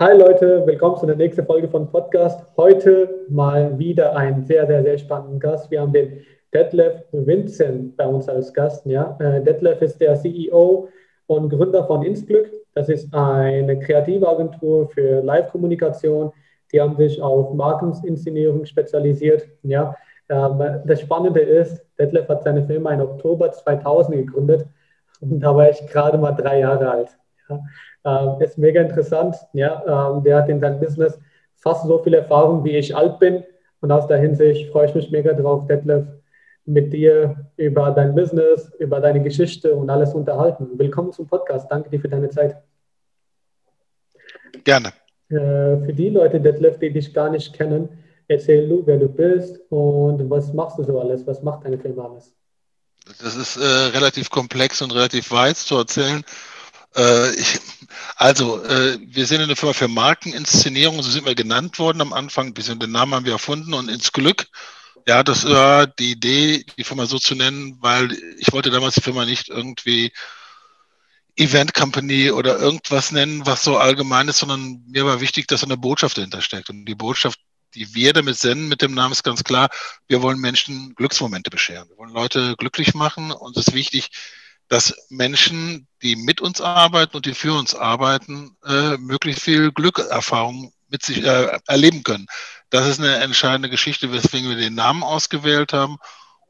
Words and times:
Hi 0.00 0.16
Leute, 0.16 0.64
willkommen 0.64 0.96
zu 0.96 1.06
der 1.06 1.16
nächsten 1.16 1.44
Folge 1.44 1.66
von 1.66 1.90
Podcast. 1.90 2.46
Heute 2.56 3.26
mal 3.28 3.76
wieder 3.80 4.14
einen 4.14 4.44
sehr, 4.44 4.64
sehr, 4.64 4.84
sehr 4.84 4.96
spannenden 4.96 5.40
Gast. 5.40 5.72
Wir 5.72 5.80
haben 5.80 5.92
den 5.92 6.24
Detlef 6.54 7.02
Vincent 7.10 7.96
bei 7.96 8.06
uns 8.06 8.28
als 8.28 8.54
Gast. 8.54 8.86
Ja. 8.86 9.16
Äh, 9.18 9.42
Detlef 9.42 9.82
ist 9.82 10.00
der 10.00 10.14
CEO 10.14 10.88
und 11.26 11.50
Gründer 11.50 11.84
von 11.84 12.04
Insglück. 12.04 12.48
Das 12.74 12.88
ist 12.88 13.12
eine 13.12 13.76
kreative 13.80 14.28
Agentur 14.28 14.88
für 14.88 15.20
Live-Kommunikation. 15.20 16.30
Die 16.72 16.80
haben 16.80 16.96
sich 16.96 17.20
auf 17.20 17.52
Markeninszenierung 17.54 18.66
spezialisiert. 18.66 19.48
Ja. 19.64 19.96
Ähm, 20.28 20.80
das 20.86 21.00
Spannende 21.00 21.40
ist, 21.40 21.84
Detlef 21.98 22.28
hat 22.28 22.44
seine 22.44 22.64
Firma 22.64 22.92
im 22.92 23.00
Oktober 23.00 23.50
2000 23.50 24.14
gegründet 24.14 24.64
und 25.20 25.40
da 25.40 25.56
war 25.56 25.68
ich 25.68 25.84
gerade 25.88 26.18
mal 26.18 26.30
drei 26.30 26.60
Jahre 26.60 26.88
alt. 26.88 27.18
Ja. 27.48 27.60
Ähm, 28.04 28.40
ist 28.40 28.58
mega 28.58 28.80
interessant. 28.80 29.36
Ja. 29.52 29.82
Ähm, 29.86 30.22
der 30.22 30.38
hat 30.38 30.48
in 30.48 30.60
seinem 30.60 30.80
Business 30.80 31.18
fast 31.56 31.86
so 31.86 31.98
viel 31.98 32.14
Erfahrung, 32.14 32.64
wie 32.64 32.76
ich 32.76 32.94
alt 32.96 33.18
bin. 33.18 33.44
Und 33.80 33.92
aus 33.92 34.06
der 34.06 34.18
Hinsicht 34.18 34.70
freue 34.70 34.86
ich 34.86 34.94
mich 34.94 35.10
mega 35.10 35.32
drauf, 35.32 35.66
Detlef, 35.66 36.06
mit 36.64 36.92
dir 36.92 37.46
über 37.56 37.90
dein 37.92 38.14
Business, 38.14 38.72
über 38.78 39.00
deine 39.00 39.22
Geschichte 39.22 39.74
und 39.74 39.88
alles 39.88 40.14
unterhalten. 40.14 40.78
Willkommen 40.78 41.12
zum 41.12 41.26
Podcast. 41.26 41.70
Danke 41.70 41.90
dir 41.90 42.00
für 42.00 42.08
deine 42.08 42.28
Zeit. 42.28 42.56
Gerne. 44.64 44.88
Äh, 45.30 45.84
für 45.84 45.92
die 45.94 46.10
Leute, 46.10 46.40
Detlef, 46.40 46.78
die 46.78 46.92
dich 46.92 47.14
gar 47.14 47.30
nicht 47.30 47.54
kennen, 47.54 47.88
erzähl 48.28 48.68
du, 48.68 48.82
wer 48.86 48.98
du 48.98 49.08
bist 49.08 49.60
und 49.70 50.28
was 50.28 50.52
machst 50.52 50.78
du 50.78 50.84
so 50.84 51.00
alles? 51.00 51.26
Was 51.26 51.42
macht 51.42 51.64
deine 51.64 51.78
Firma 51.78 52.06
alles? 52.06 52.34
Das 53.22 53.36
ist 53.36 53.56
äh, 53.56 53.96
relativ 53.96 54.30
komplex 54.30 54.82
und 54.82 54.94
relativ 54.94 55.30
weit 55.30 55.56
zu 55.56 55.76
erzählen. 55.76 56.22
Äh, 56.98 57.34
ich, 57.36 57.60
also, 58.16 58.62
äh, 58.64 58.98
wir 59.00 59.26
sind 59.26 59.40
eine 59.40 59.56
Firma 59.56 59.72
für 59.72 59.88
Markeninszenierung, 59.88 61.02
so 61.02 61.10
sind 61.10 61.24
wir 61.24 61.34
genannt 61.34 61.78
worden 61.78 62.02
am 62.02 62.12
Anfang. 62.12 62.52
Den 62.52 62.90
Namen 62.90 63.14
haben 63.14 63.24
wir 63.24 63.32
erfunden 63.32 63.72
und 63.72 63.88
ins 63.88 64.12
Glück 64.12 64.46
ja, 65.08 65.22
das 65.22 65.44
war 65.46 65.86
die 65.86 66.12
Idee, 66.12 66.64
die 66.76 66.84
Firma 66.84 67.06
so 67.06 67.18
zu 67.18 67.34
nennen, 67.34 67.78
weil 67.80 68.12
ich 68.38 68.52
wollte 68.52 68.70
damals 68.70 68.94
die 68.94 69.00
Firma 69.00 69.24
nicht 69.24 69.48
irgendwie 69.48 70.12
Event 71.36 71.72
Company 71.72 72.30
oder 72.30 72.58
irgendwas 72.58 73.10
nennen, 73.10 73.46
was 73.46 73.64
so 73.64 73.78
allgemein 73.78 74.28
ist, 74.28 74.38
sondern 74.38 74.84
mir 74.86 75.06
war 75.06 75.20
wichtig, 75.22 75.46
dass 75.48 75.64
eine 75.64 75.78
Botschaft 75.78 76.18
dahinter 76.18 76.42
steckt. 76.42 76.68
Und 76.68 76.84
die 76.84 76.94
Botschaft, 76.94 77.40
die 77.74 77.94
wir 77.94 78.12
damit 78.12 78.36
senden 78.36 78.68
mit 78.68 78.82
dem 78.82 78.92
Namen 78.92 79.12
ist 79.12 79.22
ganz 79.22 79.44
klar, 79.44 79.70
wir 80.08 80.20
wollen 80.20 80.40
Menschen 80.40 80.94
Glücksmomente 80.94 81.48
bescheren. 81.48 81.88
Wir 81.88 81.96
wollen 81.96 82.12
Leute 82.12 82.54
glücklich 82.56 82.92
machen. 82.92 83.30
und 83.30 83.56
es 83.56 83.68
ist 83.68 83.74
wichtig, 83.74 84.10
dass 84.68 84.94
Menschen, 85.08 85.88
die 86.02 86.16
mit 86.16 86.40
uns 86.40 86.60
arbeiten 86.60 87.16
und 87.16 87.26
die 87.26 87.34
für 87.34 87.54
uns 87.54 87.74
arbeiten, 87.74 88.56
äh, 88.64 88.96
möglichst 88.98 89.42
viel 89.42 89.72
Glückerfahrung 89.72 90.72
mit 90.88 91.02
sich 91.02 91.24
äh, 91.24 91.58
erleben 91.66 92.02
können. 92.02 92.26
Das 92.70 92.86
ist 92.86 92.98
eine 92.98 93.16
entscheidende 93.16 93.70
Geschichte, 93.70 94.12
weswegen 94.12 94.48
wir 94.48 94.56
den 94.56 94.74
Namen 94.74 95.02
ausgewählt 95.02 95.72
haben. 95.72 95.96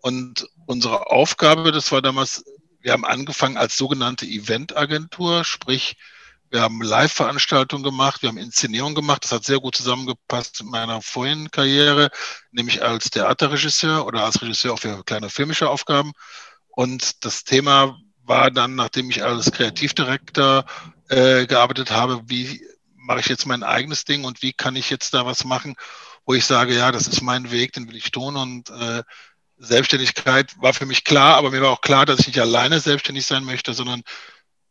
Und 0.01 0.49
unsere 0.67 1.11
Aufgabe, 1.11 1.73
das 1.73 1.91
war 1.93 2.03
damals, 2.03 2.45
wir 2.81 2.93
haben 2.93 3.05
angefangen 3.05 3.57
als 3.57 3.77
sogenannte 3.77 4.27
Eventagentur, 4.27 5.45
sprich, 5.45 5.97
wir 6.51 6.63
haben 6.63 6.81
Live-Veranstaltungen 6.81 7.83
gemacht, 7.83 8.23
wir 8.23 8.31
haben 8.31 8.39
Inszenierungen 8.39 8.95
gemacht. 8.95 9.23
Das 9.25 9.33
hat 9.33 9.45
sehr 9.45 9.61
gut 9.61 9.77
zusammengepasst 9.77 10.63
mit 10.63 10.71
meiner 10.71 11.03
vorigen 11.03 11.51
Karriere, 11.51 12.11
nämlich 12.53 12.83
als 12.83 13.11
Theaterregisseur 13.11 14.07
oder 14.07 14.25
als 14.25 14.41
Regisseur 14.41 14.73
auch 14.73 14.79
für 14.79 15.05
kleine 15.05 15.29
filmische 15.29 15.69
Aufgaben. 15.69 16.13
Und 16.69 17.25
das 17.25 17.45
Thema 17.45 17.99
war 18.29 18.51
dann, 18.51 18.75
nachdem 18.75 19.11
ich 19.11 19.25
als 19.25 19.51
Kreativdirektor 19.51 20.65
äh, 21.09 21.47
gearbeitet 21.47 21.91
habe, 21.91 22.23
wie 22.27 22.63
mache 22.95 23.21
ich 23.21 23.27
jetzt 23.27 23.47
mein 23.47 23.63
eigenes 23.63 24.05
Ding 24.05 24.25
und 24.25 24.43
wie 24.43 24.53
kann 24.53 24.77
ich 24.77 24.91
jetzt 24.91 25.15
da 25.15 25.25
was 25.25 25.45
machen, 25.45 25.77
wo 26.27 26.35
ich 26.35 26.45
sage, 26.45 26.75
ja, 26.75 26.93
das 26.93 27.09
ist 27.09 27.23
mein 27.23 27.51
Weg, 27.51 27.73
den 27.73 27.89
will 27.89 27.97
ich 27.97 28.11
tun. 28.11 28.37
Und 28.37 28.69
äh, 28.69 29.03
Selbstständigkeit 29.57 30.55
war 30.61 30.75
für 30.75 30.87
mich 30.87 31.05
klar, 31.05 31.37
aber 31.37 31.51
mir 31.51 31.63
war 31.63 31.71
auch 31.71 31.81
klar, 31.81 32.05
dass 32.05 32.21
ich 32.21 32.27
nicht 32.29 32.41
alleine 32.41 32.81
selbstständig 32.81 33.25
sein 33.25 33.45
möchte, 33.45 33.73
sondern 33.73 34.03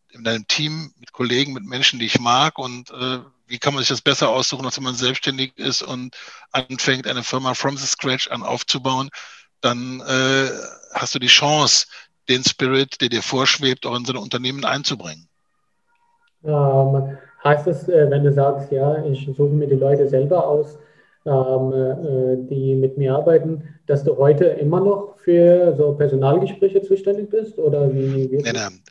in 0.10 0.28
einem 0.28 0.48
Team 0.48 0.94
mit 1.00 1.12
Kollegen, 1.12 1.54
mit 1.54 1.66
Menschen, 1.66 2.00
die 2.00 2.06
ich 2.06 2.20
mag. 2.20 2.60
Und 2.60 2.92
äh, 2.92 3.20
wie 3.48 3.58
kann 3.58 3.74
man 3.74 3.82
sich 3.82 3.90
das 3.90 4.02
besser 4.02 4.30
aussuchen, 4.30 4.66
als 4.66 4.78
wenn 4.78 4.84
man 4.84 4.96
selbstständig 4.96 5.58
ist 5.58 5.82
und 5.82 6.16
anfängt, 6.52 7.08
eine 7.08 7.24
Firma 7.24 7.56
from 7.56 7.76
the 7.78 7.88
scratch 7.88 8.28
an 8.30 8.44
aufzubauen, 8.44 9.10
dann 9.62 10.02
äh, 10.02 10.50
hast 10.94 11.16
du 11.16 11.20
die 11.20 11.28
Chance, 11.28 11.88
den 12.30 12.44
Spirit, 12.44 13.02
der 13.02 13.10
dir 13.10 13.22
vorschwebt, 13.22 13.86
auch 13.86 13.96
in 13.96 14.06
so 14.06 14.14
ein 14.14 14.18
Unternehmen 14.18 14.66
einzubringen. 14.66 15.28
Ähm, 16.44 17.18
heißt 17.44 17.68
das, 17.68 17.88
äh, 17.90 18.10
wenn 18.10 18.24
du 18.24 18.34
sagst, 18.34 18.72
ja, 18.72 19.04
ich 19.06 19.26
suche 19.26 19.54
mir 19.54 19.68
die 19.68 19.76
Leute 19.76 20.08
selber 20.08 20.48
aus, 20.48 20.78
ähm, 21.26 21.74
äh, 21.74 22.50
die 22.50 22.76
mit 22.76 22.98
mir 22.98 23.16
arbeiten, 23.16 23.76
dass 23.86 24.04
du 24.04 24.18
heute 24.18 24.46
immer 24.46 24.80
noch 24.80 25.18
für 25.24 25.76
so 25.76 25.94
Personalgespräche 25.94 26.82
zuständig 26.82 27.30
bist? 27.30 27.58
Oder 27.58 27.94
wie? 27.94 28.32
wie 28.32 28.38
nein, 28.38 28.56
nein. 28.56 28.82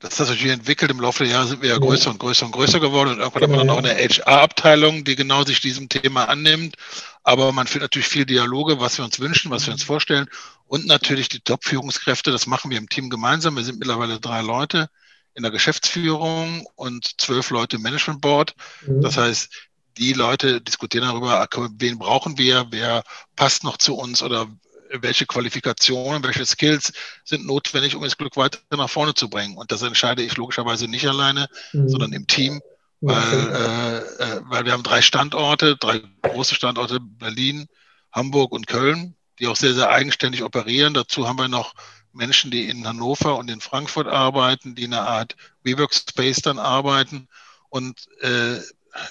Das 0.00 0.20
hat 0.20 0.26
sich 0.28 0.44
entwickelt. 0.46 0.90
Im 0.90 1.00
Laufe 1.00 1.24
der 1.24 1.32
Jahre 1.32 1.46
sind 1.46 1.62
wir 1.62 1.70
ja 1.70 1.78
größer 1.78 2.10
und 2.10 2.18
größer 2.18 2.46
und 2.46 2.52
größer 2.52 2.80
geworden. 2.80 3.10
Und 3.10 3.18
irgendwann 3.18 3.42
genau, 3.42 3.58
haben 3.58 3.66
wir 3.66 3.74
dann 3.74 3.84
auch 3.84 3.90
eine 3.90 4.08
HR-Abteilung, 4.08 5.04
die 5.04 5.16
genau 5.16 5.42
sich 5.44 5.60
diesem 5.60 5.88
Thema 5.88 6.28
annimmt. 6.28 6.76
Aber 7.24 7.50
man 7.52 7.66
führt 7.66 7.82
natürlich 7.82 8.06
viel 8.06 8.26
Dialoge, 8.26 8.78
was 8.78 8.98
wir 8.98 9.04
uns 9.04 9.18
wünschen, 9.20 9.50
was 9.50 9.66
wir 9.66 9.72
uns 9.72 9.82
vorstellen. 9.82 10.28
Und 10.66 10.86
natürlich 10.86 11.28
die 11.28 11.40
Top-Führungskräfte. 11.40 12.30
Das 12.32 12.46
machen 12.46 12.70
wir 12.70 12.78
im 12.78 12.88
Team 12.88 13.10
gemeinsam. 13.10 13.56
Wir 13.56 13.64
sind 13.64 13.78
mittlerweile 13.78 14.18
drei 14.20 14.42
Leute 14.42 14.88
in 15.34 15.42
der 15.42 15.52
Geschäftsführung 15.52 16.66
und 16.74 17.20
zwölf 17.20 17.50
Leute 17.50 17.76
im 17.76 17.82
Management 17.82 18.20
Board. 18.20 18.54
Mhm. 18.86 19.02
Das 19.02 19.16
heißt, 19.16 19.50
die 19.98 20.12
Leute 20.12 20.60
diskutieren 20.60 21.06
darüber, 21.06 21.46
wen 21.78 21.98
brauchen 21.98 22.38
wir, 22.38 22.66
wer 22.70 23.02
passt 23.36 23.64
noch 23.64 23.76
zu 23.76 23.94
uns 23.94 24.22
oder 24.22 24.48
welche 24.90 25.26
Qualifikationen, 25.26 26.22
welche 26.22 26.46
Skills 26.46 26.92
sind 27.24 27.46
notwendig, 27.46 27.94
um 27.94 28.02
das 28.02 28.16
Glück 28.16 28.36
weiter 28.36 28.58
nach 28.70 28.90
vorne 28.90 29.14
zu 29.14 29.28
bringen. 29.28 29.56
Und 29.56 29.72
das 29.72 29.82
entscheide 29.82 30.22
ich 30.22 30.36
logischerweise 30.36 30.88
nicht 30.88 31.06
alleine, 31.06 31.48
mhm. 31.72 31.88
sondern 31.88 32.12
im 32.12 32.26
Team, 32.26 32.60
weil, 33.00 33.22
äh, 33.22 33.98
äh, 34.22 34.40
weil 34.44 34.64
wir 34.64 34.72
haben 34.72 34.82
drei 34.82 35.02
Standorte, 35.02 35.76
drei 35.76 36.02
große 36.22 36.54
Standorte, 36.54 36.98
Berlin, 37.00 37.66
Hamburg 38.12 38.52
und 38.52 38.66
Köln, 38.66 39.14
die 39.38 39.46
auch 39.46 39.56
sehr, 39.56 39.74
sehr 39.74 39.90
eigenständig 39.90 40.42
operieren. 40.42 40.94
Dazu 40.94 41.28
haben 41.28 41.38
wir 41.38 41.48
noch 41.48 41.74
Menschen, 42.12 42.50
die 42.50 42.68
in 42.68 42.86
Hannover 42.86 43.36
und 43.36 43.50
in 43.50 43.60
Frankfurt 43.60 44.06
arbeiten, 44.06 44.74
die 44.74 44.84
in 44.84 44.94
einer 44.94 45.06
Art 45.06 45.36
WeWork 45.62 45.94
Space 45.94 46.40
dann 46.42 46.58
arbeiten. 46.58 47.28
Und 47.68 48.06
äh, 48.20 48.60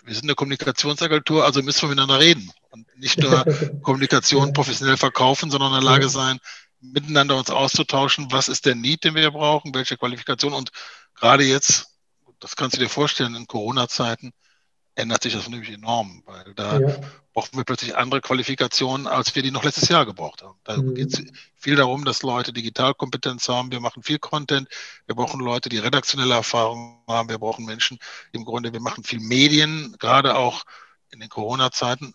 wir 0.04 0.16
sind 0.16 0.24
eine 0.24 0.36
Kommunikationsagentur, 0.36 1.46
also 1.46 1.62
müssen 1.62 1.84
wir 1.84 1.90
miteinander 1.90 2.20
reden 2.20 2.52
und 2.72 2.88
nicht 2.98 3.20
nur 3.20 3.46
Kommunikation 3.84 4.54
professionell 4.54 4.98
verkaufen, 4.98 5.52
sondern 5.52 5.74
in 5.74 5.82
der 5.82 5.92
Lage 5.92 6.10
sein, 6.10 6.40
miteinander 6.82 7.38
uns 7.38 7.50
auszutauschen, 7.50 8.32
was 8.32 8.48
ist 8.48 8.66
der 8.66 8.76
Need, 8.76 9.04
den 9.04 9.16
wir 9.16 9.32
brauchen, 9.32 9.74
welche 9.74 9.98
Qualifikation? 9.98 10.54
Und 10.54 10.72
gerade 11.16 11.44
jetzt, 11.44 11.88
das 12.40 12.56
kannst 12.56 12.76
du 12.76 12.82
dir 12.82 12.90
vorstellen, 12.90 13.36
in 13.36 13.48
Corona-Zeiten 13.48 14.34
ändert 14.96 15.24
sich 15.24 15.34
das 15.34 15.48
nämlich 15.50 15.72
enorm, 15.72 16.24
weil 16.26 16.54
da 16.56 16.80
ja. 16.80 16.96
brauchen 17.34 17.58
wir 17.58 17.64
plötzlich 17.64 17.96
andere 17.96 18.22
Qualifikationen, 18.22 19.08
als 19.08 19.36
wir 19.36 19.44
die 19.44 19.52
noch 19.52 19.64
letztes 19.64 19.90
Jahr 19.90 20.06
gebraucht 20.06 20.42
haben. 20.42 20.58
Da 20.64 20.78
mhm. 20.78 20.96
geht 20.96 21.14
es 21.14 21.24
viel 21.56 21.76
darum, 21.76 22.06
dass 22.06 22.24
Leute 22.24 22.54
Digitalkompetenz 22.54 23.50
haben. 23.50 23.72
Wir 23.72 23.82
machen 23.82 24.04
viel 24.04 24.20
Content. 24.20 24.70
Wir 25.06 25.16
brauchen 25.16 25.40
Leute, 25.42 25.70
die 25.70 25.78
redaktionelle 25.78 26.34
Erfahrung 26.34 27.04
haben. 27.08 27.30
Wir 27.30 27.40
brauchen 27.40 27.66
Menschen, 27.66 28.00
im 28.32 28.46
Grunde, 28.46 28.74
wir 28.74 28.82
machen 28.82 29.04
viel 29.04 29.20
Medien, 29.20 29.96
gerade 30.00 30.36
auch 30.36 30.64
in 31.12 31.20
den 31.20 31.30
Corona-Zeiten 31.30 32.14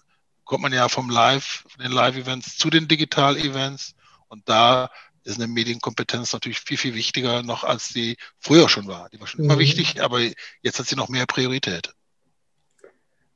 kommt 0.51 0.63
man 0.63 0.73
ja 0.73 0.89
vom 0.89 1.09
Live, 1.11 1.65
von 1.69 1.81
den 1.81 1.93
Live-Events 1.93 2.57
zu 2.57 2.71
den 2.71 2.89
Digital-Events 2.89 3.95
und 4.27 4.49
da 4.49 4.91
ist 5.23 5.37
eine 5.37 5.47
Medienkompetenz 5.47 6.33
natürlich 6.33 6.59
viel, 6.59 6.77
viel 6.77 6.95
wichtiger 6.95 7.45
noch, 7.45 7.63
als 7.63 7.91
die 7.91 8.17
früher 8.41 8.69
schon 8.69 8.89
war. 8.89 9.09
Die 9.11 9.21
war 9.21 9.29
schon 9.29 9.45
mhm. 9.45 9.51
immer 9.51 9.61
wichtig, 9.61 10.03
aber 10.03 10.21
jetzt 10.63 10.81
hat 10.81 10.87
sie 10.87 10.97
noch 10.97 11.09
mehr 11.09 11.27
Priorität. 11.27 11.95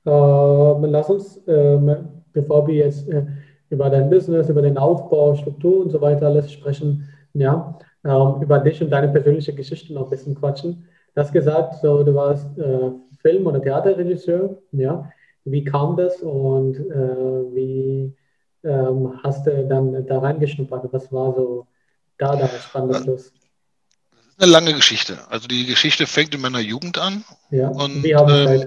Äh, 0.07 0.87
lass 0.87 1.11
uns, 1.11 1.37
äh, 1.47 1.97
bevor 2.33 2.67
wir 2.67 2.75
jetzt 2.75 3.09
äh, 3.09 3.25
über 3.71 3.91
dein 3.91 4.11
Business, 4.11 4.49
über 4.49 4.63
den 4.63 4.79
Aufbau, 4.79 5.35
Struktur 5.35 5.83
und 5.83 5.91
so 5.91 6.01
weiter 6.01 6.27
alles 6.27 6.53
sprechen, 6.53 7.09
ja, 7.33 7.79
ähm, 8.05 8.43
über 8.43 8.59
dich 8.59 8.83
und 8.83 8.91
deine 8.91 9.09
persönliche 9.09 9.55
Geschichte 9.55 9.93
noch 9.93 10.05
ein 10.05 10.11
bisschen 10.11 10.35
quatschen. 10.35 10.87
Du 11.15 11.21
hast 11.21 11.33
gesagt, 11.33 11.77
so, 11.81 12.03
du 12.03 12.15
warst 12.15 12.49
Film- 13.23 13.47
oder 13.47 13.63
Theaterregisseur, 13.63 14.59
ja. 14.73 15.09
Wie 15.45 15.63
kam 15.63 15.97
das 15.97 16.23
und 16.23 16.77
äh, 16.77 17.55
wie 17.55 18.15
ähm, 18.65 19.13
hast 19.23 19.47
du 19.47 19.67
dann 19.69 20.07
da 20.07 20.19
reingeschnuppert? 20.19 20.91
Was 20.93 21.13
war 21.13 21.35
so 21.35 21.67
da 22.19 22.35
der 22.35 22.49
spannende 22.49 23.03
Schluss? 23.03 23.33
Das 24.11 24.37
ist 24.37 24.43
eine 24.43 24.53
lange 24.53 24.73
Geschichte. 24.75 25.19
Also 25.29 25.47
die 25.47 25.67
Geschichte 25.67 26.07
fängt 26.07 26.35
in 26.35 26.41
meiner 26.41 26.61
Jugend 26.61 26.99
an. 26.99 27.25
Ja, 27.51 27.69
und, 27.69 28.03
wie 28.03 28.17
haben 28.17 28.31
ähm, 28.31 28.67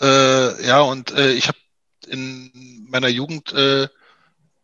äh, 0.00 0.66
ja, 0.66 0.80
und 0.80 1.10
äh, 1.12 1.32
ich 1.32 1.48
habe 1.48 1.58
in 2.06 2.86
meiner 2.88 3.08
Jugend 3.08 3.52
äh, 3.52 3.88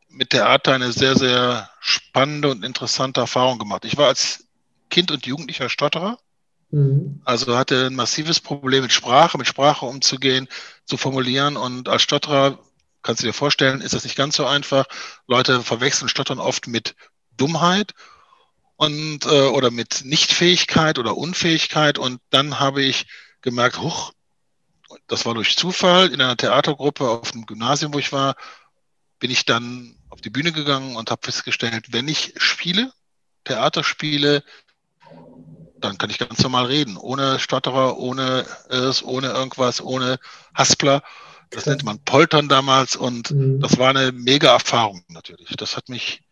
mit 0.08 0.30
Theater 0.30 0.72
eine 0.72 0.92
sehr, 0.92 1.16
sehr 1.16 1.70
spannende 1.80 2.50
und 2.50 2.64
interessante 2.64 3.20
Erfahrung 3.20 3.58
gemacht. 3.58 3.84
Ich 3.84 3.96
war 3.96 4.08
als 4.08 4.46
Kind 4.90 5.10
und 5.10 5.26
Jugendlicher 5.26 5.68
Stotterer. 5.68 6.18
Mhm. 6.70 7.20
Also 7.24 7.56
hatte 7.56 7.86
ein 7.86 7.94
massives 7.94 8.40
Problem 8.40 8.82
mit 8.82 8.92
Sprache, 8.92 9.38
mit 9.38 9.46
Sprache 9.46 9.86
umzugehen, 9.86 10.48
zu 10.84 10.96
formulieren. 10.96 11.56
Und 11.56 11.88
als 11.88 12.02
Stotterer, 12.02 12.58
kannst 13.02 13.22
du 13.22 13.26
dir 13.26 13.32
vorstellen, 13.32 13.80
ist 13.80 13.94
das 13.94 14.04
nicht 14.04 14.16
ganz 14.16 14.36
so 14.36 14.46
einfach. 14.46 14.86
Leute 15.26 15.62
verwechseln 15.62 16.08
Stottern 16.08 16.38
oft 16.38 16.66
mit 16.66 16.94
Dummheit 17.36 17.92
und 18.76 19.26
äh, 19.26 19.46
oder 19.48 19.70
mit 19.70 20.02
Nichtfähigkeit 20.04 20.98
oder 20.98 21.16
Unfähigkeit. 21.16 21.98
Und 21.98 22.20
dann 22.30 22.60
habe 22.60 22.82
ich 22.82 23.06
gemerkt, 23.40 23.80
huch, 23.80 24.12
das 25.06 25.26
war 25.26 25.34
durch 25.34 25.56
Zufall 25.56 26.12
in 26.12 26.20
einer 26.20 26.36
Theatergruppe 26.36 27.08
auf 27.08 27.32
dem 27.32 27.46
Gymnasium, 27.46 27.94
wo 27.94 27.98
ich 27.98 28.12
war, 28.12 28.36
bin 29.18 29.30
ich 29.30 29.44
dann 29.44 29.96
auf 30.10 30.20
die 30.20 30.30
Bühne 30.30 30.52
gegangen 30.52 30.96
und 30.96 31.10
habe 31.10 31.22
festgestellt, 31.24 31.92
wenn 31.92 32.08
ich 32.08 32.34
spiele, 32.36 32.92
Theater 33.44 33.84
spiele, 33.84 34.42
dann 35.78 35.98
kann 35.98 36.10
ich 36.10 36.18
ganz 36.18 36.42
normal 36.42 36.66
reden, 36.66 36.96
ohne 36.96 37.38
Stotterer, 37.38 37.98
ohne 37.98 38.46
es, 38.68 39.02
ohne 39.02 39.28
irgendwas, 39.28 39.80
ohne 39.82 40.18
Haspler. 40.54 41.02
Das 41.50 41.66
nennt 41.66 41.84
man 41.84 42.00
Poltern 42.00 42.48
damals 42.48 42.96
und 42.96 43.30
mhm. 43.30 43.60
das 43.60 43.78
war 43.78 43.90
eine 43.90 44.12
mega 44.12 44.52
Erfahrung 44.52 45.04
natürlich. 45.08 45.50
Das 45.56 45.76
hat 45.76 45.88
mich 45.88 46.22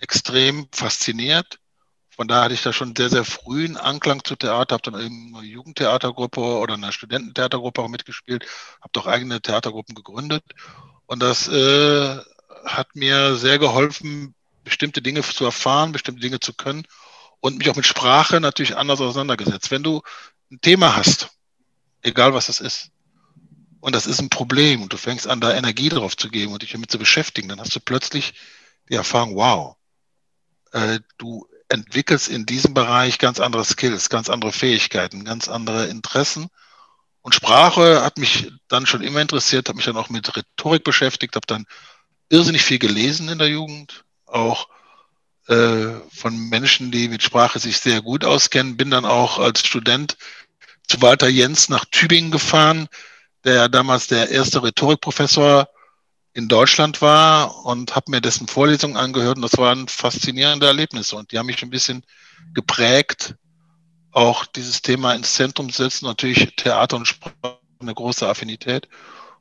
extrem 0.00 0.68
fasziniert. 0.72 1.58
Von 2.18 2.26
daher 2.26 2.46
hatte 2.46 2.54
ich 2.54 2.62
da 2.62 2.72
schon 2.72 2.96
sehr, 2.96 3.10
sehr 3.10 3.24
früh 3.24 3.64
einen 3.64 3.76
Anklang 3.76 4.24
zu 4.24 4.34
Theater, 4.34 4.74
habe 4.74 4.90
dann 4.90 5.00
in 5.00 5.36
einer 5.36 5.44
Jugendtheatergruppe 5.44 6.40
oder 6.40 6.74
einer 6.74 6.90
Studententheatergruppe 6.90 7.80
auch 7.80 7.88
mitgespielt, 7.88 8.44
habe 8.80 8.90
doch 8.90 9.06
eigene 9.06 9.40
Theatergruppen 9.40 9.94
gegründet. 9.94 10.42
Und 11.06 11.22
das 11.22 11.46
äh, 11.46 12.18
hat 12.64 12.96
mir 12.96 13.36
sehr 13.36 13.60
geholfen, 13.60 14.34
bestimmte 14.64 15.00
Dinge 15.00 15.22
zu 15.22 15.44
erfahren, 15.44 15.92
bestimmte 15.92 16.20
Dinge 16.20 16.40
zu 16.40 16.54
können 16.54 16.82
und 17.38 17.58
mich 17.58 17.70
auch 17.70 17.76
mit 17.76 17.86
Sprache 17.86 18.40
natürlich 18.40 18.76
anders 18.76 19.00
auseinandergesetzt. 19.00 19.70
Wenn 19.70 19.84
du 19.84 20.02
ein 20.50 20.60
Thema 20.60 20.96
hast, 20.96 21.28
egal 22.02 22.34
was 22.34 22.46
das 22.46 22.58
ist, 22.58 22.90
und 23.78 23.94
das 23.94 24.08
ist 24.08 24.18
ein 24.18 24.28
Problem 24.28 24.82
und 24.82 24.92
du 24.92 24.96
fängst 24.96 25.28
an, 25.28 25.40
da 25.40 25.54
Energie 25.54 25.88
drauf 25.88 26.16
zu 26.16 26.30
geben 26.30 26.52
und 26.52 26.62
dich 26.62 26.72
damit 26.72 26.90
zu 26.90 26.98
beschäftigen, 26.98 27.48
dann 27.48 27.60
hast 27.60 27.76
du 27.76 27.78
plötzlich 27.78 28.34
die 28.88 28.96
Erfahrung, 28.96 29.36
wow, 29.36 29.76
äh, 30.72 30.98
du 31.16 31.46
entwickelst 31.68 32.28
in 32.28 32.46
diesem 32.46 32.74
Bereich 32.74 33.18
ganz 33.18 33.40
andere 33.40 33.64
Skills, 33.64 34.08
ganz 34.08 34.30
andere 34.30 34.52
Fähigkeiten, 34.52 35.24
ganz 35.24 35.48
andere 35.48 35.86
Interessen. 35.86 36.48
Und 37.22 37.34
Sprache 37.34 38.02
hat 38.02 38.18
mich 38.18 38.50
dann 38.68 38.86
schon 38.86 39.02
immer 39.02 39.20
interessiert, 39.20 39.68
habe 39.68 39.76
mich 39.76 39.84
dann 39.84 39.96
auch 39.96 40.08
mit 40.08 40.34
Rhetorik 40.34 40.84
beschäftigt, 40.84 41.36
habe 41.36 41.46
dann 41.46 41.66
irrsinnig 42.30 42.62
viel 42.62 42.78
gelesen 42.78 43.28
in 43.28 43.38
der 43.38 43.48
Jugend, 43.48 44.04
auch 44.26 44.68
äh, 45.48 45.94
von 46.14 46.48
Menschen, 46.48 46.90
die 46.90 47.08
mit 47.08 47.22
Sprache 47.22 47.58
sich 47.58 47.78
sehr 47.78 48.02
gut 48.02 48.24
auskennen. 48.24 48.76
Bin 48.76 48.90
dann 48.90 49.04
auch 49.04 49.38
als 49.38 49.66
Student 49.66 50.16
zu 50.86 51.02
Walter 51.02 51.28
Jens 51.28 51.68
nach 51.68 51.84
Tübingen 51.86 52.30
gefahren, 52.30 52.88
der 53.44 53.68
damals 53.68 54.06
der 54.06 54.30
erste 54.30 54.62
Rhetorikprofessor 54.62 55.68
in 56.38 56.46
Deutschland 56.46 57.02
war 57.02 57.66
und 57.66 57.96
habe 57.96 58.12
mir 58.12 58.20
dessen 58.20 58.46
Vorlesungen 58.46 58.96
angehört 58.96 59.38
und 59.38 59.42
das 59.42 59.58
waren 59.58 59.88
faszinierende 59.88 60.68
Erlebnisse 60.68 61.16
und 61.16 61.32
die 61.32 61.38
haben 61.38 61.46
mich 61.46 61.64
ein 61.64 61.70
bisschen 61.70 62.04
geprägt, 62.54 63.34
auch 64.12 64.46
dieses 64.46 64.80
Thema 64.80 65.14
ins 65.14 65.34
Zentrum 65.34 65.68
zu 65.68 65.82
setzen. 65.82 66.06
Natürlich 66.06 66.54
Theater 66.54 66.96
und 66.96 67.08
Sprache 67.08 67.58
eine 67.80 67.92
große 67.92 68.28
Affinität. 68.28 68.88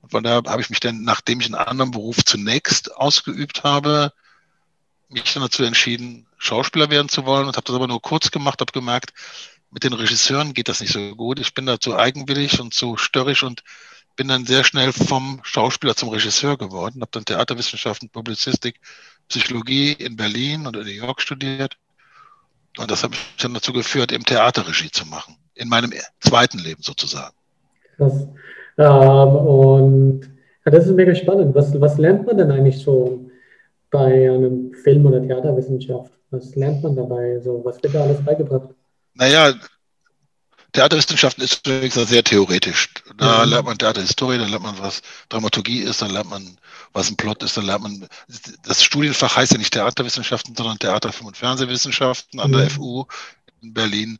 Und 0.02 0.10
von 0.10 0.24
daher 0.24 0.42
habe 0.48 0.60
ich 0.60 0.72
mich 0.72 0.80
dann, 0.80 1.04
nachdem 1.04 1.40
ich 1.40 1.46
einen 1.46 1.54
anderen 1.54 1.92
Beruf 1.92 2.26
zunächst 2.26 2.96
ausgeübt 2.96 3.64
habe, 3.64 4.12
mich 5.08 5.32
dann 5.36 5.44
dazu 5.44 5.64
entschieden, 5.64 6.26
Schauspieler 6.40 6.90
werden 6.90 7.10
zu 7.10 7.28
wollen 7.28 7.46
und 7.46 7.58
habe 7.58 7.66
das 7.66 7.76
aber 7.76 7.88
nur 7.88 8.02
kurz 8.02 8.32
gemacht, 8.32 8.60
habe 8.60 8.72
gemerkt, 8.72 9.14
mit 9.70 9.84
den 9.84 9.94
Regisseuren 9.94 10.56
geht 10.56 10.68
das 10.68 10.80
nicht 10.80 10.94
so 10.94 11.16
gut. 11.16 11.40
Ich 11.40 11.54
bin 11.54 11.68
da 11.68 11.80
zu 11.80 11.96
eigenwillig 11.96 12.60
und 12.60 12.74
zu 12.74 12.98
störrisch 12.98 13.44
und 13.44 13.62
bin 14.18 14.28
dann 14.28 14.46
sehr 14.46 14.64
schnell 14.64 14.92
vom 14.92 15.40
Schauspieler 15.44 15.96
zum 15.96 16.10
Regisseur 16.10 16.58
geworden, 16.58 17.02
habe 17.02 17.12
dann 17.12 17.24
Theaterwissenschaften, 17.24 18.10
Publizistik, 18.10 18.80
Psychologie 19.30 19.94
in 19.94 20.18
Berlin 20.18 20.68
und 20.68 20.76
in 20.76 20.84
New 20.84 20.92
York 20.92 21.22
studiert. 21.22 21.78
Und 22.78 22.92
das 22.92 23.04
hat 23.04 23.12
mich 23.12 23.20
dann 23.42 23.54
dazu 23.54 23.72
geführt, 23.72 24.12
im 24.12 24.26
Theaterregie 24.26 24.92
zu 24.92 25.06
machen, 25.06 25.38
in 25.56 25.70
meinem 25.70 25.94
zweiten 26.20 26.60
Leben 26.60 26.82
sozusagen. 26.82 27.36
Krass. 27.96 28.28
Ähm, 28.78 29.36
und 29.36 30.22
ja, 30.66 30.72
das 30.72 30.86
ist 30.86 30.96
mega 30.96 31.16
spannend. 31.16 31.56
Was, 31.56 31.80
was 31.80 31.98
lernt 31.98 32.26
man 32.26 32.38
denn 32.38 32.52
eigentlich 32.52 32.80
so 32.80 33.30
bei 33.90 34.30
einem 34.30 34.74
Film- 34.84 35.06
oder 35.06 35.22
Theaterwissenschaft? 35.22 36.12
Was 36.32 36.56
lernt 36.56 36.84
man 36.84 36.96
dabei? 36.96 37.40
So, 37.40 37.62
was 37.64 37.82
wird 37.82 37.96
da 37.96 38.04
alles 38.04 38.24
beigebracht? 38.24 38.70
Naja, 39.14 39.54
Theaterwissenschaften 40.74 41.44
ist 41.44 41.66
übrigens 41.66 41.96
sehr 41.96 42.24
theoretisch. 42.24 42.90
Da 43.18 43.44
mhm. 43.44 43.52
lernt 43.52 43.66
man 43.66 43.78
Theaterhistorie, 43.78 44.38
dann 44.38 44.50
lernt 44.50 44.64
man, 44.64 44.78
was 44.80 45.02
Dramaturgie 45.30 45.82
ist, 45.82 46.02
dann 46.02 46.12
lernt 46.12 46.30
man, 46.30 46.58
was 46.94 47.10
ein 47.10 47.18
Plot 47.18 47.42
ist, 47.44 47.58
dann 47.58 47.66
lernt 47.66 47.84
man, 47.84 48.08
das 48.64 48.84
Studienfach 48.84 49.36
heißt 49.36 49.54
ja 49.54 49.58
nicht 49.58 49.74
Theaterwissenschaften, 49.74 50.56
sondern 50.56 50.78
Theater, 50.78 51.12
Film- 51.12 51.28
und 51.28 51.38
Fernsehwissenschaften 51.38 52.40
an 52.40 52.52
mhm. 52.52 52.58
der 52.58 52.70
FU 52.70 53.06
in 53.62 53.74
Berlin. 53.74 54.20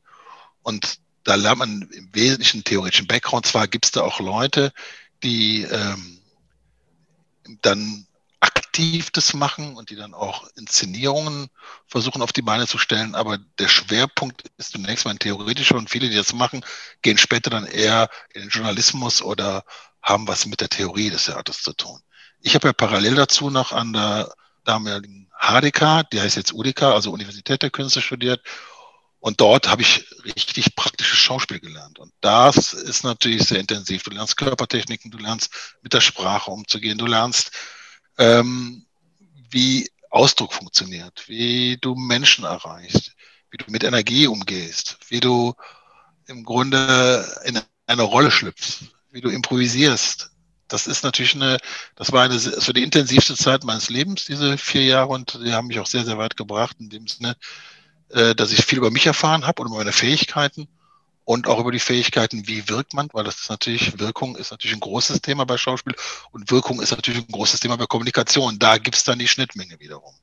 Und 0.64 1.00
da 1.24 1.36
lernt 1.36 1.60
man 1.60 1.82
im 1.92 2.10
Wesentlichen 2.14 2.64
theoretischen 2.64 3.08
Background. 3.08 3.46
Zwar 3.46 3.68
gibt 3.68 3.86
es 3.86 3.92
da 3.92 4.02
auch 4.02 4.20
Leute, 4.20 4.74
die 5.24 5.62
ähm, 5.64 6.20
dann 7.62 8.07
aktiv 8.78 9.10
das 9.10 9.34
machen 9.34 9.76
und 9.76 9.90
die 9.90 9.96
dann 9.96 10.14
auch 10.14 10.48
Inszenierungen 10.56 11.48
versuchen 11.88 12.22
auf 12.22 12.32
die 12.32 12.44
Beine 12.44 12.68
zu 12.68 12.78
stellen. 12.78 13.16
Aber 13.16 13.40
der 13.58 13.70
Schwerpunkt 13.70 14.44
ist 14.58 14.74
zunächst 14.74 15.06
mal 15.06 15.12
ein 15.12 15.20
theoretischer 15.20 15.76
und 15.76 15.90
viele, 15.90 16.10
die 16.10 16.16
das 16.16 16.34
machen, 16.34 16.64
gehen 17.02 17.18
später 17.18 17.50
dann 17.50 17.66
eher 17.66 18.08
in 18.36 18.42
den 18.42 18.50
Journalismus 18.50 19.24
oder 19.24 19.64
haben 20.04 20.28
was 20.28 20.46
mit 20.46 20.62
der 20.62 20.70
Theorie 20.70 21.10
des 21.10 21.26
Theaters 21.26 21.64
zu 21.64 21.74
tun. 21.74 22.00
Ich 22.42 22.54
habe 22.54 22.68
ja 22.68 22.74
parallel 22.74 23.16
dazu 23.16 23.50
noch 23.50 23.72
an 23.72 23.94
der 23.94 24.32
damaligen 24.64 25.28
HDK, 25.40 26.04
die 26.12 26.22
heißt 26.22 26.36
jetzt 26.36 26.54
UDK, 26.54 26.84
also 26.84 27.12
Universität 27.12 27.64
der 27.64 27.72
Künste 27.72 28.02
studiert. 28.02 28.42
Und 29.20 29.42
dort 29.42 29.68
habe 29.70 29.82
ich 29.82 30.06
richtig 30.24 30.76
praktisches 30.76 31.18
Schauspiel 31.18 31.60
gelernt. 31.60 31.98
Und 31.98 32.14
das 32.22 32.74
ist 32.74 33.04
natürlich 33.04 33.48
sehr 33.48 33.60
intensiv. 33.60 34.04
Du 34.04 34.12
lernst 34.12 34.38
Körpertechniken, 34.38 35.10
du 35.10 35.18
lernst 35.18 35.50
mit 35.82 35.94
der 35.94 36.02
Sprache 36.02 36.52
umzugehen, 36.52 37.00
du 37.00 37.08
lernst 37.08 37.52
ähm, 38.18 38.86
wie 39.50 39.90
Ausdruck 40.10 40.54
funktioniert, 40.54 41.28
wie 41.28 41.78
du 41.80 41.96
Menschen 41.96 42.46
erreichst, 42.46 43.14
wie 43.52 43.58
du 43.58 43.66
mit 43.70 43.84
Energie 43.84 44.28
umgehst, 44.28 44.98
wie 45.10 45.20
du 45.20 45.54
im 46.28 46.44
Grunde 46.44 47.26
in 47.46 47.60
eine 47.86 48.02
Rolle 48.04 48.32
schlüpfst, 48.32 48.86
wie 49.12 49.22
du 49.22 49.30
improvisierst. 49.30 50.32
Das 50.68 50.88
ist 50.88 51.04
natürlich 51.04 51.36
eine, 51.36 51.58
das 51.96 52.12
war 52.12 52.24
eine, 52.24 52.38
so 52.38 52.74
die 52.74 52.84
intensivste 52.84 53.36
Zeit 53.36 53.64
meines 53.64 53.90
Lebens, 53.90 54.26
diese 54.26 54.58
vier 54.58 54.84
Jahre, 54.84 55.10
und 55.10 55.40
die 55.46 55.54
haben 55.54 55.68
mich 55.68 55.80
auch 55.80 55.88
sehr, 55.88 56.04
sehr 56.04 56.18
weit 56.18 56.36
gebracht, 56.36 56.76
in 56.80 56.90
dem 56.90 57.08
Sinne, 57.08 57.38
äh, 58.10 58.36
dass 58.36 58.52
ich 58.52 58.66
viel 58.66 58.80
über 58.80 58.92
mich 58.92 59.06
erfahren 59.06 59.48
habe 59.48 59.62
und 59.62 59.70
über 59.70 59.78
meine 59.78 59.94
Fähigkeiten 59.94 60.68
und 61.28 61.46
auch 61.50 61.60
über 61.60 61.74
die 61.74 61.80
Fähigkeiten, 61.80 62.48
wie 62.48 62.70
wirkt 62.70 62.94
man, 62.94 63.10
weil 63.12 63.26
das 63.26 63.42
ist 63.42 63.50
natürlich, 63.50 64.00
Wirkung 64.00 64.38
ist 64.38 64.52
natürlich 64.52 64.78
ein 64.78 64.80
großes 64.80 65.22
Thema 65.22 65.46
bei 65.46 65.58
Schauspiel 65.58 65.94
und 66.32 66.50
Wirkung 66.50 66.82
ist 66.82 66.92
natürlich 66.92 67.20
ein 67.28 67.32
großes 67.34 67.60
Thema 67.60 67.76
bei 67.76 67.86
Kommunikation. 67.86 68.56
Da 68.58 68.78
gibt 68.78 68.96
es 68.96 69.04
dann 69.04 69.20
die 69.20 69.28
Schnittmenge 69.28 69.78
wiederum. 69.78 70.14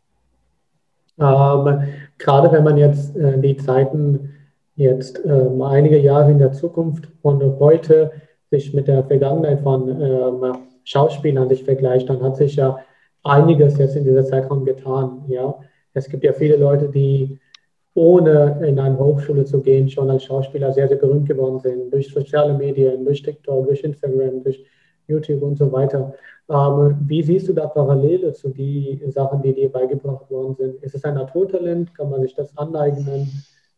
Ähm, 1.21 1.89
gerade 2.17 2.51
wenn 2.51 2.65
man 2.65 2.79
jetzt 2.79 3.15
äh, 3.17 3.39
die 3.39 3.55
Zeiten 3.59 4.33
jetzt 4.77 5.21
ähm, 5.27 5.61
einige 5.61 5.99
Jahre 5.99 6.31
in 6.31 6.39
der 6.39 6.53
Zukunft 6.53 7.07
und 7.21 7.43
heute 7.61 8.11
sich 8.51 8.73
mit 8.73 8.89
der 8.89 9.05
Vergangenheit 9.05 9.61
von 9.61 9.91
ähm, 9.91 10.57
Schauspielern 10.85 11.51
sich 11.51 11.65
vergleicht, 11.65 12.09
dann 12.09 12.23
hat 12.23 12.39
sich 12.39 12.57
ja 12.57 12.79
einiges 13.23 13.77
jetzt 13.77 13.95
in 13.95 14.05
dieser 14.05 14.25
Zeitraum 14.25 14.65
getan. 14.65 15.27
Ja? 15.29 15.55
Es 15.93 16.09
gibt 16.09 16.25
ja 16.25 16.33
viele 16.33 16.57
Leute, 16.57 16.89
die 16.89 17.39
ohne 17.95 18.61
in 18.67 18.79
eine 18.79 18.99
Hochschule 18.99 19.45
zu 19.45 19.61
gehen, 19.61 19.89
schon 19.89 20.11
als 20.11 20.25
Schauspieler 20.25 20.73
sehr, 20.73 20.89
sehr 20.89 20.97
berühmt 20.97 21.29
geworden 21.29 21.61
sind, 21.61 21.93
durch 21.93 22.13
soziale 22.13 22.53
Medien, 22.55 23.05
durch 23.05 23.23
TikTok, 23.23 23.67
durch 23.67 23.83
Instagram, 23.83 24.43
durch 24.43 24.65
YouTube 25.07 25.43
und 25.43 25.57
so 25.57 25.71
weiter. 25.71 26.13
Ähm, 26.49 26.97
wie 27.07 27.23
siehst 27.23 27.49
du 27.49 27.53
da 27.53 27.67
Parallele 27.67 28.33
zu 28.33 28.49
den 28.51 29.11
Sachen, 29.13 29.43
die 29.43 29.55
dir 29.55 29.71
beigebracht 29.71 30.29
worden 30.31 30.57
sind? 30.57 30.83
Ist 30.83 30.95
es 30.95 31.05
ein 31.05 31.15
Naturtalent? 31.15 31.95
Kann 31.95 32.11
man 32.11 32.23
sich 32.23 32.35
das 32.35 32.57
aneignen? 32.57 33.31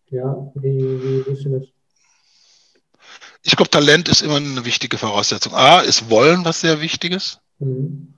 Ja, 0.08 0.50
wie, 0.54 0.78
wie 0.78 1.22
siehst 1.26 1.44
du 1.44 1.58
das? 1.58 1.68
Ich 3.42 3.54
glaube, 3.54 3.70
Talent 3.70 4.08
ist 4.08 4.22
immer 4.22 4.36
eine 4.36 4.64
wichtige 4.64 4.98
Voraussetzung. 4.98 5.54
A, 5.54 5.80
ist 5.80 6.10
Wollen 6.10 6.44
was 6.44 6.60
sehr 6.60 6.80
Wichtiges. 6.80 7.40
Mhm. 7.58 8.15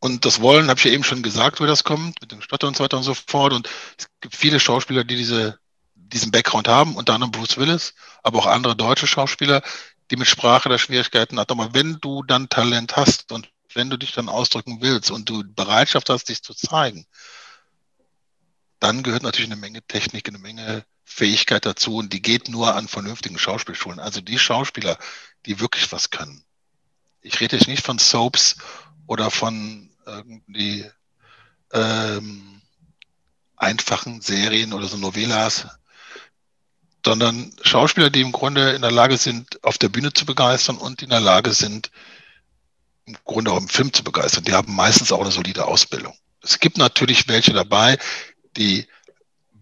Und 0.00 0.24
das 0.24 0.40
Wollen, 0.40 0.68
habe 0.68 0.78
ich 0.78 0.84
ja 0.84 0.92
eben 0.92 1.04
schon 1.04 1.22
gesagt, 1.22 1.60
wo 1.60 1.66
das 1.66 1.82
kommt, 1.82 2.20
mit 2.20 2.30
dem 2.30 2.40
Stotter 2.40 2.68
und 2.68 2.76
so 2.76 2.84
weiter 2.84 2.96
und 2.96 3.02
so 3.02 3.14
fort. 3.14 3.52
Und 3.52 3.68
es 3.98 4.08
gibt 4.20 4.36
viele 4.36 4.60
Schauspieler, 4.60 5.04
die 5.04 5.16
diese, 5.16 5.58
diesen 5.94 6.30
Background 6.30 6.68
haben, 6.68 6.94
unter 6.94 7.14
anderem 7.14 7.32
Bruce 7.32 7.56
Willis, 7.56 7.94
aber 8.22 8.38
auch 8.38 8.46
andere 8.46 8.76
deutsche 8.76 9.08
Schauspieler, 9.08 9.62
die 10.10 10.16
mit 10.16 10.28
Sprache 10.28 10.68
da 10.68 10.78
Schwierigkeiten 10.78 11.38
hatten. 11.38 11.52
Aber 11.52 11.74
wenn 11.74 11.98
du 12.00 12.22
dann 12.22 12.48
Talent 12.48 12.96
hast 12.96 13.32
und 13.32 13.50
wenn 13.74 13.90
du 13.90 13.96
dich 13.96 14.12
dann 14.12 14.28
ausdrücken 14.28 14.78
willst 14.80 15.10
und 15.10 15.28
du 15.28 15.42
Bereitschaft 15.44 16.08
hast, 16.10 16.28
dich 16.28 16.42
zu 16.42 16.54
zeigen, 16.54 17.06
dann 18.80 19.02
gehört 19.02 19.24
natürlich 19.24 19.50
eine 19.50 19.60
Menge 19.60 19.82
Technik, 19.82 20.28
eine 20.28 20.38
Menge 20.38 20.84
Fähigkeit 21.04 21.66
dazu 21.66 21.96
und 21.96 22.12
die 22.12 22.22
geht 22.22 22.48
nur 22.48 22.74
an 22.74 22.86
vernünftigen 22.86 23.38
Schauspielschulen. 23.38 23.98
Also 23.98 24.20
die 24.20 24.38
Schauspieler, 24.38 24.98
die 25.46 25.58
wirklich 25.58 25.90
was 25.90 26.10
können. 26.10 26.44
Ich 27.20 27.40
rede 27.40 27.56
jetzt 27.56 27.66
nicht 27.66 27.84
von 27.84 27.98
Soaps 27.98 28.56
oder 29.06 29.30
von 29.30 29.87
irgendwie 30.08 30.84
ähm, 31.72 32.60
einfachen 33.56 34.20
Serien 34.20 34.72
oder 34.72 34.86
so 34.86 34.96
Novellas, 34.96 35.66
sondern 37.04 37.52
Schauspieler, 37.62 38.10
die 38.10 38.20
im 38.20 38.32
Grunde 38.32 38.72
in 38.72 38.82
der 38.82 38.90
Lage 38.90 39.16
sind, 39.16 39.62
auf 39.64 39.78
der 39.78 39.88
Bühne 39.88 40.12
zu 40.12 40.26
begeistern 40.26 40.76
und 40.76 41.02
in 41.02 41.10
der 41.10 41.20
Lage 41.20 41.52
sind, 41.52 41.90
im 43.06 43.16
Grunde 43.24 43.52
auch 43.52 43.58
im 43.58 43.68
Film 43.68 43.92
zu 43.92 44.04
begeistern. 44.04 44.44
Die 44.44 44.52
haben 44.52 44.74
meistens 44.74 45.12
auch 45.12 45.20
eine 45.20 45.30
solide 45.30 45.66
Ausbildung. 45.66 46.14
Es 46.42 46.60
gibt 46.60 46.76
natürlich 46.76 47.26
welche 47.28 47.52
dabei, 47.52 47.98
die 48.56 48.86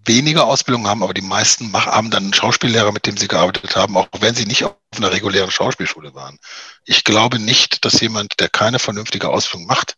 weniger 0.04 0.46
Ausbildung 0.46 0.86
haben, 0.86 1.02
aber 1.02 1.14
die 1.14 1.20
meisten 1.20 1.72
haben 1.72 2.10
dann 2.10 2.24
einen 2.24 2.34
Schauspiellehrer, 2.34 2.92
mit 2.92 3.06
dem 3.06 3.16
sie 3.16 3.28
gearbeitet 3.28 3.74
haben, 3.76 3.96
auch 3.96 4.08
wenn 4.20 4.34
sie 4.34 4.46
nicht 4.46 4.64
auf 4.64 4.76
einer 4.96 5.12
regulären 5.12 5.50
Schauspielschule 5.50 6.14
waren. 6.14 6.38
Ich 6.84 7.04
glaube 7.04 7.38
nicht, 7.38 7.84
dass 7.84 8.00
jemand, 8.00 8.38
der 8.40 8.48
keine 8.48 8.78
vernünftige 8.78 9.28
Ausbildung 9.28 9.66
macht 9.66 9.96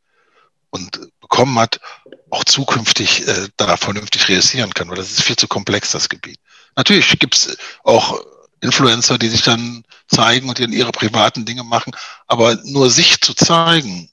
und 0.71 1.01
bekommen 1.21 1.59
hat, 1.59 1.81
auch 2.31 2.45
zukünftig 2.45 3.27
äh, 3.27 3.49
da 3.57 3.77
vernünftig 3.77 4.29
realisieren 4.29 4.73
kann, 4.75 4.89
weil 4.89 4.97
das 4.97 5.11
ist 5.11 5.23
viel 5.23 5.37
zu 5.37 5.49
komplex, 5.49 5.93
das 5.93 6.09
Gebiet. 6.09 6.39
Natürlich 6.77 7.19
gibt 7.19 7.35
es 7.35 7.57
auch 7.85 8.21
Influencer, 8.61 9.19
die 9.19 9.29
sich 9.29 9.43
dann 9.43 9.85
zeigen 10.09 10.49
und 10.49 10.59
ihre 10.59 10.93
privaten 10.93 11.45
Dinge 11.45 11.65
machen, 11.65 11.93
aber 12.27 12.57
nur 12.65 12.91
sich 12.91 13.21
zu 13.21 13.35
zeigen 13.35 14.11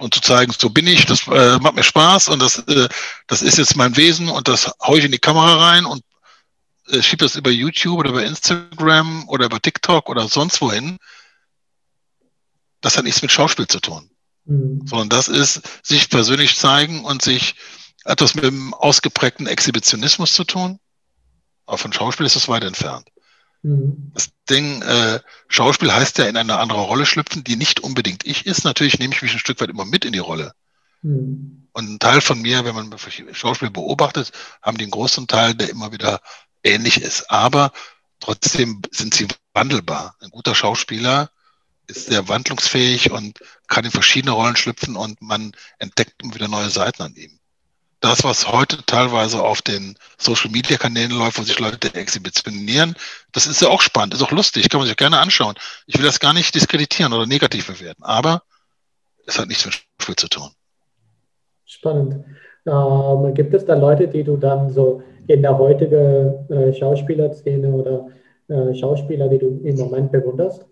und 0.00 0.14
zu 0.14 0.20
zeigen, 0.20 0.52
so 0.56 0.70
bin 0.70 0.86
ich, 0.86 1.06
das 1.06 1.26
äh, 1.28 1.58
macht 1.58 1.74
mir 1.74 1.84
Spaß 1.84 2.28
und 2.28 2.40
das, 2.40 2.58
äh, 2.58 2.88
das 3.26 3.42
ist 3.42 3.58
jetzt 3.58 3.76
mein 3.76 3.96
Wesen 3.96 4.28
und 4.28 4.48
das 4.48 4.70
haue 4.82 4.98
ich 4.98 5.04
in 5.04 5.12
die 5.12 5.18
Kamera 5.18 5.56
rein 5.56 5.84
und 5.84 6.02
äh, 6.88 7.02
schiebe 7.02 7.24
das 7.24 7.36
über 7.36 7.50
YouTube 7.50 7.98
oder 7.98 8.10
über 8.10 8.24
Instagram 8.24 9.28
oder 9.28 9.46
über 9.46 9.60
TikTok 9.60 10.08
oder 10.08 10.28
sonst 10.28 10.60
wohin. 10.60 10.98
Das 12.80 12.96
hat 12.96 13.04
nichts 13.04 13.22
mit 13.22 13.32
Schauspiel 13.32 13.66
zu 13.66 13.80
tun. 13.80 14.10
Mhm. 14.44 14.86
Sondern 14.86 15.08
das 15.08 15.28
ist 15.28 15.62
sich 15.82 16.10
persönlich 16.10 16.56
zeigen 16.56 17.04
und 17.04 17.22
sich 17.22 17.54
etwas 18.04 18.34
mit 18.34 18.44
dem 18.44 18.74
ausgeprägten 18.74 19.46
Exhibitionismus 19.46 20.34
zu 20.34 20.44
tun. 20.44 20.78
Aber 21.66 21.78
von 21.78 21.92
Schauspiel 21.92 22.26
ist 22.26 22.36
es 22.36 22.48
weit 22.48 22.64
entfernt. 22.64 23.08
Mhm. 23.62 24.12
Das 24.14 24.30
Ding, 24.48 24.82
äh, 24.82 25.20
Schauspiel 25.48 25.92
heißt 25.92 26.18
ja 26.18 26.26
in 26.26 26.36
eine 26.36 26.58
andere 26.58 26.82
Rolle 26.82 27.06
schlüpfen, 27.06 27.44
die 27.44 27.56
nicht 27.56 27.80
unbedingt 27.80 28.26
ich 28.26 28.46
ist. 28.46 28.64
Natürlich 28.64 28.98
nehme 28.98 29.14
ich 29.14 29.22
mich 29.22 29.32
ein 29.32 29.38
Stück 29.38 29.60
weit 29.60 29.70
immer 29.70 29.86
mit 29.86 30.04
in 30.04 30.12
die 30.12 30.18
Rolle. 30.18 30.52
Mhm. 31.02 31.68
Und 31.72 31.90
ein 31.90 31.98
Teil 31.98 32.20
von 32.20 32.40
mir, 32.40 32.64
wenn 32.64 32.74
man 32.74 32.94
Schauspiel 33.32 33.70
beobachtet, 33.70 34.32
haben 34.62 34.76
die 34.76 34.84
einen 34.84 34.90
großen 34.90 35.26
Teil, 35.26 35.54
der 35.54 35.70
immer 35.70 35.92
wieder 35.92 36.20
ähnlich 36.62 37.00
ist. 37.00 37.30
Aber 37.30 37.72
trotzdem 38.20 38.82
sind 38.90 39.14
sie 39.14 39.26
wandelbar. 39.54 40.14
Ein 40.20 40.30
guter 40.30 40.54
Schauspieler 40.54 41.30
ist 41.86 42.06
sehr 42.06 42.28
wandlungsfähig 42.28 43.10
und 43.10 43.38
kann 43.68 43.84
in 43.84 43.90
verschiedene 43.90 44.32
Rollen 44.32 44.56
schlüpfen 44.56 44.96
und 44.96 45.20
man 45.20 45.52
entdeckt 45.78 46.14
wieder 46.22 46.48
neue 46.48 46.70
Seiten 46.70 47.02
an 47.02 47.14
ihm 47.14 47.38
das, 48.04 48.22
was 48.22 48.52
heute 48.52 48.84
teilweise 48.84 49.42
auf 49.42 49.62
den 49.62 49.96
Social 50.18 50.50
Media 50.50 50.76
Kanälen 50.76 51.10
läuft, 51.10 51.38
wo 51.38 51.42
sich 51.42 51.58
Leute 51.58 51.94
exhibitionieren, 51.94 52.94
das 53.32 53.46
ist 53.46 53.62
ja 53.62 53.68
auch 53.68 53.80
spannend, 53.80 54.12
ist 54.12 54.22
auch 54.22 54.30
lustig, 54.30 54.68
kann 54.68 54.78
man 54.78 54.86
sich 54.86 54.96
gerne 54.96 55.18
anschauen. 55.18 55.54
Ich 55.86 55.96
will 55.96 56.04
das 56.04 56.20
gar 56.20 56.34
nicht 56.34 56.54
diskreditieren 56.54 57.14
oder 57.14 57.24
negativ 57.24 57.66
bewerten, 57.66 58.02
aber 58.02 58.42
es 59.26 59.38
hat 59.38 59.48
nichts 59.48 59.64
mit 59.64 59.74
Spiel 59.74 60.16
zu 60.16 60.28
tun. 60.28 60.50
Spannend. 61.64 62.24
Ähm, 62.66 63.32
gibt 63.32 63.54
es 63.54 63.64
da 63.64 63.74
Leute, 63.74 64.06
die 64.06 64.22
du 64.22 64.36
dann 64.36 64.70
so 64.70 65.02
in 65.26 65.40
der 65.40 65.56
heutigen 65.56 66.50
äh, 66.50 66.74
Schauspielerszene 66.74 67.68
oder 67.72 68.08
äh, 68.48 68.74
Schauspieler, 68.74 69.28
die 69.28 69.38
du 69.38 69.62
im 69.64 69.76
Moment 69.76 70.12
bewunderst? 70.12 70.66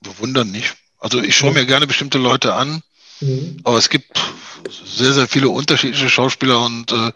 Bewundern 0.00 0.50
nicht. 0.50 0.74
Also 0.98 1.20
ich 1.20 1.36
schaue 1.36 1.52
mir 1.52 1.66
gerne 1.66 1.86
bestimmte 1.86 2.18
Leute 2.18 2.54
an, 2.54 2.82
mhm. 3.20 3.60
aber 3.64 3.78
es 3.78 3.88
gibt 3.88 4.20
sehr, 4.68 5.12
sehr 5.12 5.28
viele 5.28 5.48
unterschiedliche 5.48 6.10
Schauspieler 6.10 6.64
und 6.64 6.92
äh, 6.92 7.12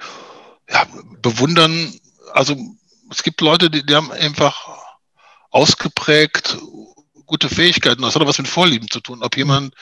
ja, 0.70 0.86
bewundern. 1.20 1.92
Also 2.32 2.56
es 3.10 3.22
gibt 3.22 3.40
Leute, 3.40 3.70
die, 3.70 3.84
die 3.84 3.94
haben 3.94 4.10
einfach 4.10 4.68
ausgeprägt 5.50 6.56
gute 7.26 7.48
Fähigkeiten. 7.48 8.02
Das 8.02 8.14
hat 8.14 8.22
auch 8.22 8.26
was 8.26 8.38
mit 8.38 8.48
Vorlieben 8.48 8.90
zu 8.90 9.00
tun. 9.00 9.22
Ob 9.22 9.36
jemand 9.36 9.74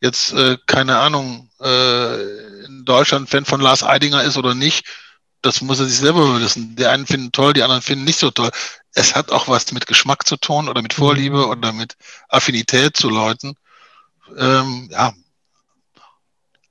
jetzt, 0.00 0.32
äh, 0.32 0.56
keine 0.66 0.98
Ahnung, 0.98 1.50
äh, 1.60 2.64
in 2.64 2.84
Deutschland 2.84 3.28
Fan 3.28 3.44
von 3.44 3.60
Lars 3.60 3.82
Eidinger 3.82 4.22
ist 4.22 4.36
oder 4.36 4.54
nicht, 4.54 4.86
das 5.46 5.62
muss 5.62 5.78
er 5.78 5.86
sich 5.86 5.98
selber 5.98 6.40
wissen. 6.40 6.74
Die 6.76 6.86
einen 6.86 7.06
finden 7.06 7.30
toll, 7.32 7.52
die 7.52 7.62
anderen 7.62 7.82
finden 7.82 8.04
nicht 8.04 8.18
so 8.18 8.30
toll. 8.30 8.50
Es 8.94 9.14
hat 9.14 9.30
auch 9.30 9.48
was 9.48 9.72
mit 9.72 9.86
Geschmack 9.86 10.26
zu 10.26 10.36
tun 10.36 10.68
oder 10.68 10.82
mit 10.82 10.92
Vorliebe 10.92 11.38
mhm. 11.38 11.50
oder 11.50 11.72
mit 11.72 11.96
Affinität 12.28 12.96
zu 12.96 13.08
Leuten. 13.08 13.54
Ähm, 14.36 14.88
ja, 14.90 15.12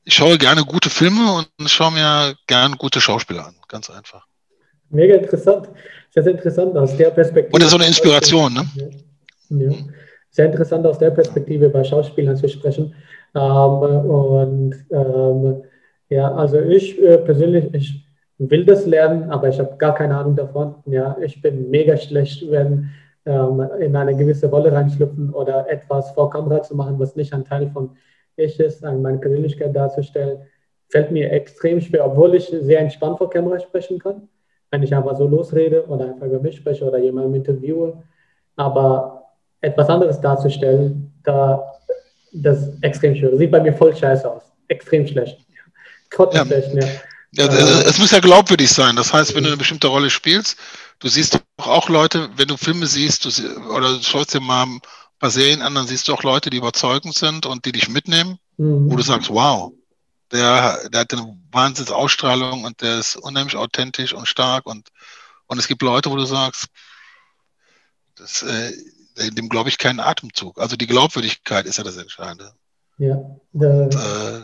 ich 0.03 0.13
schaue 0.13 0.37
gerne 0.37 0.63
gute 0.63 0.89
Filme 0.89 1.33
und 1.57 1.69
schaue 1.69 1.91
mir 1.91 2.35
gerne 2.47 2.75
gute 2.75 3.01
Schauspieler 3.01 3.47
an. 3.47 3.55
Ganz 3.67 3.89
einfach. 3.89 4.25
Mega 4.89 5.15
interessant. 5.15 5.69
Sehr, 6.11 6.27
interessant 6.27 6.77
aus 6.77 6.95
der 6.95 7.09
Perspektive. 7.09 7.63
Ist 7.63 7.71
so 7.71 7.77
eine 7.77 7.87
Inspiration, 7.87 8.53
ne? 8.53 8.69
Ja. 8.75 9.57
ja. 9.57 9.75
Sehr 10.29 10.45
interessant 10.45 10.85
aus 10.85 10.99
der 10.99 11.11
Perspektive 11.11 11.69
bei 11.69 11.83
Schauspielern 11.83 12.37
zu 12.37 12.47
sprechen. 12.47 12.93
Ähm, 13.33 13.41
und 13.41 14.75
ähm, 14.91 15.63
ja, 16.09 16.33
also 16.33 16.59
ich 16.59 17.01
äh, 17.01 17.17
persönlich, 17.17 17.73
ich 17.73 18.04
will 18.37 18.65
das 18.65 18.85
lernen, 18.85 19.29
aber 19.29 19.49
ich 19.49 19.59
habe 19.59 19.77
gar 19.77 19.95
keine 19.95 20.17
Ahnung 20.17 20.35
davon. 20.35 20.75
Ja, 20.85 21.17
ich 21.21 21.41
bin 21.41 21.69
mega 21.69 21.95
schlecht, 21.97 22.49
wenn 22.51 22.89
ähm, 23.25 23.67
in 23.79 23.95
eine 23.95 24.15
gewisse 24.15 24.47
Rolle 24.47 24.71
reinschlüpfen 24.71 25.33
oder 25.33 25.69
etwas 25.69 26.11
vor 26.11 26.29
Kamera 26.29 26.61
zu 26.61 26.75
machen, 26.75 26.99
was 26.99 27.15
nicht 27.15 27.33
ein 27.33 27.45
Teil 27.45 27.69
von 27.69 27.91
ich 28.37 28.59
ist, 28.59 28.83
meine 28.83 29.17
Persönlichkeit 29.17 29.73
darzustellen, 29.73 30.39
fällt 30.89 31.11
mir 31.11 31.31
extrem 31.31 31.79
schwer, 31.79 32.05
obwohl 32.05 32.35
ich 32.35 32.47
sehr 32.47 32.79
entspannt 32.79 33.17
vor 33.17 33.29
Kamera 33.29 33.59
sprechen 33.59 33.97
kann. 33.99 34.27
Wenn 34.71 34.83
ich 34.83 34.93
einfach 34.93 35.15
so 35.15 35.27
losrede 35.27 35.85
oder 35.85 36.05
einfach 36.05 36.27
über 36.27 36.39
mich 36.39 36.57
spreche 36.57 36.83
oder 36.85 36.97
jemanden 36.97 37.35
interviewe. 37.35 38.03
Aber 38.57 39.23
etwas 39.61 39.89
anderes 39.89 40.19
darzustellen, 40.19 41.13
da, 41.23 41.71
das 42.33 42.67
ist 42.67 42.83
extrem 42.83 43.15
schwer. 43.15 43.37
Sieht 43.37 43.51
bei 43.51 43.61
mir 43.61 43.73
voll 43.73 43.95
scheiße 43.95 44.29
aus. 44.29 44.51
Extrem 44.67 45.07
schlecht. 45.07 45.39
Ja. 45.49 46.43
schlecht, 46.45 46.73
ja. 46.73 46.87
Ja, 47.37 47.45
es 47.47 47.97
muss 47.97 48.11
ja 48.11 48.19
glaubwürdig 48.19 48.71
sein. 48.71 48.95
Das 48.95 49.11
heißt, 49.11 49.35
wenn 49.35 49.43
du 49.43 49.49
eine 49.49 49.57
bestimmte 49.57 49.87
Rolle 49.87 50.09
spielst, 50.09 50.57
du 50.99 51.07
siehst 51.07 51.39
doch 51.57 51.67
auch 51.67 51.89
Leute, 51.89 52.29
wenn 52.37 52.47
du 52.47 52.57
Filme 52.57 52.87
siehst 52.87 53.25
du, 53.25 53.69
oder 53.69 53.97
du 53.97 54.03
schaust 54.03 54.33
dir 54.33 54.39
mal 54.39 54.67
bei 55.19 55.29
Serien 55.29 55.61
an, 55.61 55.75
dann 55.75 55.87
siehst 55.87 56.07
du 56.07 56.13
auch 56.13 56.23
Leute, 56.23 56.49
die 56.49 56.57
überzeugend 56.57 57.15
sind 57.15 57.45
und 57.45 57.65
die 57.65 57.71
dich 57.71 57.89
mitnehmen, 57.89 58.39
mhm. 58.57 58.89
wo 58.89 58.95
du 58.95 59.03
sagst, 59.03 59.29
wow, 59.29 59.73
der, 60.31 60.89
der 60.89 61.01
hat 61.01 61.13
eine 61.13 61.37
Wahnsinns 61.51 61.91
Ausstrahlung 61.91 62.63
und 62.63 62.81
der 62.81 62.99
ist 62.99 63.15
unheimlich 63.15 63.55
authentisch 63.55 64.13
und 64.13 64.27
stark 64.27 64.65
und, 64.65 64.89
und 65.47 65.57
es 65.57 65.67
gibt 65.67 65.81
Leute, 65.81 66.11
wo 66.11 66.15
du 66.15 66.25
sagst, 66.25 66.67
das, 68.15 68.43
äh, 68.43 68.71
dem 69.31 69.49
glaube 69.49 69.69
ich 69.69 69.77
keinen 69.77 69.99
Atemzug. 69.99 70.59
Also 70.59 70.75
die 70.75 70.87
Glaubwürdigkeit 70.87 71.65
ist 71.65 71.77
ja 71.77 71.83
das 71.83 71.97
Entscheidende. 71.97 72.53
Ja. 72.97 73.15
Und, 73.53 73.95
äh, 73.95 74.41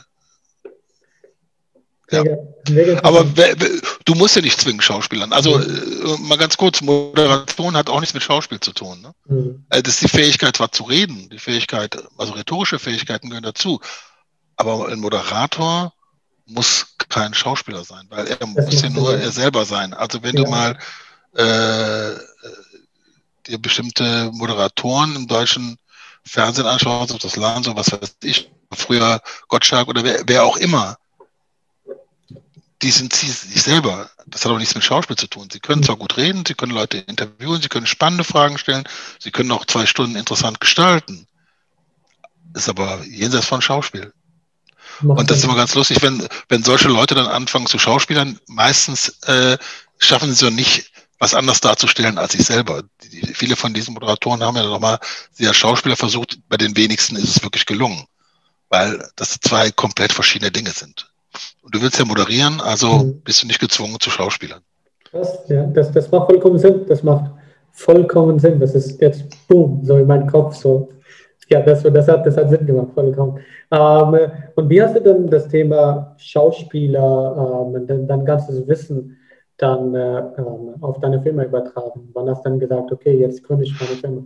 ja. 2.12 2.24
Aber 3.03 3.24
du 4.06 4.15
musst 4.15 4.36
ja 4.36 4.41
nicht 4.41 4.60
zwingen 4.60 4.82
Schauspielern. 4.82 5.34
Also 5.34 5.58
mhm. 5.58 6.27
mal 6.27 6.38
ganz 6.38 6.58
kurz, 6.58 6.82
Moderation 6.82 7.75
hat 7.75 7.89
auch 7.89 8.00
nichts 8.00 8.13
mit 8.13 8.24
Schauspiel 8.24 8.60
zu 8.60 8.74
tun. 8.74 9.01
Ne? 9.01 9.13
Mhm. 9.25 9.65
Äh, 9.70 9.82
das 9.82 9.96
ist 9.96 10.03
die 10.03 10.18
Fähigkeit, 10.18 10.58
zwar 10.58 10.72
zu 10.72 10.84
reden, 10.84 11.30
die 11.30 11.39
Fähigkeit, 11.39 11.98
also 12.18 12.34
rhetorische 12.34 12.80
Fähigkeiten 12.80 13.30
gehören 13.30 13.44
dazu. 13.44 13.80
Aber 14.56 14.89
ein 14.89 15.00
Moderator 15.00 15.94
muss 16.46 16.88
kein 17.10 17.34
Schauspieler 17.34 17.84
sein, 17.84 18.06
weil 18.10 18.27
er 18.27 18.38
das 18.38 18.50
muss 18.50 18.82
ja 18.82 18.89
nur 18.89 19.18
er 19.18 19.32
selber 19.32 19.65
sein. 19.65 19.94
Also 19.94 20.22
wenn 20.24 20.36
ja. 20.36 20.44
du 20.44 20.50
mal 20.50 20.77
äh, 21.36 22.15
dir 23.48 23.58
bestimmte 23.58 24.30
Moderatoren 24.34 25.15
im 25.15 25.27
deutschen 25.27 25.77
Fernsehen 26.25 26.68
anschaust, 26.68 27.13
auf 27.13 27.20
das 27.20 27.36
Land, 27.36 27.65
so 27.65 27.75
was 27.75 27.91
weiß 27.91 28.18
ich, 28.24 28.51
früher 28.74 29.22
Gottschalk 29.48 29.88
oder 29.88 30.03
wer, 30.03 30.22
wer 30.25 30.44
auch 30.44 30.58
immer, 30.58 30.98
die 32.82 32.92
sind 32.92 33.14
sie 33.14 33.30
sich 33.30 33.62
selber. 33.62 34.10
Das 34.26 34.42
hat 34.42 34.50
aber 34.50 34.60
nichts 34.60 34.76
mit 34.76 34.84
Schauspiel 34.84 35.16
zu 35.16 35.28
tun. 35.28 35.50
Sie 35.52 35.60
können 35.60 35.84
zwar 35.84 35.98
gut 35.98 36.18
reden, 36.18 36.46
sie 36.46 36.56
können 36.56 36.72
Leute 36.72 36.98
interviewen, 36.98 37.62
sie 37.62 37.70
können 37.70 37.86
spannende 37.86 38.24
Fragen 38.24 38.58
stellen, 38.58 38.84
sie 39.20 39.32
können 39.32 39.52
auch 39.52 39.66
zwei 39.66 39.86
Stunden 39.86 40.16
interessant 40.16 40.60
gestalten. 40.60 41.28
Ist 42.54 42.70
aber 42.70 43.04
jenseits 43.06 43.46
von 43.46 43.62
Schauspiel. 43.62 44.14
Und 45.04 45.30
das 45.30 45.40
ist 45.40 45.44
immer 45.46 45.56
ganz 45.56 45.74
lustig, 45.74 46.02
wenn, 46.02 46.28
wenn 46.50 46.64
solche 46.64 46.88
Leute 46.88 47.16
dann 47.16 47.28
anfangen 47.28 47.66
zu 47.66 47.80
Schauspielern, 47.80 48.40
meistens 48.48 49.10
äh, 49.24 49.58
schaffen 49.98 50.30
sie 50.30 50.36
so 50.36 50.50
nicht, 50.50 50.92
was 51.18 51.34
anders 51.34 51.62
darzustellen 51.62 52.18
als 52.18 52.34
sich 52.34 52.46
selber. 52.46 52.84
Die, 53.04 53.22
viele 53.34 53.56
von 53.56 53.74
diesen 53.74 53.94
Moderatoren 53.94 54.44
haben 54.44 54.58
ja 54.58 54.64
nochmal 54.64 55.00
sie 55.32 55.48
als 55.48 55.58
Schauspieler 55.58 55.96
versucht, 55.96 56.40
bei 56.50 56.58
den 56.58 56.76
wenigsten 56.76 57.16
ist 57.16 57.36
es 57.36 57.44
wirklich 57.44 57.66
gelungen, 57.66 58.06
weil 58.70 59.08
das 59.16 59.40
zwei 59.40 59.72
komplett 59.72 60.12
verschiedene 60.14 60.52
Dinge 60.52 60.72
sind. 60.72 61.11
Und 61.62 61.76
du 61.76 61.82
willst 61.82 62.00
ja 62.00 62.06
moderieren, 62.06 62.60
also 62.62 62.88
mhm. 62.88 63.22
bist 63.22 63.44
du 63.44 63.48
nicht 63.48 63.60
gezwungen 63.60 63.98
zu 64.00 64.10
Schauspielern. 64.10 64.62
Krass, 65.10 65.40
ja, 65.48 65.64
das, 65.66 65.92
das 65.92 66.10
macht 66.12 66.28
vollkommen 66.28 66.58
Sinn. 66.58 66.86
Das 66.88 67.04
macht 67.04 67.32
vollkommen 67.72 68.40
Sinn. 68.40 68.60
Das 68.60 68.76
ist 68.76 69.00
jetzt 69.02 69.26
boom, 69.48 69.82
so 69.84 69.98
in 69.98 70.08
meinem 70.08 70.28
Kopf 70.28 70.56
so. 70.56 70.90
Ja, 71.50 71.62
das, 71.62 71.84
das, 71.84 72.08
hat, 72.08 72.26
das 72.26 72.38
hat 72.38 72.50
Sinn 72.50 72.66
gemacht, 72.66 72.94
vollkommen. 72.94 73.40
Ähm, 73.72 74.32
und 74.56 74.70
wie 74.70 74.82
hast 74.82 74.96
du 74.96 75.02
dann 75.02 75.30
das 75.30 75.50
Thema 75.50 76.16
Schauspieler, 76.18 77.72
ähm, 77.76 77.88
dein, 77.88 78.08
dein 78.08 78.26
ganzes 78.26 78.66
Wissen 78.68 79.18
dann 79.58 79.94
äh, 79.94 80.20
ähm, 80.38 80.76
auf 80.82 81.00
deine 81.02 81.22
Firma 81.22 81.44
übertragen? 81.44 82.10
Wann 82.14 82.30
hast 82.30 82.46
du 82.46 82.50
dann 82.50 82.60
gesagt, 82.60 82.92
okay, 82.92 83.20
jetzt 83.20 83.44
gründe 83.44 83.66
ich 83.66 83.78
meine 83.80 83.96
Firma? 83.98 84.22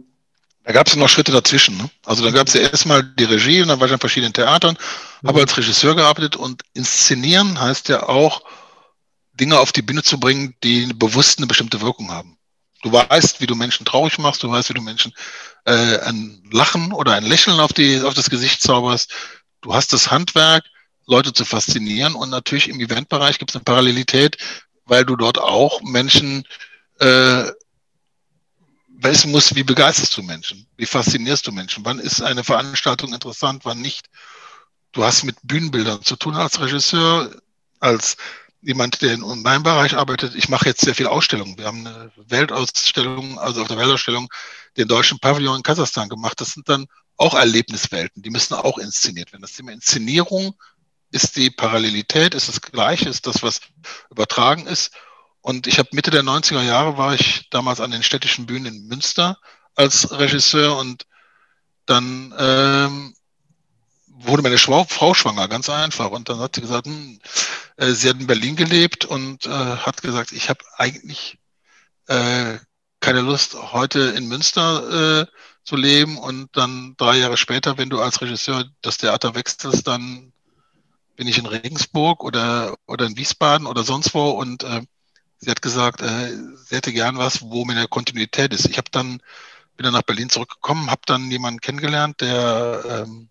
Da 0.65 0.73
gab 0.73 0.87
es 0.87 0.95
noch 0.95 1.07
Schritte 1.07 1.31
dazwischen. 1.31 1.77
Ne? 1.77 1.89
Also 2.05 2.23
da 2.23 2.31
gab 2.31 2.47
es 2.47 2.55
ja 2.55 2.61
erstmal 2.61 3.03
die 3.03 3.23
Regie 3.23 3.61
und 3.61 3.67
dann 3.67 3.79
war 3.79 3.85
ich 3.85 3.93
in 3.93 3.99
verschiedenen 3.99 4.33
Theatern, 4.33 4.75
mhm. 5.21 5.27
habe 5.27 5.41
als 5.41 5.55
Regisseur 5.55 5.95
gearbeitet 5.95 6.35
und 6.35 6.63
inszenieren 6.73 7.59
heißt 7.59 7.89
ja 7.89 8.09
auch, 8.09 8.41
Dinge 9.33 9.59
auf 9.59 9.71
die 9.71 9.81
Bühne 9.81 10.01
zu 10.01 10.19
bringen, 10.19 10.55
die 10.63 10.91
bewusst 10.93 11.37
eine 11.37 11.47
bestimmte 11.47 11.81
Wirkung 11.81 12.09
haben. 12.11 12.37
Du 12.81 12.91
weißt, 12.91 13.41
wie 13.41 13.47
du 13.47 13.55
Menschen 13.55 13.85
traurig 13.85 14.17
machst, 14.17 14.43
du 14.43 14.49
weißt, 14.49 14.69
wie 14.69 14.75
du 14.75 14.81
Menschen 14.81 15.13
äh, 15.65 15.99
ein 15.99 16.41
Lachen 16.51 16.93
oder 16.93 17.13
ein 17.13 17.25
Lächeln 17.25 17.59
auf, 17.59 17.73
die, 17.73 18.01
auf 18.01 18.13
das 18.13 18.29
Gesicht 18.29 18.61
zauberst. 18.61 19.11
Du 19.61 19.73
hast 19.73 19.91
das 19.93 20.09
Handwerk, 20.09 20.63
Leute 21.05 21.33
zu 21.33 21.45
faszinieren 21.45 22.15
und 22.15 22.29
natürlich 22.29 22.69
im 22.69 22.79
Eventbereich 22.79 23.37
gibt 23.37 23.51
es 23.51 23.55
eine 23.55 23.63
Parallelität, 23.63 24.37
weil 24.85 25.05
du 25.05 25.15
dort 25.15 25.37
auch 25.37 25.81
Menschen 25.81 26.43
äh, 26.99 27.51
wissen 29.11 29.31
musst, 29.31 29.55
wie 29.55 29.63
begeisterst 29.63 30.15
du 30.17 30.23
Menschen, 30.23 30.67
wie 30.77 30.85
faszinierst 30.85 31.45
du 31.47 31.51
Menschen, 31.51 31.85
wann 31.85 31.99
ist 31.99 32.21
eine 32.21 32.43
Veranstaltung 32.43 33.13
interessant, 33.13 33.65
wann 33.65 33.81
nicht. 33.81 34.07
Du 34.91 35.03
hast 35.03 35.23
mit 35.23 35.37
Bühnenbildern 35.43 36.03
zu 36.03 36.15
tun 36.15 36.35
als 36.35 36.59
Regisseur, 36.59 37.35
als 37.79 38.17
jemand, 38.61 39.01
der 39.01 39.13
in 39.13 39.41
meinem 39.41 39.63
Bereich 39.63 39.95
arbeitet. 39.95 40.35
Ich 40.35 40.49
mache 40.49 40.65
jetzt 40.65 40.81
sehr 40.81 40.95
viel 40.95 41.07
Ausstellungen. 41.07 41.57
Wir 41.57 41.65
haben 41.65 41.85
eine 41.85 42.11
Weltausstellung, 42.15 43.37
also 43.37 43.61
auf 43.61 43.67
der 43.67 43.77
Weltausstellung 43.77 44.27
den 44.77 44.87
deutschen 44.87 45.19
Pavillon 45.19 45.57
in 45.57 45.63
Kasachstan 45.63 46.09
gemacht. 46.09 46.41
Das 46.41 46.53
sind 46.53 46.67
dann 46.67 46.87
auch 47.17 47.35
Erlebniswelten, 47.35 48.23
die 48.23 48.29
müssen 48.29 48.55
auch 48.55 48.77
inszeniert 48.77 49.31
werden. 49.31 49.43
Das 49.43 49.53
Thema 49.53 49.71
Inszenierung 49.71 50.55
ist 51.11 51.35
die 51.35 51.49
Parallelität, 51.49 52.33
ist 52.33 52.49
das 52.49 52.61
Gleiche, 52.61 53.09
ist 53.09 53.27
das, 53.27 53.43
was 53.43 53.61
übertragen 54.09 54.67
ist. 54.67 54.91
Und 55.45 55.67
ich 55.67 55.77
habe 55.77 55.89
Mitte 55.91 56.09
der 56.09 56.23
90er 56.23 56.63
Jahre 56.63 56.97
war 56.97 57.13
ich 57.13 57.47
damals 57.51 57.79
an 57.79 57.91
den 57.91 58.01
städtischen 58.01 58.47
Bühnen 58.47 58.65
in 58.65 58.87
Münster 58.87 59.37
als 59.75 60.09
Regisseur 60.09 60.75
und 60.75 61.05
dann 61.85 62.33
ähm, 62.35 63.13
wurde 64.07 64.41
meine 64.41 64.57
Frau 64.57 65.13
schwanger, 65.13 65.47
ganz 65.47 65.69
einfach. 65.69 66.09
Und 66.09 66.29
dann 66.29 66.39
hat 66.39 66.55
sie 66.55 66.61
gesagt, 66.61 66.87
hm, 66.87 67.19
äh, 67.77 67.91
sie 67.91 68.09
hat 68.09 68.19
in 68.19 68.25
Berlin 68.25 68.55
gelebt 68.55 69.05
und 69.05 69.45
äh, 69.45 69.49
hat 69.51 70.01
gesagt, 70.01 70.31
ich 70.31 70.49
habe 70.49 70.65
eigentlich 70.77 71.37
äh, 72.07 72.57
keine 72.99 73.21
Lust, 73.21 73.53
heute 73.71 73.99
in 73.99 74.27
Münster 74.27 75.21
äh, 75.21 75.25
zu 75.63 75.75
leben 75.75 76.17
und 76.17 76.57
dann 76.57 76.95
drei 76.97 77.17
Jahre 77.17 77.37
später, 77.37 77.77
wenn 77.77 77.91
du 77.91 78.01
als 78.01 78.19
Regisseur 78.19 78.65
das 78.81 78.97
Theater 78.97 79.35
wechselst, 79.35 79.87
dann 79.87 80.33
bin 81.15 81.27
ich 81.27 81.37
in 81.37 81.45
Regensburg 81.45 82.23
oder, 82.23 82.75
oder 82.87 83.05
in 83.05 83.15
Wiesbaden 83.15 83.67
oder 83.67 83.83
sonst 83.83 84.15
wo 84.15 84.31
und 84.31 84.63
äh, 84.63 84.81
sie 85.45 85.51
hat 85.51 85.61
gesagt, 85.61 86.01
äh, 86.01 86.35
sie 86.65 86.75
hätte 86.75 86.91
gern 86.91 87.17
was, 87.17 87.41
wo 87.41 87.63
mir 87.65 87.73
eine 87.73 87.87
Kontinuität 87.87 88.53
ist. 88.53 88.65
Ich 88.65 88.77
habe 88.77 88.89
dann 88.91 89.21
bin 89.77 89.83
dann 89.83 89.93
nach 89.93 90.03
Berlin 90.03 90.29
zurückgekommen, 90.29 90.89
habe 90.89 91.01
dann 91.05 91.29
jemanden 91.29 91.59
kennengelernt, 91.59 92.21
der 92.21 93.05
ähm, 93.05 93.29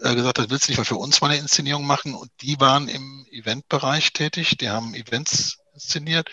äh, 0.00 0.14
gesagt 0.14 0.38
hat, 0.38 0.50
willst 0.50 0.68
du 0.68 0.70
nicht 0.70 0.78
mal 0.78 0.84
für 0.84 0.96
uns 0.96 1.20
mal 1.20 1.30
eine 1.30 1.40
Inszenierung 1.40 1.86
machen? 1.86 2.14
Und 2.14 2.30
die 2.40 2.58
waren 2.60 2.88
im 2.88 3.26
Eventbereich 3.30 4.12
tätig, 4.12 4.56
die 4.58 4.70
haben 4.70 4.94
Events 4.94 5.58
inszeniert. 5.74 6.30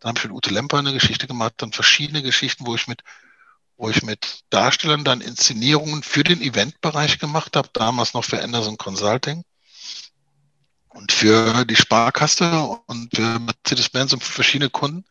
Dann 0.00 0.10
habe 0.10 0.18
ich 0.18 0.24
mit 0.24 0.32
Ute 0.32 0.50
Lemper 0.50 0.78
eine 0.78 0.92
Geschichte 0.92 1.26
gemacht, 1.26 1.54
dann 1.58 1.72
verschiedene 1.72 2.22
Geschichten, 2.22 2.66
wo 2.66 2.74
ich 2.74 2.86
mit, 2.86 3.02
wo 3.76 3.90
ich 3.90 4.02
mit 4.02 4.44
Darstellern 4.50 5.04
dann 5.04 5.20
Inszenierungen 5.20 6.02
für 6.02 6.24
den 6.24 6.40
Eventbereich 6.40 7.18
gemacht 7.18 7.56
habe, 7.56 7.68
damals 7.72 8.14
noch 8.14 8.24
für 8.24 8.42
Anderson 8.42 8.78
Consulting 8.78 9.44
und 10.98 11.12
für 11.12 11.64
die 11.64 11.76
Sparkasse 11.76 12.60
und 12.86 13.14
für 13.14 13.38
Mercedes-Benz 13.38 14.12
und 14.12 14.24
für 14.24 14.32
verschiedene 14.32 14.68
Kunden. 14.68 15.04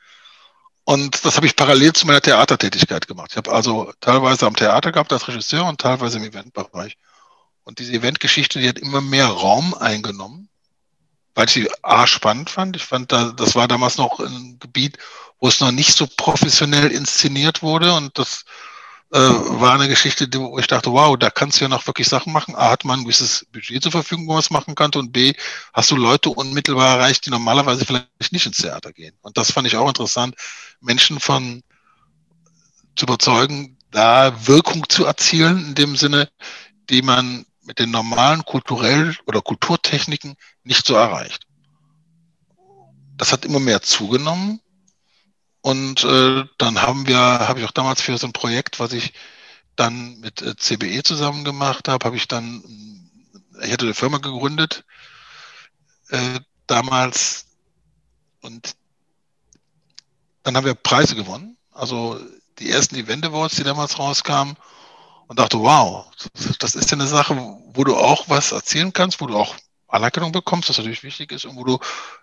Und 0.83 1.23
das 1.23 1.37
habe 1.37 1.45
ich 1.45 1.55
parallel 1.55 1.93
zu 1.93 2.05
meiner 2.05 2.21
Theatertätigkeit 2.21 3.07
gemacht. 3.07 3.31
Ich 3.31 3.37
habe 3.37 3.53
also 3.53 3.93
teilweise 4.01 4.45
am 4.45 4.55
Theater 4.55 4.91
gehabt 4.91 5.13
als 5.13 5.29
Regisseur 5.29 5.65
und 5.65 5.79
teilweise 5.79 6.17
im 6.17 6.25
Eventbereich. 6.25 6.97
Und 7.63 7.79
diese 7.79 7.93
Eventgeschichte, 7.93 8.59
die 8.59 8.67
hat 8.67 8.79
immer 8.79 8.99
mehr 8.99 9.27
Raum 9.27 9.73
eingenommen, 9.73 10.49
weil 11.35 11.45
ich 11.45 11.53
sie 11.53 11.69
A 11.83 12.05
spannend 12.05 12.49
fand. 12.49 12.75
Ich 12.75 12.83
fand, 12.83 13.13
da, 13.13 13.31
das 13.31 13.55
war 13.55 13.69
damals 13.69 13.97
noch 13.97 14.19
ein 14.19 14.57
Gebiet, 14.59 14.97
wo 15.39 15.47
es 15.47 15.61
noch 15.61 15.71
nicht 15.71 15.95
so 15.95 16.05
professionell 16.17 16.91
inszeniert 16.91 17.61
wurde. 17.61 17.93
Und 17.93 18.17
das 18.17 18.43
äh, 19.11 19.19
war 19.19 19.73
eine 19.73 19.87
Geschichte, 19.87 20.27
wo 20.33 20.59
ich 20.59 20.67
dachte, 20.67 20.91
wow, 20.91 21.17
da 21.17 21.29
kannst 21.29 21.59
du 21.59 21.65
ja 21.65 21.69
noch 21.69 21.87
wirklich 21.87 22.07
Sachen 22.07 22.33
machen. 22.33 22.55
A, 22.55 22.69
hat 22.69 22.83
man 22.83 22.99
ein 22.99 23.03
gewisses 23.03 23.45
Budget 23.51 23.83
zur 23.83 23.91
Verfügung, 23.91 24.27
wo 24.27 24.33
man 24.33 24.39
es 24.39 24.49
machen 24.49 24.75
konnte. 24.75 24.99
Und 24.99 25.13
B, 25.13 25.33
hast 25.73 25.91
du 25.91 25.95
Leute 25.95 26.29
unmittelbar 26.29 26.97
erreicht, 26.97 27.25
die 27.25 27.29
normalerweise 27.29 27.85
vielleicht 27.85 28.31
nicht 28.31 28.45
ins 28.45 28.57
Theater 28.57 28.91
gehen. 28.91 29.15
Und 29.21 29.37
das 29.37 29.51
fand 29.51 29.67
ich 29.67 29.77
auch 29.77 29.87
interessant, 29.87 30.35
Menschen 30.81 31.19
von 31.19 31.63
zu 32.95 33.05
überzeugen, 33.05 33.77
da 33.91 34.47
Wirkung 34.47 34.89
zu 34.89 35.05
erzielen, 35.05 35.67
in 35.67 35.75
dem 35.75 35.95
Sinne, 35.95 36.29
die 36.89 37.01
man 37.01 37.45
mit 37.63 37.79
den 37.79 37.91
normalen 37.91 38.43
kulturellen 38.43 39.15
oder 39.25 39.41
Kulturtechniken 39.41 40.35
nicht 40.63 40.85
so 40.85 40.95
erreicht. 40.95 41.45
Das 43.17 43.31
hat 43.31 43.45
immer 43.45 43.59
mehr 43.59 43.81
zugenommen. 43.81 44.59
Und 45.67 46.05
äh, 46.05 46.45
dann 46.57 46.81
haben 46.81 47.07
wir, 47.07 47.17
habe 47.17 47.59
ich 47.59 47.65
auch 47.65 47.71
damals 47.71 48.01
für 48.01 48.17
so 48.17 48.25
ein 48.25 48.31
Projekt, 48.31 48.79
was 48.79 48.93
ich 48.93 49.11
dann 49.75 50.17
mit 50.21 50.41
äh, 50.41 50.55
CBE 50.55 51.03
zusammen 51.03 51.43
gemacht 51.43 51.89
habe, 51.89 52.05
habe 52.05 52.15
ich 52.15 52.29
dann, 52.29 52.63
ich 53.61 53.73
hatte 53.73 53.83
eine 53.83 53.93
Firma 53.93 54.19
gegründet 54.19 54.85
äh, 56.07 56.39
damals 56.67 57.47
und 58.39 58.77
dann 60.43 60.55
haben 60.55 60.65
wir 60.65 60.73
Preise 60.73 61.15
gewonnen. 61.15 61.57
Also 61.73 62.17
die 62.59 62.71
ersten 62.71 62.95
Event 62.95 63.25
Awards, 63.25 63.57
die 63.57 63.65
damals 63.65 63.99
rauskamen 63.99 64.55
und 65.27 65.37
dachte, 65.37 65.59
wow, 65.59 66.09
das 66.59 66.75
ist 66.75 66.91
ja 66.91 66.95
eine 66.95 67.07
Sache, 67.07 67.35
wo 67.73 67.83
du 67.83 67.97
auch 67.97 68.29
was 68.29 68.53
erzählen 68.53 68.93
kannst, 68.93 69.19
wo 69.19 69.27
du 69.27 69.35
auch 69.35 69.53
Anerkennung 69.89 70.31
bekommst, 70.31 70.69
was 70.69 70.77
natürlich 70.77 71.03
wichtig 71.03 71.33
ist, 71.33 71.43
und 71.43 71.57
wo 71.57 71.65
du 71.65 71.79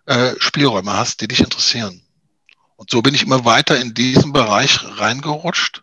äh, 0.07 0.33
Spielräume 0.38 0.94
hast, 0.94 1.20
die 1.20 1.28
dich 1.28 1.40
interessieren. 1.40 2.04
Und 2.77 2.91
so 2.91 3.03
bin 3.03 3.15
ich 3.15 3.23
immer 3.23 3.45
weiter 3.45 3.81
in 3.81 3.95
diesen 3.95 4.33
Bereich 4.33 4.81
reingerutscht 4.99 5.83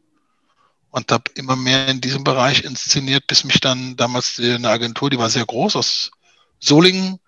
und 0.90 1.12
habe 1.12 1.32
immer 1.36 1.56
mehr 1.56 1.88
in 1.88 2.02
diesem 2.02 2.24
Bereich 2.24 2.64
inszeniert, 2.64 3.28
bis 3.28 3.44
mich 3.44 3.60
dann 3.60 3.96
damals 3.96 4.40
eine 4.40 4.70
Agentur, 4.70 5.10
die 5.10 5.18
war 5.18 5.30
sehr 5.30 5.46
groß, 5.46 5.76
aus 5.76 6.12
Solingen, 6.60 7.20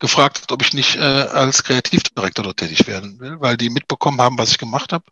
gefragt 0.00 0.42
hat, 0.42 0.52
ob 0.52 0.60
ich 0.62 0.72
nicht 0.72 0.96
äh, 0.96 1.00
als 1.00 1.62
Kreativdirektor 1.62 2.44
dort 2.44 2.58
tätig 2.58 2.86
werden 2.86 3.20
will, 3.20 3.40
weil 3.40 3.56
die 3.56 3.70
mitbekommen 3.70 4.20
haben, 4.20 4.36
was 4.36 4.50
ich 4.50 4.58
gemacht 4.58 4.92
habe 4.92 5.04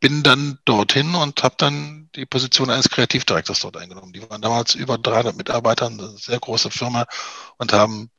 bin 0.00 0.22
dann 0.22 0.58
dorthin 0.64 1.14
und 1.14 1.42
habe 1.42 1.54
dann 1.58 2.08
die 2.16 2.24
Position 2.24 2.70
eines 2.70 2.88
Kreativdirektors 2.88 3.60
dort 3.60 3.76
eingenommen. 3.76 4.14
Die 4.14 4.28
waren 4.28 4.40
damals 4.40 4.74
über 4.74 4.96
300 4.96 5.36
Mitarbeiter, 5.36 5.86
eine 5.86 6.08
sehr 6.16 6.40
große 6.40 6.70
Firma 6.70 7.06
und 7.58 7.74
haben 7.74 8.10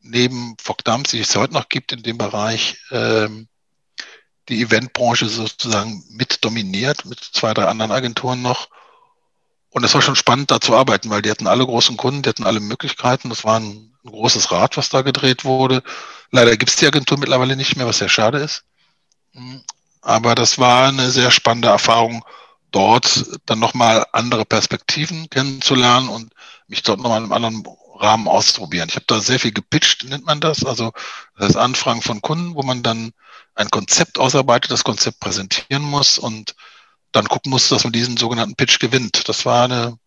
neben 0.00 0.56
Fogdams, 0.60 1.10
die 1.10 1.20
es 1.20 1.36
heute 1.36 1.54
noch 1.54 1.68
gibt 1.68 1.92
in 1.92 2.02
dem 2.02 2.18
Bereich, 2.18 2.78
ähm, 2.90 3.48
die 4.48 4.62
Eventbranche 4.62 5.28
sozusagen 5.28 6.04
mit 6.10 6.44
dominiert, 6.44 7.04
mit 7.04 7.20
zwei, 7.20 7.54
drei 7.54 7.66
anderen 7.66 7.92
Agenturen 7.92 8.42
noch. 8.42 8.68
Und 9.70 9.84
es 9.84 9.94
war 9.94 10.02
schon 10.02 10.16
spannend, 10.16 10.50
da 10.50 10.60
zu 10.60 10.74
arbeiten, 10.74 11.10
weil 11.10 11.22
die 11.22 11.30
hatten 11.30 11.46
alle 11.46 11.64
großen 11.64 11.96
Kunden, 11.96 12.22
die 12.22 12.28
hatten 12.28 12.44
alle 12.44 12.60
Möglichkeiten. 12.60 13.28
Das 13.28 13.44
war 13.44 13.60
ein, 13.60 13.92
ein 14.04 14.10
großes 14.10 14.50
Rad, 14.50 14.76
was 14.76 14.88
da 14.88 15.02
gedreht 15.02 15.44
wurde. 15.44 15.82
Leider 16.32 16.56
gibt 16.56 16.70
es 16.70 16.76
die 16.76 16.86
Agentur 16.86 17.18
mittlerweile 17.18 17.56
nicht 17.56 17.76
mehr, 17.76 17.86
was 17.86 17.98
sehr 17.98 18.08
schade 18.08 18.38
ist. 18.38 18.64
Aber 20.00 20.34
das 20.34 20.58
war 20.58 20.88
eine 20.88 21.10
sehr 21.10 21.30
spannende 21.30 21.68
Erfahrung, 21.68 22.24
dort 22.72 23.26
dann 23.46 23.58
nochmal 23.58 24.06
andere 24.12 24.44
Perspektiven 24.44 25.28
kennenzulernen 25.30 26.08
und 26.08 26.32
mich 26.66 26.82
dort 26.82 27.00
nochmal 27.00 27.18
in 27.18 27.24
einem 27.24 27.32
anderen 27.32 27.64
Rahmen 27.96 28.28
auszuprobieren. 28.28 28.88
Ich 28.88 28.96
habe 28.96 29.06
da 29.06 29.20
sehr 29.20 29.38
viel 29.38 29.52
gepitcht, 29.52 30.04
nennt 30.04 30.24
man 30.24 30.40
das. 30.40 30.64
Also 30.64 30.92
das 31.36 31.56
Anfragen 31.56 32.02
von 32.02 32.22
Kunden, 32.22 32.54
wo 32.54 32.62
man 32.62 32.82
dann 32.82 33.12
ein 33.60 33.70
Konzept 33.70 34.18
ausarbeitet, 34.18 34.70
das 34.70 34.84
Konzept 34.84 35.20
präsentieren 35.20 35.82
muss 35.82 36.18
und 36.18 36.54
dann 37.12 37.28
gucken 37.28 37.50
muss, 37.50 37.68
dass 37.68 37.84
man 37.84 37.92
diesen 37.92 38.16
sogenannten 38.16 38.56
Pitch 38.56 38.78
gewinnt. 38.78 39.28
Das 39.28 39.44
war 39.44 39.64
eine, 39.64 39.98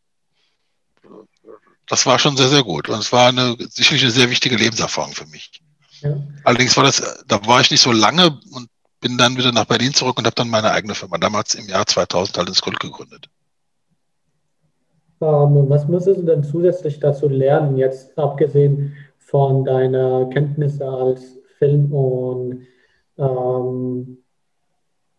das 1.88 2.06
war 2.06 2.18
schon 2.18 2.36
sehr, 2.36 2.50
sehr 2.50 2.64
gut. 2.64 2.90
Und 2.90 3.00
es 3.00 3.12
war 3.12 3.28
eine 3.28 3.56
sicherlich 3.70 4.04
eine 4.04 4.12
sehr 4.12 4.30
wichtige 4.30 4.56
Lebenserfahrung 4.56 5.14
für 5.14 5.28
mich. 5.28 5.62
Ja. 6.02 6.16
Allerdings 6.44 6.76
war 6.76 6.84
das, 6.84 7.24
da 7.28 7.46
war 7.46 7.62
ich 7.62 7.72
nicht 7.72 7.82
so 7.82 7.92
lange 7.92 8.40
und 8.52 8.70
bin 9.00 9.18
dann 9.18 9.38
wieder 9.38 9.52
nach 9.52 9.66
Berlin 9.66 9.94
zurück 9.94 10.18
und 10.18 10.26
habe 10.26 10.36
dann 10.36 10.50
meine 10.50 10.72
eigene 10.72 10.96
Firma 10.96 11.18
damals 11.18 11.56
im 11.56 11.68
Jahr 11.68 11.86
2000 11.86 12.38
halt 12.38 12.48
ins 12.48 12.62
Gold 12.62 12.80
gegründet. 12.80 13.30
Ähm, 15.22 15.70
was 15.70 15.88
musstest 15.88 16.22
du 16.22 16.26
denn 16.26 16.44
zusätzlich 16.44 17.00
dazu 17.00 17.28
lernen, 17.28 17.78
jetzt 17.78 18.18
abgesehen 18.18 18.96
von 19.20 19.64
deiner 19.64 20.30
Kenntnisse 20.30 20.88
als 20.88 21.38
Film- 21.60 21.94
und 21.94 22.66
ähm, 23.18 24.18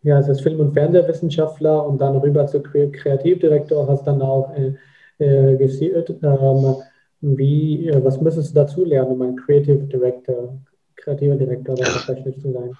ja, 0.03 0.17
als 0.17 0.41
Film- 0.41 0.59
und 0.59 0.73
Fernsehwissenschaftler 0.73 1.85
und 1.85 1.99
dann 1.99 2.15
rüber 2.17 2.45
zu 2.45 2.61
Kreativdirektor, 2.61 3.87
hast 3.87 4.05
dann 4.05 4.21
auch 4.21 4.53
äh, 4.55 4.75
äh, 5.17 5.57
gezielt. 5.57 6.09
Ähm, 6.21 6.75
wie, 7.21 7.87
äh, 7.87 8.03
was 8.03 8.21
müsstest 8.21 8.51
du 8.51 8.55
dazu 8.55 8.85
lernen, 8.85 9.11
um 9.11 9.21
ein 9.23 9.35
Creative 9.35 9.83
Director, 9.85 10.59
kreativer 10.95 11.35
Direktor 11.35 11.75
tatsächlich 11.75 12.39
zu 12.39 12.51
sein? 12.51 12.77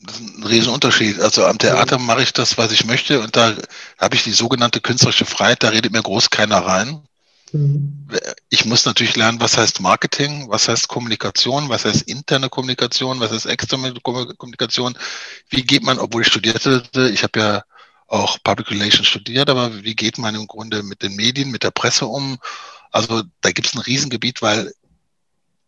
Das 0.00 0.20
ist 0.20 0.38
ein 0.38 0.44
Riesenunterschied. 0.44 1.20
Also 1.20 1.44
am 1.44 1.58
Theater 1.58 1.98
mache 1.98 2.22
ich 2.22 2.32
das, 2.32 2.56
was 2.56 2.72
ich 2.72 2.86
möchte 2.86 3.20
und 3.20 3.36
da 3.36 3.52
habe 3.98 4.14
ich 4.14 4.24
die 4.24 4.32
sogenannte 4.32 4.80
künstlerische 4.80 5.24
Freiheit, 5.24 5.62
da 5.62 5.68
redet 5.68 5.92
mir 5.92 6.02
groß 6.02 6.30
keiner 6.30 6.58
rein. 6.58 7.02
Ich 8.50 8.64
muss 8.64 8.84
natürlich 8.84 9.16
lernen, 9.16 9.40
was 9.40 9.56
heißt 9.56 9.80
Marketing, 9.80 10.48
was 10.48 10.68
heißt 10.68 10.88
Kommunikation, 10.88 11.68
was 11.68 11.84
heißt 11.84 12.02
interne 12.02 12.48
Kommunikation, 12.48 13.20
was 13.20 13.30
heißt 13.30 13.46
externe 13.46 13.94
Kommunikation. 14.02 14.96
Wie 15.48 15.62
geht 15.62 15.82
man, 15.82 15.98
obwohl 15.98 16.22
ich 16.22 16.28
studierte, 16.28 16.82
ich 17.12 17.22
habe 17.22 17.40
ja 17.40 17.64
auch 18.06 18.38
Public 18.42 18.70
Relations 18.70 19.06
studiert, 19.06 19.48
aber 19.50 19.82
wie 19.82 19.94
geht 19.94 20.18
man 20.18 20.34
im 20.34 20.46
Grunde 20.46 20.82
mit 20.82 21.02
den 21.02 21.16
Medien, 21.16 21.50
mit 21.50 21.62
der 21.62 21.70
Presse 21.70 22.06
um? 22.06 22.38
Also 22.90 23.22
da 23.40 23.50
gibt 23.50 23.68
es 23.68 23.74
ein 23.74 23.80
Riesengebiet, 23.80 24.42
weil 24.42 24.72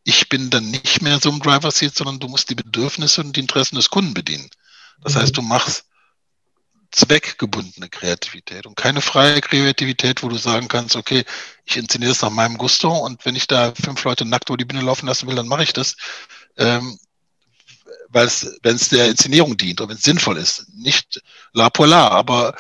ich 0.05 0.29
bin 0.29 0.51
dann 0.51 0.70
nicht 0.70 1.03
mehr 1.03 1.18
so 1.18 1.31
im 1.31 1.40
Driver 1.40 1.70
Seat, 1.70 1.96
sondern 1.96 2.20
du 2.20 2.29
musst 2.29 2.51
die 2.51 2.55
Bedürfnisse 2.55 3.22
und 3.22 3.35
die 3.35 3.40
Interessen 3.40 3.77
des 3.77 3.90
Kunden 3.90 4.14
bedienen. 4.14 4.49
Das 5.03 5.14
mhm. 5.14 5.18
heißt, 5.18 5.37
du 5.37 5.42
machst 5.42 5.86
zweckgebundene 6.90 7.88
Kreativität 7.88 8.66
und 8.66 8.77
keine 8.77 9.01
freie 9.01 9.40
Kreativität, 9.40 10.22
wo 10.22 10.29
du 10.29 10.37
sagen 10.37 10.68
kannst, 10.68 10.96
okay, 10.96 11.25
ich 11.64 11.77
inszeniere 11.77 12.12
es 12.12 12.22
nach 12.22 12.31
meinem 12.31 12.59
Gusto 12.59 12.90
und 12.90 13.25
wenn 13.25 13.37
ich 13.37 13.46
da 13.46 13.72
fünf 13.75 14.03
Leute 14.05 14.25
nackt 14.25 14.49
über 14.49 14.57
die 14.57 14.64
Bühne 14.64 14.83
laufen 14.83 15.07
lassen 15.07 15.27
will, 15.27 15.35
dann 15.35 15.49
mache 15.49 15.62
ich 15.62 15.72
das. 15.72 15.96
Ähm, 16.57 16.99
weil 18.09 18.27
es, 18.27 18.59
wenn 18.62 18.77
es 18.77 18.88
der 18.88 19.09
Inszenierung 19.09 19.57
dient 19.57 19.81
und 19.81 19.88
wenn 19.88 19.96
es 19.96 20.03
sinnvoll 20.03 20.37
ist, 20.37 20.66
nicht 20.75 21.22
la 21.53 21.70
polar, 21.70 22.12
aber 22.12 22.55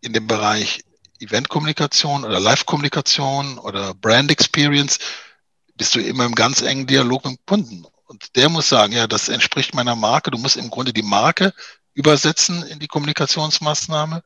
in 0.00 0.12
dem 0.12 0.26
Bereich 0.26 0.84
Eventkommunikation 1.20 2.24
oder 2.24 2.38
Live-Kommunikation 2.38 3.58
oder 3.58 3.94
Brand 3.94 4.30
Experience 4.30 4.98
bist 5.74 5.94
du 5.94 6.00
immer 6.00 6.24
im 6.24 6.34
ganz 6.34 6.62
engen 6.62 6.86
Dialog 6.86 7.24
mit 7.24 7.38
dem 7.38 7.46
Kunden. 7.46 7.86
Und 8.06 8.36
der 8.36 8.48
muss 8.48 8.68
sagen, 8.68 8.92
ja, 8.92 9.06
das 9.06 9.28
entspricht 9.28 9.74
meiner 9.74 9.94
Marke. 9.94 10.30
Du 10.30 10.38
musst 10.38 10.56
im 10.56 10.70
Grunde 10.70 10.92
die 10.92 11.02
Marke 11.02 11.52
übersetzen 11.98 12.62
in 12.62 12.78
die 12.78 12.88
Kommunikationsmaßnahme. 12.88 14.22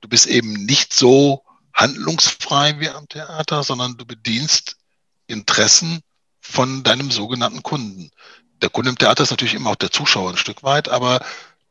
Du 0.00 0.08
bist 0.08 0.26
eben 0.26 0.52
nicht 0.52 0.92
so 0.92 1.42
handlungsfrei 1.72 2.78
wie 2.80 2.90
am 2.90 3.08
Theater, 3.08 3.62
sondern 3.64 3.96
du 3.96 4.04
bedienst 4.04 4.76
Interessen 5.26 6.02
von 6.40 6.82
deinem 6.82 7.10
sogenannten 7.10 7.62
Kunden 7.62 8.10
der 8.62 8.70
Kunde 8.70 8.90
im 8.90 8.98
Theater 8.98 9.24
ist 9.24 9.30
natürlich 9.30 9.54
immer 9.54 9.70
auch 9.70 9.76
der 9.76 9.90
Zuschauer 9.90 10.30
ein 10.30 10.36
Stück 10.36 10.62
weit, 10.62 10.88
aber 10.88 11.20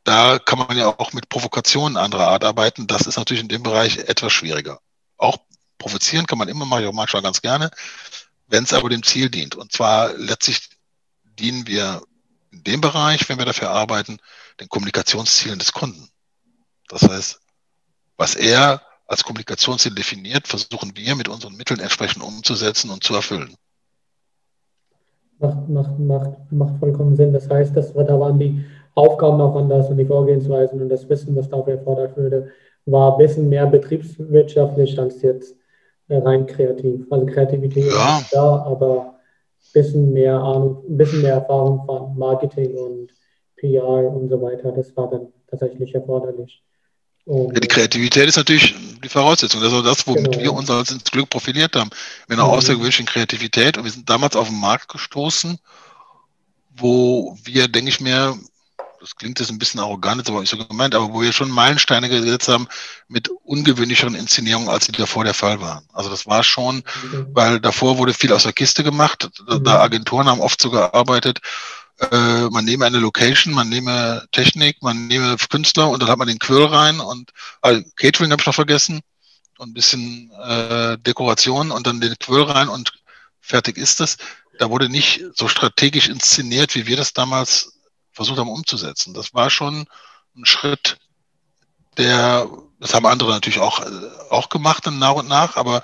da 0.04 0.40
kann 0.40 0.60
man 0.60 0.78
ja 0.78 0.88
auch 0.88 1.14
mit 1.14 1.30
Provokationen 1.30 1.98
anderer 1.98 2.28
Art 2.28 2.44
arbeiten. 2.44 2.88
Das 2.88 3.04
ist 3.04 3.18
natürlich 3.18 3.42
in 3.42 3.50
dem 3.50 3.64
Bereich 3.64 3.98
etwas 3.98 4.34
schwieriger. 4.34 4.80
Auch 5.18 5.38
provozieren 5.78 6.26
kann 6.26 6.38
man 6.38 6.50
immer, 6.50 6.66
mache 6.66 6.82
ich 6.82 6.88
auch 6.88 6.94
manchmal 6.94 7.22
ganz 7.22 7.42
gerne, 7.42 7.72
wenn 8.48 8.64
es 8.64 8.74
aber 8.74 8.90
dem 8.90 9.04
Ziel 9.04 9.30
dient. 9.30 9.56
Und 9.56 9.72
zwar 9.72 10.14
letztlich 10.14 10.70
dienen 11.40 11.66
wir 11.68 12.02
in 12.52 12.64
dem 12.64 12.82
Bereich, 12.82 13.28
wenn 13.30 13.38
wir 13.38 13.46
dafür 13.46 13.70
arbeiten, 13.70 14.18
den 14.60 14.70
Kommunikationszielen 14.70 15.60
des 15.60 15.72
Kunden. 15.72 16.10
Das 16.90 17.04
heißt, 17.04 17.40
was 18.18 18.36
er 18.36 18.82
als 19.08 19.24
Kommunikationsziel 19.24 19.96
definiert, 19.96 20.48
versuchen 20.48 20.96
wir 20.96 21.16
mit 21.16 21.28
unseren 21.28 21.56
Mitteln 21.56 21.80
entsprechend 21.80 22.24
umzusetzen 22.24 22.90
und 22.90 23.04
zu 23.04 23.16
erfüllen 23.16 23.56
macht, 25.42 25.70
macht, 25.70 26.00
macht, 26.00 26.52
macht 26.52 26.80
vollkommen 26.80 27.16
Sinn. 27.16 27.34
Das 27.34 27.50
heißt, 27.50 27.76
dass, 27.76 27.94
da 27.94 28.20
waren 28.20 28.40
die 28.40 28.64
Aufgaben 28.96 29.42
auch 29.42 29.56
anders 29.56 29.90
und 29.90 29.98
die 29.98 30.06
Vorgehensweisen 30.06 30.82
und 30.82 30.90
das 30.90 31.08
Wissen, 31.10 31.36
was 31.36 31.50
dafür 31.50 31.74
erfordert 31.74 32.16
würde, 32.16 32.50
war 32.86 33.14
ein 33.14 33.18
bisschen 33.18 33.50
mehr 33.50 33.68
betriebswirtschaftlich 33.68 35.00
als 35.00 35.22
jetzt 35.22 35.56
äh, 36.08 36.18
rein 36.18 36.46
kreativ. 36.46 37.06
Also 37.10 37.26
Kreativität 37.26 37.92
ja. 37.92 38.20
ist 38.20 38.34
da, 38.34 38.64
aber 38.66 39.11
bisschen 39.74 40.14
mehr 40.14 40.36
Ahnung, 40.36 40.84
ein 40.88 40.98
bisschen 40.98 41.22
mehr 41.22 41.36
Erfahrung 41.36 41.86
von 41.86 42.18
Marketing 42.18 42.76
und 42.76 43.10
PR 43.58 43.84
und 43.84 44.30
so 44.30 44.42
weiter, 44.42 44.72
das 44.72 44.96
war 44.98 45.10
dann 45.10 45.28
tatsächlich 45.48 45.94
erforderlich. 45.94 46.64
Und, 47.26 47.64
die 47.64 47.68
Kreativität 47.68 48.28
ist 48.28 48.38
natürlich 48.38 48.76
die 49.04 49.10
Voraussetzung. 49.10 49.62
Das 49.62 49.72
ist 49.72 49.86
das, 49.86 50.08
womit 50.08 50.32
genau. 50.32 50.44
wir 50.44 50.54
uns 50.54 50.70
als 50.70 50.92
ins 50.92 51.04
Glück 51.04 51.30
profiliert 51.30 51.76
haben. 51.76 51.92
Mit 52.28 52.40
einer 52.40 52.48
mhm. 52.48 52.56
außergewöhnlichen 52.56 53.06
Kreativität. 53.06 53.78
Und 53.78 53.84
wir 53.84 53.92
sind 53.92 54.10
damals 54.10 54.36
auf 54.36 54.48
den 54.48 54.60
Markt 54.60 54.90
gestoßen, 54.90 55.60
wo 56.76 57.38
wir, 57.44 57.68
denke 57.68 57.90
ich 57.90 58.02
mir, 58.02 58.36
das 59.02 59.16
klingt 59.16 59.40
jetzt 59.40 59.50
ein 59.50 59.58
bisschen 59.58 59.80
arrogant, 59.80 60.22
ist 60.22 60.30
aber 60.30 60.42
nicht 60.42 60.52
so 60.52 60.58
gemeint, 60.58 60.94
aber 60.94 61.12
wo 61.12 61.22
wir 61.22 61.34
schon 61.34 61.50
Meilensteine 61.50 62.08
gesetzt 62.08 62.48
haben 62.48 62.68
mit 63.08 63.30
ungewöhnlicheren 63.44 64.16
Inszenierungen, 64.16 64.70
als 64.70 64.86
sie 64.86 64.92
davor 64.92 65.24
der 65.24 65.34
Fall 65.34 65.60
waren. 65.60 65.84
Also 65.92 66.10
das 66.10 66.28
war 66.28 66.44
schon, 66.44 66.78
mhm. 66.78 67.28
weil 67.34 67.60
davor 67.60 67.98
wurde 67.98 68.14
viel 68.14 68.32
aus 68.32 68.44
der 68.44 68.54
Kiste 68.54 68.84
gemacht, 68.84 69.30
da, 69.48 69.58
mhm. 69.58 69.68
Agenturen 69.68 70.28
haben 70.28 70.40
oft 70.40 70.62
so 70.62 70.70
gearbeitet, 70.70 71.40
äh, 72.00 72.50
man 72.50 72.66
nehme 72.66 72.86
eine 72.86 73.00
Location, 73.00 73.54
man 73.54 73.70
nehme 73.70 74.26
Technik, 74.32 74.82
man 74.82 75.08
nehme 75.08 75.36
Künstler 75.50 75.90
und 75.90 76.02
dann 76.02 76.10
hat 76.10 76.18
man 76.18 76.28
den 76.28 76.40
Quill 76.40 76.66
rein 76.66 77.00
und 77.00 77.32
äh, 77.64 77.82
Catering 77.96 78.32
habe 78.32 78.42
ich 78.42 78.46
noch 78.46 78.56
vergessen 78.56 79.02
und 79.58 79.72
ein 79.72 79.74
bisschen 79.74 80.32
äh, 80.44 80.98
Dekoration 81.00 81.72
und 81.72 81.88
dann 81.88 82.02
den 82.02 82.18
Quill 82.20 82.44
rein 82.44 82.70
und 82.70 82.94
fertig 83.40 83.78
ist 83.78 84.00
das. 84.00 84.18
Da 84.60 84.70
wurde 84.70 84.90
nicht 84.90 85.24
so 85.36 85.48
strategisch 85.48 86.08
inszeniert, 86.08 86.76
wie 86.76 86.86
wir 86.86 86.98
das 86.98 87.14
damals 87.14 87.71
versucht 88.12 88.40
haben 88.40 88.50
umzusetzen. 88.50 89.14
Das 89.14 89.34
war 89.34 89.50
schon 89.50 89.86
ein 90.36 90.46
Schritt, 90.46 90.98
der, 91.98 92.48
das 92.80 92.94
haben 92.94 93.06
andere 93.06 93.32
natürlich 93.32 93.60
auch, 93.60 93.82
äh, 93.82 94.10
auch 94.30 94.50
gemacht 94.50 94.86
dann 94.88 95.00
nach 95.00 95.14
und 95.14 95.28
nach, 95.28 95.58
aber 95.58 95.84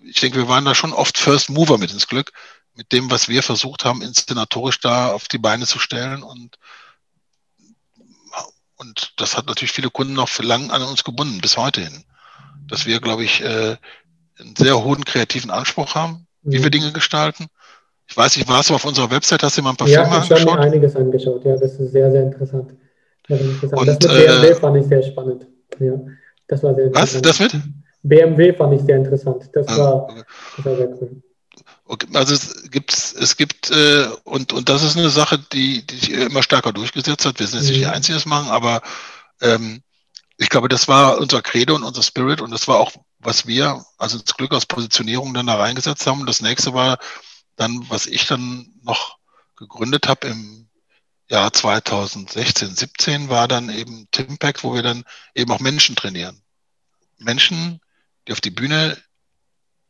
ich 0.00 0.20
denke, 0.20 0.38
wir 0.38 0.48
waren 0.48 0.64
da 0.64 0.74
schon 0.74 0.92
oft 0.92 1.18
First 1.18 1.50
Mover 1.50 1.78
mit 1.78 1.90
ins 1.90 2.06
Glück, 2.06 2.32
mit 2.74 2.92
dem, 2.92 3.10
was 3.10 3.28
wir 3.28 3.42
versucht 3.42 3.84
haben, 3.84 4.02
inszenatorisch 4.02 4.80
da 4.80 5.10
auf 5.12 5.26
die 5.28 5.38
Beine 5.38 5.66
zu 5.66 5.78
stellen. 5.78 6.22
Und, 6.22 6.58
und 8.76 9.12
das 9.16 9.36
hat 9.36 9.46
natürlich 9.46 9.72
viele 9.72 9.90
Kunden 9.90 10.12
noch 10.12 10.28
für 10.28 10.44
lang 10.44 10.70
an 10.70 10.82
uns 10.82 11.02
gebunden, 11.02 11.40
bis 11.40 11.56
heute 11.56 11.80
hin. 11.80 12.04
Dass 12.68 12.86
wir, 12.86 13.00
glaube 13.00 13.24
ich, 13.24 13.40
äh, 13.40 13.76
einen 14.38 14.54
sehr 14.56 14.78
hohen 14.78 15.04
kreativen 15.04 15.50
Anspruch 15.50 15.94
haben, 15.94 16.26
wie 16.42 16.58
mhm. 16.58 16.62
wir 16.62 16.70
Dinge 16.70 16.92
gestalten. 16.92 17.48
Ich 18.08 18.16
weiß 18.16 18.36
nicht, 18.36 18.48
warst 18.48 18.70
du 18.70 18.74
auf 18.74 18.84
unserer 18.84 19.10
Website, 19.10 19.42
hast 19.42 19.58
du 19.58 19.62
mal 19.62 19.70
ein 19.70 19.76
paar 19.76 19.86
ja, 19.86 20.02
Filme 20.02 20.16
angeschaut? 20.16 20.30
Ja, 20.30 20.36
ich 20.36 20.46
habe 20.46 20.60
mir 20.60 20.66
einiges 20.66 20.96
angeschaut. 20.96 21.44
Ja, 21.44 21.56
das 21.56 21.72
ist 21.74 21.92
sehr, 21.92 22.10
sehr 22.10 22.22
interessant. 22.22 22.72
Sehr 23.28 23.40
interessant. 23.40 23.80
Und, 23.80 23.86
das 23.86 23.98
mit 23.98 24.08
BMW 24.08 24.48
äh, 24.48 24.54
fand 24.54 24.76
ich 24.78 24.86
sehr 24.86 25.02
spannend. 25.02 25.46
Ja, 25.78 25.92
das 26.46 26.62
war 26.62 26.74
sehr 26.74 26.86
interessant. 26.86 27.14
Was? 27.14 27.22
Das 27.22 27.40
mit? 27.40 27.62
BMW 28.02 28.52
fand 28.54 28.74
ich 28.74 28.80
sehr 28.80 28.96
interessant. 28.96 29.50
Das, 29.52 29.68
ah, 29.68 29.78
war, 29.78 30.24
das 30.56 30.64
war 30.64 30.76
sehr 30.76 30.88
cool. 30.88 31.22
Also 32.14 32.34
es 32.34 32.70
gibt, 32.70 32.92
es 32.92 33.36
gibt 33.36 33.70
äh, 33.70 34.06
und, 34.24 34.52
und 34.52 34.68
das 34.68 34.82
ist 34.82 34.96
eine 34.96 35.08
Sache, 35.08 35.38
die, 35.52 35.86
die 35.86 35.96
sich 35.96 36.10
immer 36.10 36.42
stärker 36.42 36.72
durchgesetzt 36.72 37.24
hat. 37.24 37.38
Wir 37.38 37.46
sind 37.46 37.60
jetzt 37.60 37.68
nicht 37.68 37.80
die 37.80 37.86
mhm. 37.86 37.92
Einzigen, 37.92 38.18
die 38.18 38.24
das 38.24 38.26
machen, 38.26 38.50
aber 38.50 38.82
ähm, 39.40 39.82
ich 40.36 40.50
glaube, 40.50 40.68
das 40.68 40.86
war 40.86 41.18
unser 41.18 41.42
Credo 41.42 41.74
und 41.74 41.82
unser 41.82 42.02
Spirit 42.02 42.40
und 42.40 42.50
das 42.50 42.68
war 42.68 42.78
auch, 42.78 42.92
was 43.18 43.46
wir, 43.46 43.84
also 43.96 44.18
das 44.18 44.36
Glück 44.36 44.52
aus 44.52 44.66
Positionierung 44.66 45.34
dann 45.34 45.46
da 45.46 45.56
reingesetzt 45.56 46.06
haben. 46.06 46.20
Und 46.20 46.28
das 46.28 46.42
nächste 46.42 46.74
war 46.74 46.98
dann, 47.58 47.90
was 47.90 48.06
ich 48.06 48.26
dann 48.26 48.72
noch 48.82 49.18
gegründet 49.56 50.08
habe 50.08 50.28
im 50.28 50.68
Jahr 51.28 51.52
2016, 51.52 52.74
17, 52.74 53.28
war 53.28 53.48
dann 53.48 53.68
eben 53.68 54.08
Timpact, 54.12 54.64
wo 54.64 54.74
wir 54.74 54.82
dann 54.82 55.04
eben 55.34 55.50
auch 55.52 55.60
Menschen 55.60 55.96
trainieren. 55.96 56.40
Menschen, 57.18 57.80
die 58.26 58.32
auf 58.32 58.40
die 58.40 58.50
Bühne 58.50 58.96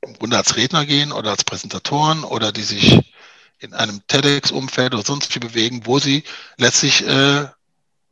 im 0.00 0.14
Grunde 0.14 0.36
als 0.36 0.56
Redner 0.56 0.86
gehen 0.86 1.12
oder 1.12 1.30
als 1.30 1.44
Präsentatoren 1.44 2.24
oder 2.24 2.52
die 2.52 2.62
sich 2.62 3.12
in 3.58 3.74
einem 3.74 4.00
TEDx-Umfeld 4.06 4.94
oder 4.94 5.04
sonst 5.04 5.34
wie 5.34 5.40
bewegen, 5.40 5.84
wo 5.84 5.98
sie 5.98 6.24
letztlich 6.56 7.06
äh, 7.06 7.48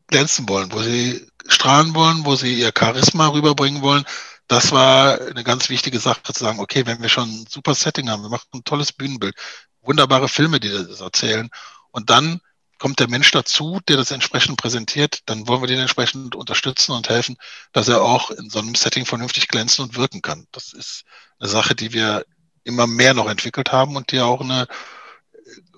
glänzen 0.08 0.48
wollen, 0.48 0.72
wo 0.72 0.82
sie 0.82 1.26
strahlen 1.48 1.94
wollen, 1.94 2.24
wo 2.24 2.36
sie 2.36 2.54
ihr 2.60 2.72
Charisma 2.76 3.28
rüberbringen 3.28 3.82
wollen. 3.82 4.04
Das 4.48 4.72
war 4.72 5.20
eine 5.20 5.44
ganz 5.44 5.68
wichtige 5.68 5.98
Sache 5.98 6.22
zu 6.22 6.32
sagen, 6.32 6.60
okay, 6.60 6.86
wenn 6.86 7.02
wir 7.02 7.08
schon 7.08 7.28
ein 7.28 7.46
super 7.48 7.74
Setting 7.74 8.08
haben, 8.08 8.22
wir 8.22 8.28
machen 8.28 8.46
ein 8.54 8.64
tolles 8.64 8.92
Bühnenbild, 8.92 9.34
wunderbare 9.82 10.28
Filme, 10.28 10.60
die 10.60 10.70
das 10.70 11.00
erzählen 11.00 11.50
und 11.90 12.10
dann 12.10 12.40
kommt 12.78 13.00
der 13.00 13.08
Mensch 13.08 13.30
dazu, 13.30 13.80
der 13.88 13.96
das 13.96 14.10
entsprechend 14.10 14.58
präsentiert, 14.58 15.20
dann 15.26 15.48
wollen 15.48 15.62
wir 15.62 15.66
den 15.66 15.80
entsprechend 15.80 16.34
unterstützen 16.34 16.92
und 16.92 17.08
helfen, 17.08 17.36
dass 17.72 17.88
er 17.88 18.02
auch 18.02 18.30
in 18.30 18.50
so 18.50 18.58
einem 18.58 18.74
Setting 18.74 19.06
vernünftig 19.06 19.48
glänzen 19.48 19.84
und 19.84 19.96
wirken 19.96 20.22
kann. 20.22 20.46
Das 20.52 20.72
ist 20.72 21.04
eine 21.38 21.48
Sache, 21.48 21.74
die 21.74 21.92
wir 21.92 22.24
immer 22.64 22.86
mehr 22.86 23.14
noch 23.14 23.28
entwickelt 23.28 23.72
haben 23.72 23.96
und 23.96 24.12
die 24.12 24.20
auch 24.20 24.40
eine, 24.40 24.66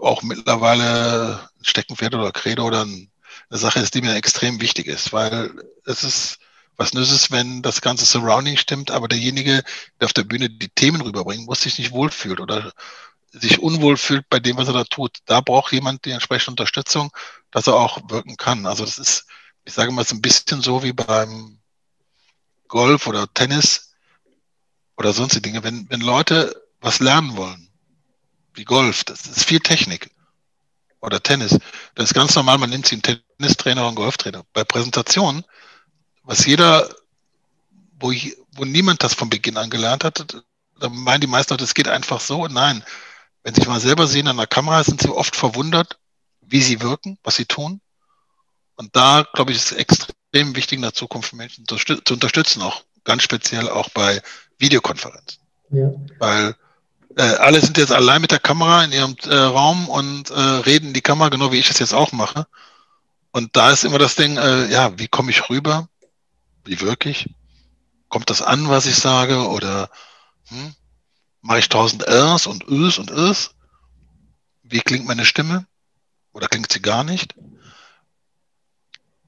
auch 0.00 0.22
mittlerweile 0.22 1.48
ein 1.58 1.64
Steckenpferd 1.64 2.14
oder 2.14 2.32
Credo 2.32 2.64
oder 2.64 2.82
eine 2.82 3.08
Sache 3.50 3.80
ist, 3.80 3.94
die 3.94 4.02
mir 4.02 4.14
extrem 4.14 4.60
wichtig 4.60 4.86
ist, 4.86 5.12
weil 5.12 5.52
es 5.84 6.02
ist, 6.02 6.38
was 6.78 6.94
nützt 6.94 7.12
es, 7.12 7.30
wenn 7.30 7.60
das 7.60 7.80
ganze 7.80 8.06
Surrounding 8.06 8.56
stimmt, 8.56 8.90
aber 8.92 9.08
derjenige, 9.08 9.62
der 10.00 10.06
auf 10.06 10.12
der 10.12 10.22
Bühne 10.22 10.48
die 10.48 10.68
Themen 10.68 11.00
rüberbringt, 11.00 11.44
muss 11.46 11.60
sich 11.62 11.76
nicht 11.76 11.90
wohlfühlt 11.90 12.40
oder 12.40 12.72
sich 13.32 13.58
unwohl 13.58 13.96
fühlt 13.96 14.28
bei 14.30 14.38
dem, 14.38 14.56
was 14.56 14.68
er 14.68 14.74
da 14.74 14.84
tut. 14.84 15.18
Da 15.26 15.40
braucht 15.40 15.72
jemand 15.72 16.04
die 16.04 16.12
entsprechende 16.12 16.52
Unterstützung, 16.52 17.10
dass 17.50 17.66
er 17.66 17.74
auch 17.74 17.98
wirken 18.08 18.36
kann. 18.36 18.64
Also 18.64 18.84
das 18.84 18.98
ist, 18.98 19.26
ich 19.64 19.74
sage 19.74 19.90
mal, 19.90 20.02
ist 20.02 20.12
ein 20.12 20.22
bisschen 20.22 20.62
so 20.62 20.82
wie 20.84 20.92
beim 20.92 21.58
Golf 22.68 23.08
oder 23.08 23.26
Tennis 23.34 23.92
oder 24.96 25.12
sonstige 25.12 25.42
Dinge. 25.42 25.64
Wenn, 25.64 25.90
wenn 25.90 26.00
Leute 26.00 26.54
was 26.80 27.00
lernen 27.00 27.36
wollen, 27.36 27.68
wie 28.54 28.64
Golf, 28.64 29.02
das 29.04 29.26
ist 29.26 29.44
viel 29.44 29.60
Technik 29.60 30.10
oder 31.00 31.22
Tennis. 31.22 31.58
Das 31.96 32.10
ist 32.10 32.14
ganz 32.14 32.34
normal, 32.36 32.58
man 32.58 32.70
nimmt 32.70 32.86
sich 32.86 33.04
einen 33.04 33.20
Tennistrainer 33.38 33.80
oder 33.80 33.88
einen 33.88 33.96
Golftrainer. 33.96 34.44
Bei 34.52 34.64
Präsentationen, 34.64 35.44
was 36.28 36.44
jeder, 36.44 36.86
wo, 37.98 38.12
ich, 38.12 38.36
wo 38.52 38.66
niemand 38.66 39.02
das 39.02 39.14
von 39.14 39.30
Beginn 39.30 39.56
an 39.56 39.70
gelernt 39.70 40.04
hat, 40.04 40.42
da 40.78 40.88
meinen 40.90 41.22
die 41.22 41.26
meisten 41.26 41.54
Leute, 41.54 41.64
es 41.64 41.72
geht 41.72 41.88
einfach 41.88 42.20
so. 42.20 42.46
Nein, 42.46 42.84
wenn 43.42 43.54
sie 43.54 43.62
sich 43.62 43.68
mal 43.68 43.80
selber 43.80 44.06
sehen 44.06 44.28
an 44.28 44.36
der 44.36 44.46
Kamera, 44.46 44.84
sind 44.84 45.00
sie 45.00 45.08
oft 45.08 45.34
verwundert, 45.34 45.98
wie 46.42 46.60
sie 46.60 46.82
wirken, 46.82 47.18
was 47.24 47.36
sie 47.36 47.46
tun. 47.46 47.80
Und 48.76 48.94
da, 48.94 49.26
glaube 49.32 49.52
ich, 49.52 49.56
ist 49.56 49.72
es 49.72 49.78
extrem 49.78 50.54
wichtig, 50.54 50.76
in 50.76 50.82
der 50.82 50.92
Zukunft 50.92 51.32
Menschen 51.32 51.66
zu, 51.66 51.76
zu 51.76 52.14
unterstützen, 52.14 52.60
auch 52.60 52.84
ganz 53.04 53.22
speziell 53.22 53.66
auch 53.66 53.88
bei 53.88 54.20
Videokonferenzen. 54.58 55.40
Ja. 55.70 55.90
Weil 56.18 56.54
äh, 57.16 57.22
alle 57.22 57.62
sind 57.62 57.78
jetzt 57.78 57.90
allein 57.90 58.20
mit 58.20 58.32
der 58.32 58.38
Kamera 58.38 58.84
in 58.84 58.92
ihrem 58.92 59.16
äh, 59.24 59.34
Raum 59.34 59.88
und 59.88 60.28
äh, 60.28 60.34
reden 60.34 60.92
die 60.92 61.00
Kamera, 61.00 61.30
genau 61.30 61.52
wie 61.52 61.58
ich 61.58 61.70
es 61.70 61.78
jetzt 61.78 61.94
auch 61.94 62.12
mache. 62.12 62.46
Und 63.32 63.56
da 63.56 63.70
ist 63.70 63.84
immer 63.84 63.98
das 63.98 64.14
Ding, 64.14 64.36
äh, 64.36 64.70
ja, 64.70 64.98
wie 64.98 65.08
komme 65.08 65.30
ich 65.30 65.48
rüber? 65.48 65.88
Wie 66.68 66.82
wirklich? 66.82 67.30
Kommt 68.10 68.28
das 68.28 68.42
an, 68.42 68.68
was 68.68 68.84
ich 68.84 68.96
sage? 68.96 69.48
Oder 69.48 69.88
hm, 70.48 70.74
mache 71.40 71.60
ich 71.60 71.70
tausend 71.70 72.06
Rs 72.06 72.46
und 72.46 72.68
Ös 72.68 72.98
und 72.98 73.10
Is? 73.10 73.54
Wie 74.62 74.80
klingt 74.80 75.06
meine 75.06 75.24
Stimme? 75.24 75.66
Oder 76.34 76.46
klingt 76.46 76.70
sie 76.70 76.82
gar 76.82 77.04
nicht? 77.04 77.34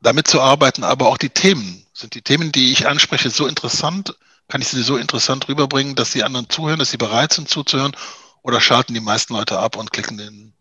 Damit 0.03 0.29
zu 0.29 0.43
arbeiten, 0.43 0.85
aber 0.85 1.09
auch 1.09 1.17
die 1.17 1.31
Themen. 1.31 1.87
Sind 1.95 2.15
die 2.15 2.21
Themen, 2.21 2.53
die 2.53 2.73
ich 2.73 2.87
anspreche, 2.87 3.31
so 3.31 3.47
interessant? 3.47 4.15
Kann 4.49 4.61
ich 4.61 4.69
sie 4.69 4.83
so 4.83 4.99
interessant 4.99 5.49
rüberbringen, 5.49 5.95
dass 5.95 6.13
die 6.13 6.25
anderen 6.25 6.51
zuhören, 6.51 6.79
dass 6.79 6.91
sie 6.91 6.99
bereit 6.99 7.33
sind 7.33 7.49
zuzuhören? 7.49 7.97
Oder 8.43 8.61
schalten 8.61 8.93
die 8.93 9.01
meisten 9.01 9.33
Leute 9.33 9.59
ab 9.59 9.77
und 9.77 9.93
klicken 9.93 10.19
den 10.19 10.53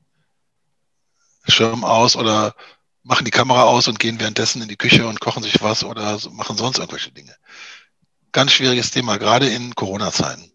Schirm 1.45 1.83
aus 1.83 2.15
oder 2.15 2.55
machen 3.03 3.25
die 3.25 3.31
Kamera 3.31 3.63
aus 3.63 3.87
und 3.87 3.99
gehen 3.99 4.19
währenddessen 4.19 4.61
in 4.61 4.67
die 4.67 4.75
Küche 4.75 5.07
und 5.07 5.19
kochen 5.19 5.43
sich 5.43 5.61
was 5.61 5.83
oder 5.83 6.17
machen 6.31 6.57
sonst 6.57 6.79
irgendwelche 6.79 7.11
Dinge? 7.11 7.31
Ganz 8.31 8.51
schwieriges 8.51 8.91
Thema, 8.91 9.17
gerade 9.17 9.47
in 9.47 9.73
Corona-Zeiten. 9.73 10.51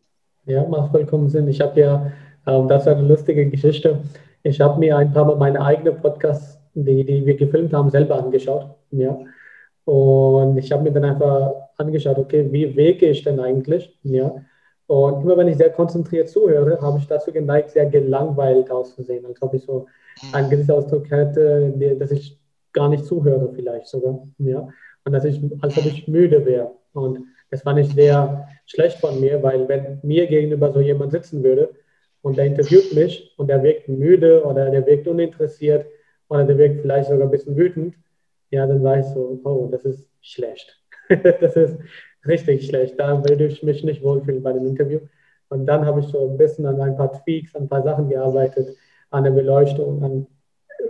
Ja, 0.46 0.64
macht 0.68 0.90
vollkommen 0.90 1.28
Sinn. 1.28 1.48
Ich 1.48 1.60
habe 1.60 1.80
ja, 1.80 2.12
ähm, 2.46 2.68
das 2.68 2.82
ist 2.82 2.88
eine 2.88 3.06
lustige 3.06 3.48
Geschichte. 3.48 4.00
Ich 4.42 4.60
habe 4.60 4.78
mir 4.78 4.96
ein 4.96 5.12
paar 5.12 5.24
Mal 5.24 5.36
meine 5.36 5.60
eigenen 5.60 6.00
Podcasts, 6.00 6.58
die, 6.74 7.04
die 7.04 7.24
wir 7.24 7.36
gefilmt 7.36 7.72
haben, 7.72 7.90
selber 7.90 8.18
angeschaut. 8.18 8.66
Ja. 8.90 9.18
Und 9.84 10.58
ich 10.58 10.70
habe 10.70 10.82
mir 10.82 10.92
dann 10.92 11.04
einfach 11.04 11.52
angeschaut, 11.76 12.18
okay, 12.18 12.46
wie 12.52 12.76
wege 12.76 13.06
ich 13.06 13.22
denn 13.22 13.40
eigentlich? 13.40 13.98
Ja. 14.02 14.34
Und 14.86 15.22
immer 15.22 15.36
wenn 15.36 15.48
ich 15.48 15.56
sehr 15.56 15.70
konzentriert 15.70 16.28
zuhöre, 16.28 16.80
habe 16.80 16.98
ich 16.98 17.06
dazu 17.06 17.32
geneigt, 17.32 17.70
sehr 17.70 17.86
gelangweilt 17.86 18.70
auszusehen, 18.70 19.24
als 19.24 19.40
ob 19.40 19.54
ich 19.54 19.62
so 19.62 19.86
einen 20.32 20.50
gewissen 20.50 20.72
Ausdruck 20.72 21.10
hätte, 21.10 21.72
dass 21.98 22.10
ich 22.10 22.38
gar 22.72 22.88
nicht 22.88 23.04
zuhöre 23.04 23.50
vielleicht 23.54 23.86
sogar. 23.86 24.26
Ja. 24.38 24.68
Und 25.04 25.12
dass 25.12 25.24
ich, 25.24 25.40
als 25.60 25.78
ob 25.78 25.86
ich 25.86 26.06
müde 26.06 26.44
wäre. 26.44 26.72
Und 26.92 27.26
das 27.50 27.62
fand 27.62 27.78
ich 27.78 27.92
sehr 27.92 28.48
schlecht 28.66 28.98
von 28.98 29.20
mir, 29.20 29.42
weil 29.42 29.68
wenn 29.68 30.00
mir 30.02 30.26
gegenüber 30.26 30.72
so 30.72 30.80
jemand 30.80 31.12
sitzen 31.12 31.42
würde 31.42 31.70
und 32.22 32.36
der 32.36 32.46
interviewt 32.46 32.94
mich 32.94 33.34
und 33.36 33.48
der 33.48 33.62
wirkt 33.62 33.88
müde 33.88 34.44
oder 34.44 34.70
der 34.70 34.86
wirkt 34.86 35.06
uninteressiert 35.06 35.86
oder 36.28 36.44
der 36.44 36.58
wirkt 36.58 36.80
vielleicht 36.80 37.08
sogar 37.08 37.26
ein 37.26 37.30
bisschen 37.30 37.56
wütend, 37.56 37.94
ja, 38.50 38.66
dann 38.66 38.82
weiß 38.82 39.08
ich 39.08 39.14
so, 39.14 39.40
oh, 39.44 39.68
das 39.70 39.84
ist 39.84 40.08
schlecht. 40.20 40.80
das 41.08 41.56
ist 41.56 41.78
richtig 42.26 42.66
schlecht. 42.66 42.98
Da 42.98 43.22
würde 43.22 43.46
ich 43.46 43.62
mich 43.62 43.84
nicht 43.84 44.02
wohlfühlen 44.02 44.42
bei 44.42 44.52
dem 44.52 44.66
Interview. 44.66 45.00
Und 45.48 45.66
dann 45.66 45.84
habe 45.86 46.00
ich 46.00 46.06
so 46.06 46.30
ein 46.30 46.36
bisschen 46.36 46.66
an 46.66 46.80
ein 46.80 46.96
paar 46.96 47.12
Tweaks, 47.12 47.54
an 47.54 47.62
ein 47.62 47.68
paar 47.68 47.82
Sachen 47.82 48.08
gearbeitet, 48.08 48.76
an 49.10 49.24
der 49.24 49.30
Beleuchtung, 49.30 50.02
an 50.02 50.26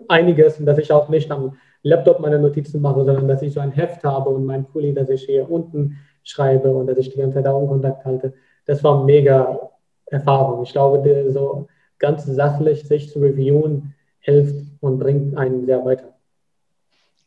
einiges, 0.09 0.57
dass 0.64 0.79
ich 0.79 0.92
auch 0.92 1.09
nicht 1.09 1.31
am 1.31 1.57
Laptop 1.83 2.20
meine 2.20 2.38
Notizen 2.38 2.81
mache, 2.81 3.05
sondern 3.05 3.29
dass 3.29 3.42
ich 3.42 3.53
so 3.53 3.61
ein 3.61 3.73
Heft 3.73 4.03
habe 4.05 4.31
und 4.31 4.47
mein 4.47 4.66
Kuli, 4.73 4.94
dass 4.94 5.11
ich 5.11 5.25
hier 5.25 5.51
unten 5.51 5.99
schreibe 6.23 6.70
und 6.70 6.87
dass 6.87 6.99
ich 6.99 7.11
die 7.11 7.18
ganze 7.18 7.37
Zeit 7.37 7.47
Augenkontakt 7.47 8.05
halte. 8.05 8.33
Das 8.64 8.83
war 8.83 9.05
mega 9.05 9.70
Erfahrung. 10.07 10.62
Ich 10.62 10.73
glaube, 10.73 11.31
so 11.31 11.68
ganz 11.99 12.25
sachlich 12.25 12.88
sich 12.88 13.11
zu 13.11 13.18
reviewen 13.18 13.94
hilft 14.20 14.57
und 14.81 14.99
bringt 14.99 15.37
einen 15.37 15.66
sehr 15.66 15.85
weiter. 15.85 16.14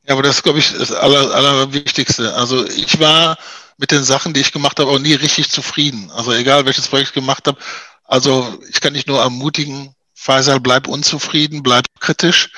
Ja, 0.07 0.13
aber 0.13 0.23
das 0.23 0.41
glaube 0.41 0.59
ich, 0.59 0.75
das 0.75 0.91
Aller, 0.91 1.33
Allerwichtigste. 1.35 2.33
Also 2.33 2.65
ich 2.65 2.99
war 2.99 3.37
mit 3.77 3.91
den 3.91 4.03
Sachen, 4.03 4.33
die 4.33 4.41
ich 4.41 4.51
gemacht 4.51 4.79
habe, 4.79 4.91
auch 4.91 4.99
nie 4.99 5.13
richtig 5.13 5.49
zufrieden. 5.49 6.11
Also 6.11 6.33
egal, 6.33 6.65
welches 6.65 6.87
Projekt 6.87 7.09
ich 7.09 7.13
gemacht 7.13 7.47
habe. 7.47 7.59
Also 8.03 8.59
ich 8.69 8.81
kann 8.81 8.93
dich 8.93 9.05
nur 9.05 9.21
ermutigen, 9.21 9.93
Faisal, 10.13 10.59
bleib 10.59 10.87
unzufrieden, 10.87 11.61
bleib 11.61 11.85
kritisch 11.99 12.49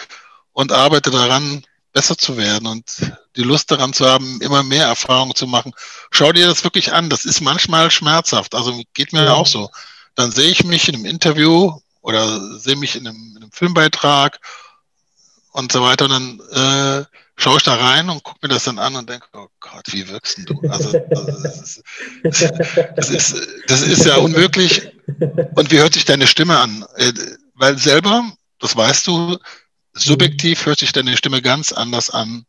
und 0.53 0.71
arbeite 0.71 1.12
daran, 1.12 1.63
besser 1.91 2.17
zu 2.17 2.38
werden 2.38 2.67
und 2.67 3.12
die 3.36 3.43
Lust 3.43 3.71
daran 3.71 3.93
zu 3.93 4.05
haben, 4.05 4.39
immer 4.41 4.63
mehr 4.63 4.86
Erfahrungen 4.86 5.36
zu 5.36 5.47
machen. 5.47 5.73
Schau 6.12 6.32
dir 6.32 6.47
das 6.47 6.63
wirklich 6.63 6.93
an. 6.93 7.10
Das 7.10 7.25
ist 7.25 7.41
manchmal 7.41 7.91
schmerzhaft. 7.91 8.55
Also 8.55 8.82
geht 8.93 9.12
mir 9.12 9.25
ja. 9.25 9.34
auch 9.34 9.47
so. 9.47 9.69
Dann 10.15 10.32
sehe 10.32 10.49
ich 10.49 10.63
mich 10.63 10.88
in 10.88 10.95
einem 10.95 11.05
Interview 11.05 11.79
oder 12.01 12.60
sehe 12.60 12.75
mich 12.75 12.95
in 12.95 13.08
einem, 13.08 13.17
in 13.32 13.43
einem 13.43 13.51
Filmbeitrag 13.51 14.39
und 15.51 15.71
so 15.71 15.82
weiter. 15.82 16.05
Und 16.05 16.12
dann 16.12 17.01
äh, 17.01 17.05
schaue 17.39 17.58
ich 17.58 17.63
da 17.63 17.75
rein 17.75 18.10
und 18.10 18.21
gucke 18.23 18.39
mir 18.41 18.49
das 18.49 18.65
dann 18.65 18.78
an 18.78 18.95
und 18.95 19.10
denke, 19.10 19.25
oh 19.34 19.47
Gott, 19.62 19.86
wie 19.91 20.08
wirkst 20.10 20.38
denn 20.38 20.45
du? 20.45 20.62
Also, 20.69 20.89
also 21.10 21.32
das, 21.32 21.62
ist, 21.62 21.84
das, 22.95 23.10
ist, 23.10 23.47
das 23.67 23.82
ist 23.82 24.06
ja 24.06 24.17
unmöglich. 24.17 24.91
Und 25.56 25.71
wie 25.71 25.80
hört 25.80 25.93
sich 25.93 26.06
deine 26.06 26.28
Stimme 26.28 26.60
an? 26.60 26.86
Äh, 26.97 27.13
weil 27.56 27.78
selber, 27.78 28.30
das 28.60 28.75
weißt 28.75 29.08
du, 29.08 29.38
subjektiv 29.93 30.65
hört 30.65 30.80
sich 30.80 30.91
deine 30.91 31.15
Stimme 31.15 31.41
ganz 31.41 31.71
anders 31.71 32.10
an, 32.10 32.45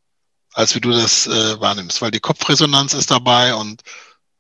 als 0.54 0.74
wie 0.74 0.80
du 0.80 0.90
das 0.90 1.28
äh, 1.28 1.60
wahrnimmst, 1.60 2.02
weil 2.02 2.10
die 2.10 2.20
Kopfresonanz 2.20 2.92
ist 2.92 3.12
dabei 3.12 3.54
und 3.54 3.82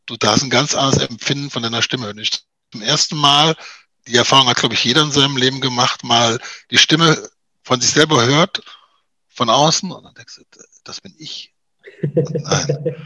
du 0.06 0.16
da 0.16 0.32
hast 0.32 0.42
ein 0.42 0.50
ganz 0.50 0.74
anderes 0.74 1.08
Empfinden 1.08 1.50
von 1.50 1.62
deiner 1.62 1.82
Stimme. 1.82 2.10
Und 2.10 2.18
ich 2.18 2.30
zum 2.72 2.82
ersten 2.82 3.16
Mal, 3.16 3.56
die 4.08 4.16
Erfahrung 4.16 4.48
hat, 4.48 4.56
glaube 4.56 4.74
ich, 4.74 4.82
jeder 4.82 5.02
in 5.02 5.12
seinem 5.12 5.36
Leben 5.36 5.60
gemacht, 5.60 6.02
mal 6.02 6.40
die 6.72 6.78
Stimme 6.78 7.30
von 7.62 7.80
sich 7.80 7.90
selber 7.90 8.24
hört, 8.24 8.62
von 9.30 9.48
außen, 9.48 9.90
und 9.90 10.04
dann 10.04 10.14
denkst 10.14 10.36
du, 10.36 10.60
das 10.84 11.00
bin 11.00 11.14
ich. 11.18 11.54
nein, 12.02 12.96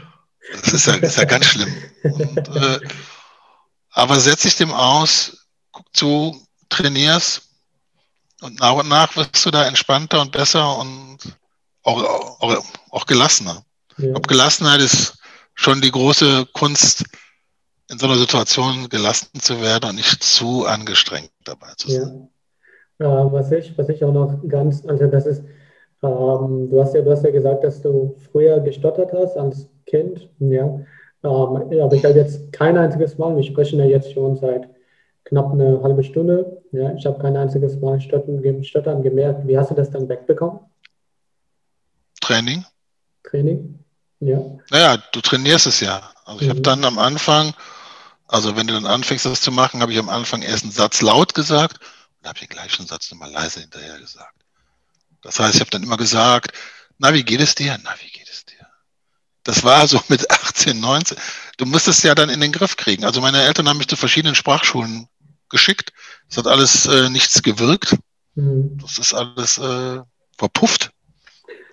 das 0.61 0.73
ist 0.73 0.87
ja, 0.87 0.95
ist 0.95 1.17
ja 1.17 1.25
ganz 1.25 1.45
schlimm. 1.45 1.73
Und, 2.03 2.55
äh, 2.55 2.79
aber 3.91 4.19
setz 4.19 4.41
dich 4.41 4.55
dem 4.55 4.71
aus, 4.71 5.47
guck 5.71 5.85
zu, 5.95 6.45
trainierst, 6.69 7.43
und 8.41 8.59
nach 8.59 8.73
und 8.73 8.89
nach 8.89 9.15
wirst 9.15 9.45
du 9.45 9.51
da 9.51 9.65
entspannter 9.65 10.21
und 10.21 10.31
besser 10.31 10.77
und 10.77 11.17
auch, 11.83 12.39
auch, 12.41 12.65
auch 12.91 13.05
gelassener. 13.05 13.63
Ja. 13.97 14.13
Ob 14.13 14.27
Gelassenheit 14.27 14.81
ist 14.81 15.17
schon 15.53 15.81
die 15.81 15.91
große 15.91 16.45
Kunst, 16.47 17.05
in 17.89 17.99
so 17.99 18.07
einer 18.07 18.17
Situation 18.17 18.89
gelassen 18.89 19.39
zu 19.39 19.61
werden 19.61 19.91
und 19.91 19.95
nicht 19.95 20.23
zu 20.23 20.65
angestrengt 20.65 21.31
dabei 21.43 21.73
zu 21.77 21.91
sein. 21.91 22.29
Ja. 22.99 23.25
Äh, 23.25 23.31
was, 23.31 23.51
ich, 23.51 23.77
was 23.77 23.89
ich 23.89 24.03
auch 24.03 24.13
noch 24.13 24.41
ganz, 24.47 24.85
also 24.85 25.07
das 25.07 25.25
ist, 25.25 25.43
ähm, 26.05 26.69
du, 26.69 26.81
hast 26.81 26.93
ja, 26.93 27.01
du 27.01 27.11
hast 27.11 27.23
ja 27.23 27.31
gesagt, 27.31 27.63
dass 27.63 27.81
du 27.81 28.15
früher 28.31 28.59
gestottert 28.59 29.11
hast 29.13 29.37
als 29.37 29.67
Kind, 29.85 30.29
ja. 30.39 30.65
Ähm, 30.65 30.85
aber 31.23 31.93
ich 31.93 32.05
habe 32.05 32.15
jetzt 32.15 32.51
kein 32.51 32.77
einziges 32.77 33.17
Mal, 33.17 33.35
wir 33.35 33.43
sprechen 33.43 33.79
ja 33.79 33.85
jetzt 33.85 34.11
schon 34.13 34.35
seit 34.35 34.69
knapp 35.25 35.51
eine 35.51 35.81
halbe 35.81 36.03
Stunde. 36.03 36.61
Ja, 36.71 36.93
ich 36.93 37.05
habe 37.05 37.19
kein 37.19 37.35
einziges 37.35 37.79
Mal 37.79 37.99
Stottern, 37.99 38.63
Stottern 38.63 39.01
gemerkt. 39.01 39.47
Wie 39.47 39.57
hast 39.57 39.71
du 39.71 39.75
das 39.75 39.89
dann 39.89 40.07
wegbekommen? 40.07 40.59
Training. 42.21 42.63
Training, 43.23 43.79
ja. 44.19 44.39
Naja, 44.69 44.97
du 45.11 45.21
trainierst 45.21 45.67
es 45.67 45.79
ja. 45.79 46.01
Also 46.25 46.41
ich 46.41 46.47
mhm. 46.47 46.51
habe 46.51 46.61
dann 46.61 46.85
am 46.85 46.99
Anfang, 46.99 47.53
also 48.27 48.55
wenn 48.55 48.67
du 48.67 48.73
dann 48.73 48.85
anfängst, 48.85 49.25
das 49.25 49.41
zu 49.41 49.51
machen, 49.51 49.81
habe 49.81 49.91
ich 49.91 49.99
am 49.99 50.09
Anfang 50.09 50.41
erst 50.41 50.63
einen 50.63 50.71
Satz 50.71 51.01
laut 51.01 51.33
gesagt 51.33 51.79
und 52.21 52.29
habe 52.29 52.39
den 52.39 52.49
gleichen 52.49 52.85
Satz 52.85 53.11
nochmal 53.11 53.31
leise 53.31 53.61
hinterher 53.61 53.99
gesagt. 53.99 54.34
Das 55.25 55.39
heißt, 55.39 55.55
ich 55.55 55.61
habe 55.61 55.71
dann 55.71 55.83
immer 55.83 55.97
gesagt, 55.97 56.51
na, 56.99 57.13
wie 57.13 57.23
geht 57.23 57.41
es 57.41 57.55
dir? 57.55 57.77
Na, 57.83 57.93
wie 57.99 58.11
geht 58.11 58.29
es 58.29 58.45
dir? 58.45 58.67
Das 59.43 59.63
war 59.63 59.87
so 59.87 60.01
mit 60.07 60.29
18, 60.31 60.79
19. 60.79 61.17
Du 61.57 61.65
musst 61.65 61.87
es 61.87 62.03
ja 62.03 62.15
dann 62.15 62.29
in 62.29 62.39
den 62.39 62.51
Griff 62.51 62.77
kriegen. 62.77 63.03
Also 63.03 63.21
meine 63.21 63.41
Eltern 63.41 63.67
haben 63.67 63.77
mich 63.77 63.87
zu 63.87 63.95
verschiedenen 63.95 64.35
Sprachschulen 64.35 65.07
geschickt. 65.49 65.91
Es 66.29 66.37
hat 66.37 66.47
alles 66.47 66.85
äh, 66.85 67.09
nichts 67.09 67.41
gewirkt. 67.41 67.95
Mhm. 68.35 68.77
Das 68.79 68.99
ist 68.99 69.13
alles 69.13 69.57
äh, 69.57 70.01
verpufft. 70.37 70.91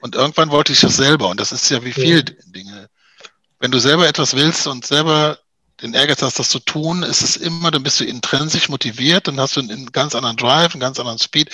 Und 0.01 0.15
irgendwann 0.15 0.51
wollte 0.51 0.73
ich 0.73 0.81
das 0.81 0.97
selber. 0.97 1.29
Und 1.29 1.39
das 1.39 1.53
ist 1.53 1.69
ja 1.69 1.85
wie 1.85 1.93
viele 1.93 2.17
ja. 2.17 2.37
Dinge. 2.47 2.89
Wenn 3.61 3.71
du 3.71 3.79
selber 3.79 4.09
etwas 4.09 4.35
willst 4.35 4.67
und 4.67 4.87
selber 4.87 5.39
den 5.83 5.95
Ehrgeiz 5.95 6.23
hast, 6.23 6.39
das 6.39 6.49
zu 6.49 6.59
tun, 6.59 7.03
ist 7.03 7.23
es 7.23 7.37
immer, 7.37 7.71
dann 7.71 7.83
bist 7.83 8.01
du 8.01 8.05
intrinsisch 8.05 8.69
motiviert, 8.69 9.29
dann 9.29 9.39
hast 9.39 9.57
du 9.57 9.61
einen 9.61 9.93
ganz 9.93 10.15
anderen 10.15 10.37
Drive, 10.37 10.73
einen 10.73 10.81
ganz 10.81 10.99
anderen 10.99 11.19
Speed, 11.19 11.51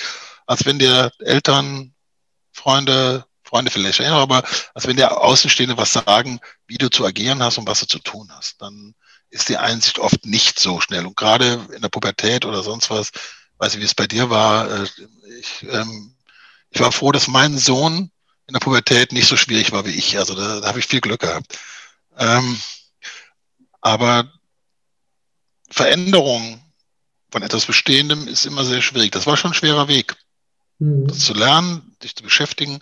als 0.49 0.65
wenn 0.65 0.79
dir 0.79 1.11
Eltern, 1.19 1.93
Freunde, 2.51 3.23
Freunde 3.43 3.69
vielleicht, 3.69 4.01
aber 4.01 4.43
als 4.73 4.87
wenn 4.87 4.97
dir 4.97 5.21
Außenstehende 5.21 5.77
was 5.77 5.93
sagen, 5.93 6.39
wie 6.65 6.79
du 6.79 6.89
zu 6.89 7.05
agieren 7.05 7.43
hast 7.43 7.59
und 7.59 7.67
was 7.67 7.81
du 7.81 7.85
zu 7.85 7.99
tun 7.99 8.29
hast. 8.31 8.59
Dann 8.59 8.95
ist 9.29 9.49
die 9.49 9.57
Einsicht 9.57 9.99
oft 9.99 10.25
nicht 10.25 10.59
so 10.59 10.81
schnell. 10.81 11.05
Und 11.05 11.15
gerade 11.15 11.67
in 11.75 11.83
der 11.83 11.89
Pubertät 11.89 12.45
oder 12.45 12.63
sonst 12.63 12.89
was, 12.89 13.11
weiß 13.59 13.75
ich, 13.75 13.79
wie 13.79 13.85
es 13.85 13.93
bei 13.93 14.07
dir 14.07 14.31
war, 14.31 14.71
äh, 14.71 14.87
ich, 15.39 15.67
ähm, 15.69 16.15
ich 16.71 16.79
war 16.79 16.91
froh, 16.91 17.11
dass 17.11 17.27
mein 17.27 17.59
Sohn 17.59 18.11
in 18.47 18.53
der 18.53 18.59
Pubertät 18.59 19.11
nicht 19.11 19.27
so 19.27 19.37
schwierig 19.37 19.71
war 19.71 19.85
wie 19.85 19.93
ich. 19.93 20.17
Also 20.17 20.33
da, 20.33 20.61
da 20.61 20.67
habe 20.67 20.79
ich 20.79 20.87
viel 20.87 21.01
Glück 21.01 21.21
gehabt. 21.21 21.59
Ähm, 22.17 22.59
aber 23.81 24.33
Veränderung 25.69 26.59
von 27.31 27.43
etwas 27.43 27.67
Bestehendem 27.67 28.27
ist 28.27 28.47
immer 28.47 28.65
sehr 28.65 28.81
schwierig. 28.81 29.11
Das 29.11 29.27
war 29.27 29.37
schon 29.37 29.51
ein 29.51 29.55
schwerer 29.55 29.87
Weg. 29.87 30.15
Mhm. 30.79 31.07
Das 31.07 31.19
zu 31.19 31.33
lernen, 31.33 31.95
dich 32.01 32.15
zu 32.15 32.23
beschäftigen, 32.23 32.79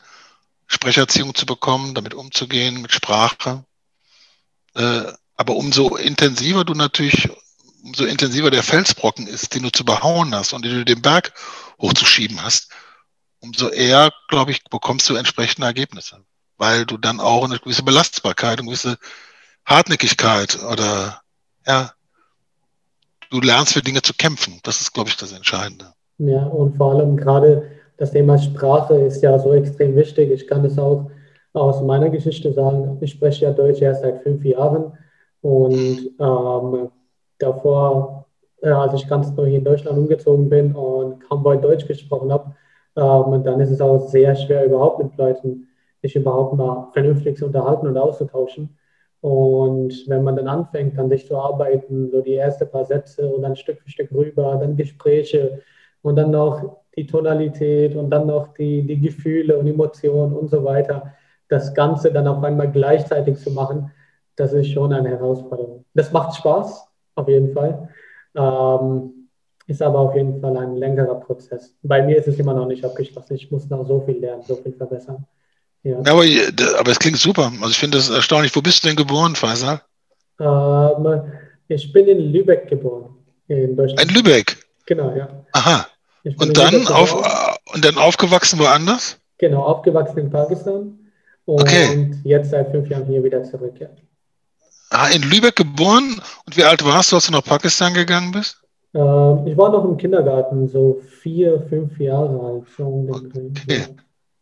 Sprecherziehung 0.68 1.34
zu 1.36 1.46
bekommen, 1.46 1.94
damit 1.96 2.14
umzugehen, 2.14 2.82
mit 2.82 2.92
Sprache. 2.92 3.64
Äh, 4.76 5.04
aber 5.36 5.56
umso 5.56 5.96
intensiver 5.96 6.66
du 6.66 6.74
natürlich, 6.74 7.30
umso 7.84 8.06
intensiver 8.06 8.52
der 8.52 8.64
Felsbrocken 8.64 9.28
ist, 9.28 9.54
den 9.54 9.64
du 9.64 9.72
zu 9.72 9.86
behauen 9.86 10.34
hast 10.34 10.54
und 10.54 10.66
den 10.66 10.74
du 10.74 10.86
den 10.86 11.02
Berg 11.02 11.34
hochzuschieben 11.80 12.42
hast, 12.42 12.70
umso 13.40 13.70
eher, 13.70 14.12
glaube 14.30 14.52
ich, 14.52 14.64
bekommst 14.66 15.10
du 15.10 15.16
entsprechende 15.16 15.68
Ergebnisse. 15.68 16.24
Weil 16.58 16.86
du 16.86 16.98
dann 16.98 17.20
auch 17.20 17.44
eine 17.44 17.60
gewisse 17.60 17.84
Belastbarkeit, 17.84 18.60
eine 18.60 18.68
gewisse 18.68 18.98
Hartnäckigkeit 19.64 20.64
oder 20.64 21.22
ja, 21.68 21.94
du 23.30 23.42
lernst 23.42 23.74
für 23.74 23.82
Dinge 23.82 24.02
zu 24.02 24.14
kämpfen. 24.14 24.60
Das 24.64 24.82
ist, 24.82 24.94
glaube 24.94 25.10
ich, 25.10 25.18
das 25.18 25.34
Entscheidende. 25.34 25.94
Ja, 26.18 26.44
und 26.44 26.78
vor 26.78 26.96
allem 26.96 27.16
gerade 27.16 27.77
das 27.98 28.12
Thema 28.12 28.38
Sprache 28.38 28.96
ist 28.96 29.22
ja 29.22 29.38
so 29.40 29.54
extrem 29.54 29.96
wichtig. 29.96 30.32
Ich 30.32 30.48
kann 30.48 30.64
das 30.64 30.78
auch 30.78 31.10
aus 31.54 31.82
meiner 31.82 32.10
Geschichte 32.10 32.54
sagen. 32.54 32.98
Ich 33.02 33.12
spreche 33.12 33.46
ja 33.46 33.52
Deutsch 33.52 33.82
erst 33.82 34.02
seit 34.02 34.22
fünf 34.22 34.44
Jahren 34.46 34.94
und 35.42 36.12
ähm, 36.20 36.90
davor, 37.40 38.26
äh, 38.62 38.70
als 38.70 38.94
ich 38.94 39.08
ganz 39.08 39.36
neu 39.36 39.56
in 39.56 39.64
Deutschland 39.64 39.98
umgezogen 39.98 40.50
bin 40.50 40.74
und 40.74 41.20
kaum 41.22 41.44
bei 41.44 41.58
Deutsch 41.58 41.88
gesprochen 41.88 42.32
habe, 42.32 42.56
ähm, 42.96 43.44
dann 43.44 43.60
ist 43.60 43.72
es 43.72 43.82
auch 43.82 44.00
sehr 44.08 44.36
schwer, 44.36 44.66
überhaupt 44.66 45.04
mit 45.04 45.18
Leuten 45.18 45.68
sich 46.02 46.16
überhaupt 46.16 46.56
mal 46.56 46.90
vernünftig 46.94 47.38
zu 47.38 47.46
unterhalten 47.48 47.88
und 47.88 47.98
auszutauschen. 47.98 48.78
Und 49.22 50.08
wenn 50.08 50.24
man 50.24 50.36
dann 50.36 50.48
anfängt, 50.48 50.98
an 51.00 51.10
sich 51.10 51.26
zu 51.26 51.36
arbeiten, 51.36 52.12
so 52.12 52.22
die 52.22 52.36
ersten 52.36 52.70
paar 52.70 52.86
Sätze 52.86 53.28
und 53.28 53.42
dann 53.42 53.56
Stück 53.56 53.82
für 53.82 53.90
Stück 53.90 54.12
rüber, 54.12 54.58
dann 54.62 54.76
Gespräche 54.76 55.62
und 56.04 56.16
dann 56.16 56.32
noch 56.32 56.78
die 56.98 57.06
Tonalität 57.06 57.96
und 57.96 58.10
dann 58.10 58.28
noch 58.28 58.54
die, 58.56 58.82
die 58.82 59.00
Gefühle 59.00 59.58
und 59.58 59.68
Emotionen 59.68 60.34
und 60.34 60.50
so 60.50 60.64
weiter, 60.64 61.14
das 61.48 61.74
Ganze 61.74 62.12
dann 62.12 62.28
auf 62.28 62.44
einmal 62.44 62.72
gleichzeitig 62.72 63.38
zu 63.38 63.52
machen, 63.52 63.92
das 64.36 64.54
ist 64.54 64.70
schon 64.70 64.92
eine 64.92 65.10
Herausforderung. 65.10 65.86
Das 65.94 66.12
macht 66.12 66.36
Spaß, 66.36 66.88
auf 67.16 67.28
jeden 67.28 67.54
Fall. 67.54 67.90
Ähm, 68.36 69.14
ist 69.68 69.82
aber 69.82 70.00
auf 70.00 70.16
jeden 70.16 70.40
Fall 70.42 70.58
ein 70.58 70.76
längerer 70.76 71.20
Prozess. 71.20 71.76
Bei 71.84 72.02
mir 72.02 72.18
ist 72.18 72.28
es 72.28 72.40
immer 72.40 72.54
noch 72.54 72.68
nicht 72.68 72.84
abgeschlossen. 72.84 73.36
Ich 73.36 73.52
muss 73.52 73.70
noch 73.70 73.86
so 73.86 74.02
viel 74.02 74.18
lernen, 74.18 74.42
so 74.44 74.56
viel 74.56 74.74
verbessern. 74.74 75.26
Ja. 75.84 76.00
Aber, 76.00 76.24
aber 76.80 76.92
es 76.92 77.00
klingt 77.00 77.18
super. 77.18 77.52
Also 77.62 77.70
ich 77.70 77.78
finde 77.78 77.98
das 77.98 78.10
erstaunlich. 78.10 78.56
Wo 78.56 78.62
bist 78.62 78.84
du 78.84 78.88
denn 78.88 78.98
geboren, 78.98 79.36
Faisal? 79.36 79.82
Ähm, 80.40 81.22
ich 81.68 81.92
bin 81.92 82.08
in 82.08 82.32
Lübeck 82.32 82.68
geboren, 82.68 83.16
in 83.48 83.76
Deutschland. 83.76 84.10
In 84.10 84.16
Lübeck? 84.16 84.58
Genau, 84.86 85.14
ja. 85.16 85.28
Aha. 85.52 85.86
Und 86.38 86.58
dann, 86.58 86.88
auf, 86.88 87.58
und 87.74 87.86
dann 87.86 87.98
aufgewachsen 87.98 88.60
woanders? 88.60 89.20
Genau, 89.38 89.64
aufgewachsen 89.64 90.20
in 90.20 90.30
Pakistan. 90.30 91.00
Und 91.46 91.62
okay. 91.62 92.12
jetzt 92.24 92.50
seit 92.50 92.72
fünf 92.72 92.90
Jahren 92.90 93.06
hier 93.06 93.24
wieder 93.24 93.44
zurück. 93.44 93.76
Ja. 93.80 93.88
Ah, 94.90 95.08
in 95.10 95.22
Lübeck 95.22 95.56
geboren. 95.56 96.22
Und 96.46 96.58
wie 96.58 96.64
alt 96.64 96.84
warst 96.84 97.12
du, 97.12 97.16
als 97.16 97.28
du 97.28 97.32
nach 97.32 97.44
Pakistan 97.44 97.94
gegangen 97.94 98.32
bist? 98.32 98.58
Ähm, 98.94 99.48
ich 99.48 99.58
war 99.58 99.72
noch 99.72 99.86
im 99.86 99.98
Kindergarten, 99.98 100.68
so 100.68 101.02
vier, 101.22 101.62
fünf 101.70 102.00
Jahre 102.00 102.40
alt. 102.40 102.64
So 102.78 103.08
okay. 103.10 103.86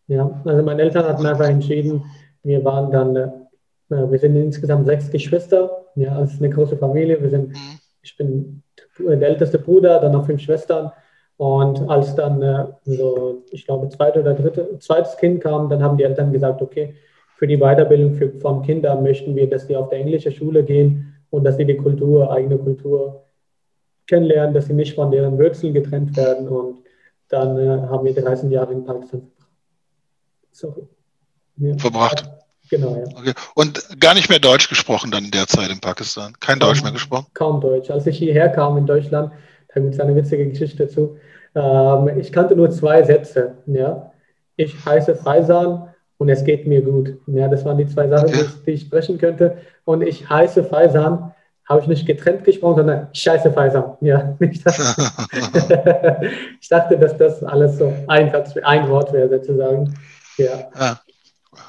Ja, 0.08 0.42
also 0.46 0.64
meine 0.64 0.84
Eltern 0.84 1.06
hatten 1.06 1.26
einfach 1.26 1.48
entschieden, 1.48 2.04
wir 2.44 2.64
waren 2.64 2.92
dann, 2.92 3.16
äh, 3.16 3.32
wir 3.90 4.20
sind 4.20 4.36
insgesamt 4.36 4.86
sechs 4.86 5.10
Geschwister, 5.10 5.86
ja, 5.96 6.22
es 6.22 6.34
ist 6.34 6.42
eine 6.42 6.54
große 6.54 6.78
Familie. 6.78 7.22
Wir 7.22 7.30
sind, 7.30 7.50
mhm. 7.50 7.80
ich 8.02 8.16
bin 8.18 8.62
der 9.00 9.30
älteste 9.30 9.60
Bruder, 9.60 10.00
dann 10.00 10.12
noch 10.12 10.26
fünf 10.26 10.42
Schwestern. 10.42 10.92
Und 11.38 11.90
als 11.90 12.16
dann 12.16 12.42
äh, 12.42 12.66
so, 12.86 13.44
ich 13.52 13.66
glaube, 13.66 13.90
zweite 13.90 14.22
oder 14.22 14.34
dritte, 14.34 14.80
zweites 14.80 15.18
Kind 15.18 15.42
kam, 15.42 15.70
dann 15.70 15.84
haben 15.84 15.98
die 15.98 16.04
Eltern 16.04 16.32
gesagt, 16.32 16.62
okay, 16.62 16.96
für 17.36 17.48
die 17.48 17.58
Weiterbildung 17.58 18.14
für, 18.14 18.32
von 18.40 18.62
Kindern 18.62 19.04
möchten 19.04 19.36
wir, 19.36 19.50
dass 19.50 19.68
die 19.68 19.76
auf 19.76 19.90
der 19.90 20.00
englischen 20.00 20.32
Schule 20.32 20.64
gehen 20.64 21.14
und 21.30 21.44
dass 21.44 21.58
sie 21.58 21.66
die 21.66 21.76
Kultur, 21.76 22.32
eigene 22.32 22.58
Kultur 22.58 23.26
kennenlernen, 24.08 24.54
dass 24.54 24.68
sie 24.68 24.74
nicht 24.74 24.96
von 24.96 25.12
deren 25.12 25.38
Wurzeln 25.38 25.74
getrennt 25.74 26.16
werden. 26.16 26.48
Und 26.48 26.78
dann 27.28 27.58
äh, 27.58 27.88
haben 27.88 28.06
wir 28.06 28.14
13 28.14 28.50
Jahre 28.52 28.72
in 28.72 28.86
Pakistan 28.86 29.30
Sorry. 30.52 30.88
Ja. 31.58 31.78
verbracht. 31.78 32.30
Genau, 32.70 32.96
ja. 32.96 33.04
Okay. 33.18 33.34
Und 33.56 34.00
gar 34.00 34.14
nicht 34.14 34.30
mehr 34.30 34.40
Deutsch 34.40 34.70
gesprochen 34.70 35.12
dann 35.12 35.26
in 35.26 35.32
der 35.32 35.48
Zeit 35.48 35.70
in 35.70 35.80
Pakistan? 35.80 36.34
Kein 36.40 36.60
kaum, 36.60 36.70
Deutsch 36.70 36.82
mehr 36.82 36.94
gesprochen? 36.94 37.28
Kaum 37.34 37.62
Deutsch. 37.62 37.92
Als 37.92 38.08
ich 38.08 38.18
hierher 38.18 38.50
kam 38.50 38.78
in 38.78 38.86
Deutschland, 38.86 39.32
da 39.76 39.82
gibt 39.82 39.94
es 39.94 40.00
eine 40.00 40.16
witzige 40.16 40.48
Geschichte 40.48 40.86
dazu. 40.86 41.18
Ähm, 41.54 42.18
ich 42.18 42.32
kannte 42.32 42.56
nur 42.56 42.72
zwei 42.72 43.04
Sätze. 43.04 43.56
Ja? 43.68 44.12
Ich 44.56 44.86
heiße 44.86 45.16
Faisan 45.16 45.90
und 46.18 46.30
es 46.30 46.44
geht 46.44 46.66
mir 46.66 46.82
gut. 46.82 47.18
Ja, 47.28 47.50
das 47.50 47.66
waren 47.66 47.78
die 47.78 47.88
zwei 47.88 48.08
Sachen, 48.08 48.30
okay. 48.30 48.46
die, 48.66 48.72
ich 48.72 48.82
sprechen 48.82 49.18
könnte. 49.18 49.58
Und 49.84 50.02
ich 50.02 50.30
heiße 50.30 50.64
Faisan, 50.64 51.34
habe 51.68 51.82
ich 51.82 51.88
nicht 51.88 52.06
getrennt 52.06 52.44
gesprochen, 52.44 52.78
sondern 52.78 53.08
Scheiße 53.12 53.52
Faisan. 53.52 53.98
Ja, 54.00 54.36
ich 54.40 54.64
dachte, 54.64 54.82
ich 56.62 56.70
dachte, 56.70 56.98
dass 56.98 57.18
das 57.18 57.44
alles 57.44 57.78
so 57.78 57.92
ein, 58.08 58.34
ein 58.64 58.90
Wort 58.90 59.12
wäre 59.12 59.30
sozusagen. 59.30 59.94
Ja. 60.38 60.70
ja. 60.80 61.00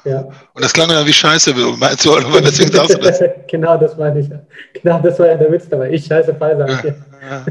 Ja. 0.07 0.21
Und 0.21 0.63
das 0.63 0.71
klang 0.73 0.89
ja 0.89 1.05
wie 1.05 1.13
Scheiße, 1.13 1.53
meinst 1.53 2.05
du, 2.05 2.15
oder 2.15 2.41
deswegen 2.41 2.71
sagst 2.71 2.95
du 2.95 2.99
das? 2.99 3.21
genau, 3.47 3.77
das 3.77 3.97
meine 3.97 4.19
ich. 4.19 4.29
Genau, 4.81 4.99
das 4.99 5.19
war 5.19 5.27
ja 5.27 5.35
der 5.35 5.51
Witz 5.51 5.67
dabei. 5.69 5.91
Ich 5.91 6.05
scheiße 6.05 6.33
Pfizer. 6.33 6.67
Ja, 6.67 6.83
ja. 7.27 7.45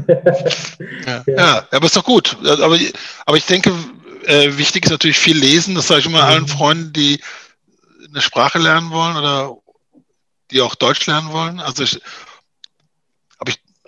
ja. 1.05 1.23
ja, 1.37 1.67
aber 1.71 1.85
ist 1.85 1.95
doch 1.95 2.03
gut. 2.03 2.35
Aber, 2.43 2.77
aber 3.25 3.37
ich 3.37 3.45
denke, 3.45 3.71
äh, 4.25 4.57
wichtig 4.57 4.85
ist 4.85 4.91
natürlich 4.91 5.19
viel 5.19 5.37
lesen. 5.37 5.75
Das 5.75 5.87
sage 5.87 6.01
ich 6.01 6.05
immer 6.07 6.23
mhm. 6.23 6.29
allen 6.29 6.47
Freunden, 6.47 6.93
die 6.93 7.21
eine 8.09 8.21
Sprache 8.21 8.59
lernen 8.59 8.91
wollen 8.91 9.17
oder 9.17 9.55
die 10.51 10.61
auch 10.61 10.75
Deutsch 10.75 11.05
lernen 11.05 11.31
wollen. 11.31 11.59
Also 11.59 11.83
ich, 11.83 11.99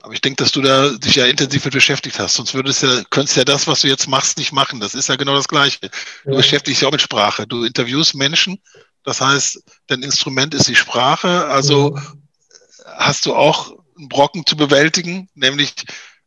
aber 0.10 0.16
ich 0.16 0.22
denke, 0.22 0.44
dass 0.44 0.52
du 0.52 0.62
da 0.64 0.90
dich 0.90 1.18
ja 1.18 1.28
intensiv 1.28 1.64
mit 1.66 1.76
beschäftigt 1.76 2.18
hast. 2.18 2.34
Sonst 2.34 2.56
würdest 2.56 2.82
ja, 2.82 3.04
könntest 3.12 3.38
ja 3.38 3.44
das, 3.44 3.68
was 3.68 3.82
du 3.82 3.88
jetzt 3.88 4.08
machst, 4.08 4.40
nicht 4.40 4.52
machen. 4.52 4.80
Das 4.80 4.96
ist 4.96 5.08
ja 5.08 5.18
genau 5.18 5.36
das 5.36 5.48
Gleiche. 5.48 5.92
Du 6.24 6.32
ja. 6.32 6.38
beschäftigst 6.38 6.82
dich 6.82 6.88
auch 6.88 6.92
mit 6.92 7.04
Sprache. 7.04 7.46
Du 7.46 7.64
interviewst 7.64 8.16
Menschen. 8.16 8.58
Das 9.04 9.22
heißt, 9.22 9.62
dein 9.86 10.02
Instrument 10.02 10.56
ist 10.56 10.68
die 10.68 10.74
Sprache. 10.74 11.46
Also 11.46 11.96
ja. 11.96 12.02
hast 12.98 13.28
du 13.28 13.36
auch 13.36 13.72
einen 14.00 14.10
Brocken 14.10 14.48
zu 14.48 14.58
bewältigen, 14.58 15.30
nämlich 15.36 15.76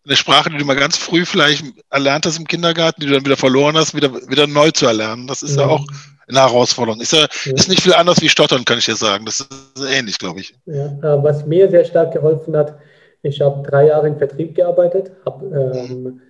eine 0.07 0.17
Sprache, 0.17 0.51
die 0.51 0.59
du 0.59 0.65
mal 0.65 0.77
ganz 0.77 0.97
früh 0.97 1.27
vielleicht 1.27 1.65
erlernt 1.91 2.25
hast 2.25 2.39
im 2.39 2.47
Kindergarten, 2.47 3.01
die 3.01 3.09
du 3.09 3.15
dann 3.15 3.25
wieder 3.25 3.37
verloren 3.37 3.77
hast, 3.77 3.97
wieder, 3.97 4.15
wieder 4.29 4.47
neu 4.47 4.71
zu 4.71 4.87
erlernen. 4.87 5.27
Das 5.27 5.43
ist 5.43 5.57
ja, 5.57 5.63
ja 5.63 5.69
auch 5.69 5.85
eine 6.29 6.39
Herausforderung. 6.39 7.01
Ist 7.01 7.15
ja, 7.15 7.27
ist 7.47 7.69
nicht 7.69 7.83
viel 7.83 7.95
anders 7.95 8.21
wie 8.21 8.29
Stottern, 8.29 8.65
kann 8.65 8.79
ich 8.79 8.85
dir 8.85 8.95
sagen. 8.95 9.25
Das 9.27 9.41
ist 9.41 9.85
ähnlich, 9.85 10.19
glaube 10.19 10.39
ich. 10.39 10.55
Ja, 10.67 11.21
was 11.21 11.45
mir 11.47 11.69
sehr 11.69 11.85
stark 11.85 12.13
geholfen 12.13 12.57
hat, 12.57 12.79
ich 13.23 13.41
habe 13.41 13.63
drei 13.63 13.87
Jahre 13.87 14.09
im 14.09 14.19
Vertrieb 14.19 14.55
gearbeitet, 14.55 15.13
habe 15.25 15.47
ähm, 15.47 16.21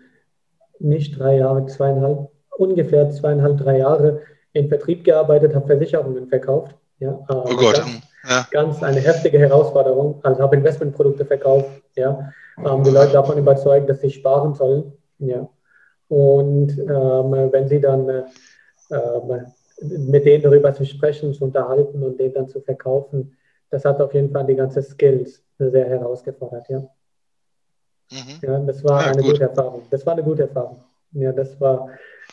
nicht 0.79 1.19
drei 1.19 1.39
Jahre, 1.39 1.67
zweieinhalb, 1.67 2.29
ungefähr 2.57 3.11
zweieinhalb, 3.11 3.59
drei 3.59 3.79
Jahre 3.79 4.21
im 4.53 4.69
Vertrieb 4.69 5.05
gearbeitet, 5.05 5.55
habe 5.55 5.67
Versicherungen 5.67 6.29
verkauft. 6.29 6.75
Ja, 6.99 7.11
äh, 7.29 7.35
oh 7.35 7.57
Gott. 7.57 7.77
Ganz, 7.77 8.03
ja. 8.29 8.47
ganz, 8.51 8.83
eine 8.83 9.01
heftige 9.01 9.39
Herausforderung. 9.39 10.21
Also 10.23 10.43
habe 10.43 10.57
Investmentprodukte 10.57 11.25
verkauft. 11.25 11.71
Ja, 11.97 12.31
ähm, 12.59 12.85
die 12.85 12.91
Leute 12.91 13.13
davon 13.13 13.39
überzeugt, 13.39 13.89
dass 13.89 14.01
sie 14.01 14.11
sparen 14.11 14.55
sollen. 14.55 14.93
Ja. 15.19 15.49
Und 16.09 16.79
ähm, 16.79 17.53
wenn 17.53 17.69
sie 17.69 17.81
dann 17.81 18.09
äh, 18.09 18.23
ähm, 18.91 19.47
mit 19.81 20.25
denen 20.27 20.43
darüber 20.43 20.75
zu 20.75 20.85
sprechen, 20.85 21.33
zu 21.33 21.45
unterhalten 21.45 22.03
und 22.03 22.21
denen 22.21 22.35
dann 22.35 22.49
zu 22.49 22.61
verkaufen, 22.61 23.37
das 23.73 23.87
hat 23.87 24.01
auf 24.01 24.13
jeden 24.13 24.31
Fall 24.31 24.45
die 24.47 24.55
ganze 24.55 24.83
Skills 24.83 25.43
sehr 25.59 25.89
herausgefordert, 25.89 26.69
ja. 26.69 26.79
Mhm. 28.11 28.39
Ja, 28.43 28.59
das 28.59 28.85
war 28.85 29.01
ja, 29.01 29.13
eine 29.13 29.23
gut. 29.23 29.33
gute 29.33 29.45
Erfahrung. 29.45 29.83
Das 29.91 30.05
war 30.05 30.13
eine 30.13 30.23
gute 30.23 30.43
Erfahrung. 30.43 30.85
Ja, 31.13 31.33
das 31.33 31.59
war 31.59 31.89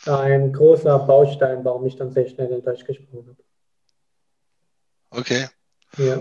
ein 0.06 0.52
großer 0.52 0.98
Baustein, 0.98 1.64
warum 1.64 1.86
ich 1.86 1.96
dann 1.96 2.12
sehr 2.12 2.28
schnell 2.28 2.50
in 2.50 2.62
Deutsch 2.62 2.84
gesprochen 2.84 3.26
habe. 3.28 3.36
Okay. 5.18 5.46
Ja. 5.96 6.18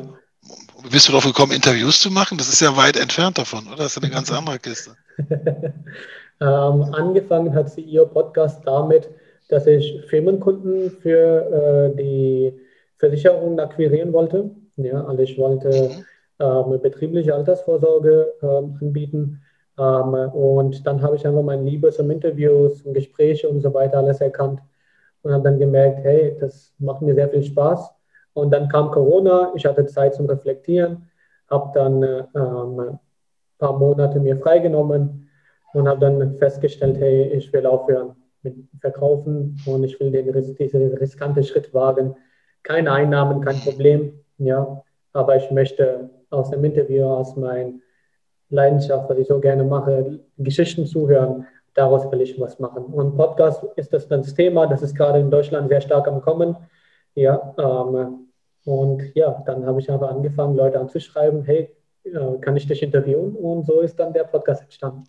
bist 0.89 1.09
du 1.09 1.11
drauf 1.11 1.25
gekommen, 1.25 1.51
Interviews 1.51 1.99
zu 1.99 2.09
machen? 2.09 2.37
Das 2.37 2.47
ist 2.47 2.61
ja 2.61 2.75
weit 2.77 2.95
entfernt 2.95 3.37
davon, 3.37 3.67
oder? 3.67 3.77
Das 3.77 3.97
ist 3.97 4.03
eine 4.03 4.11
ganz 4.11 4.31
andere 4.31 4.57
Kiste. 4.57 4.95
ähm, 6.39 6.93
angefangen 6.93 7.53
hat 7.53 7.69
CEO 7.69 8.05
Podcast 8.05 8.61
damit, 8.65 9.09
dass 9.49 9.67
ich 9.67 10.01
Firmenkunden 10.07 10.91
für 10.91 11.91
äh, 11.91 11.95
die 11.97 12.57
Versicherungen 12.97 13.59
akquirieren 13.59 14.13
wollte. 14.13 14.51
Ja, 14.83 15.03
also 15.05 15.21
ich 15.21 15.37
wollte 15.37 15.69
mhm. 15.69 16.05
ähm, 16.39 16.81
betriebliche 16.81 17.33
Altersvorsorge 17.33 18.33
ähm, 18.41 18.77
anbieten. 18.81 19.41
Ähm, 19.77 20.13
und 20.13 20.85
dann 20.85 21.01
habe 21.01 21.15
ich 21.15 21.25
einfach 21.25 21.43
mein 21.43 21.65
Liebe 21.65 21.89
zum 21.91 22.11
Interviews 22.11 22.81
und 22.81 22.93
Gespräche 22.93 23.49
und 23.49 23.61
so 23.61 23.73
weiter 23.73 23.97
alles 23.97 24.21
erkannt 24.21 24.61
und 25.21 25.31
habe 25.31 25.43
dann 25.43 25.59
gemerkt, 25.59 25.99
hey, 26.03 26.35
das 26.39 26.73
macht 26.79 27.01
mir 27.01 27.15
sehr 27.15 27.29
viel 27.29 27.43
Spaß. 27.43 27.91
Und 28.33 28.51
dann 28.51 28.69
kam 28.69 28.91
Corona, 28.91 29.51
ich 29.55 29.65
hatte 29.65 29.85
Zeit 29.85 30.15
zum 30.15 30.27
Reflektieren, 30.27 31.09
habe 31.49 31.71
dann 31.73 32.03
äh, 32.03 32.23
ein 32.33 32.99
paar 33.57 33.77
Monate 33.77 34.19
mir 34.19 34.37
freigenommen 34.37 35.29
und 35.73 35.87
habe 35.87 35.99
dann 35.99 36.35
festgestellt, 36.37 36.97
hey, 36.97 37.23
ich 37.33 37.51
will 37.51 37.65
aufhören 37.65 38.15
mit 38.43 38.55
Verkaufen 38.79 39.57
und 39.65 39.83
ich 39.83 39.99
will 39.99 40.11
den, 40.11 40.31
diesen 40.31 40.93
riskanten 40.93 41.43
Schritt 41.43 41.73
wagen. 41.73 42.15
Keine 42.63 42.91
Einnahmen, 42.91 43.41
kein 43.41 43.59
Problem, 43.59 44.13
ja, 44.39 44.83
aber 45.13 45.35
ich 45.35 45.51
möchte 45.51 46.09
aus 46.29 46.49
dem 46.49 46.63
Interview, 46.63 47.05
aus 47.05 47.35
meiner 47.35 47.73
Leidenschaft, 48.49 49.09
was 49.09 49.17
ich 49.17 49.27
so 49.27 49.39
gerne 49.39 49.63
mache, 49.63 50.19
Geschichten 50.37 50.85
zuhören, 50.85 51.45
daraus 51.73 52.11
will 52.11 52.21
ich 52.21 52.39
was 52.39 52.59
machen. 52.59 52.85
Und 52.85 53.15
Podcast 53.15 53.63
ist 53.75 53.93
das 53.93 54.07
dann 54.07 54.21
das 54.21 54.33
Thema, 54.33 54.67
das 54.67 54.81
ist 54.81 54.95
gerade 54.95 55.19
in 55.19 55.29
Deutschland 55.29 55.69
sehr 55.69 55.81
stark 55.81 56.07
am 56.07 56.21
Kommen. 56.21 56.55
Ja, 57.15 57.53
ähm, 57.57 58.27
und 58.65 59.15
ja, 59.15 59.43
dann 59.45 59.65
habe 59.65 59.79
ich 59.79 59.89
aber 59.89 60.09
angefangen, 60.09 60.55
Leute 60.55 60.79
anzuschreiben, 60.79 61.43
hey, 61.43 61.75
äh, 62.03 62.37
kann 62.41 62.57
ich 62.57 62.67
dich 62.67 62.83
interviewen? 62.83 63.35
Und 63.35 63.65
so 63.65 63.81
ist 63.81 63.99
dann 63.99 64.13
der 64.13 64.23
Podcast 64.23 64.63
entstanden. 64.63 65.03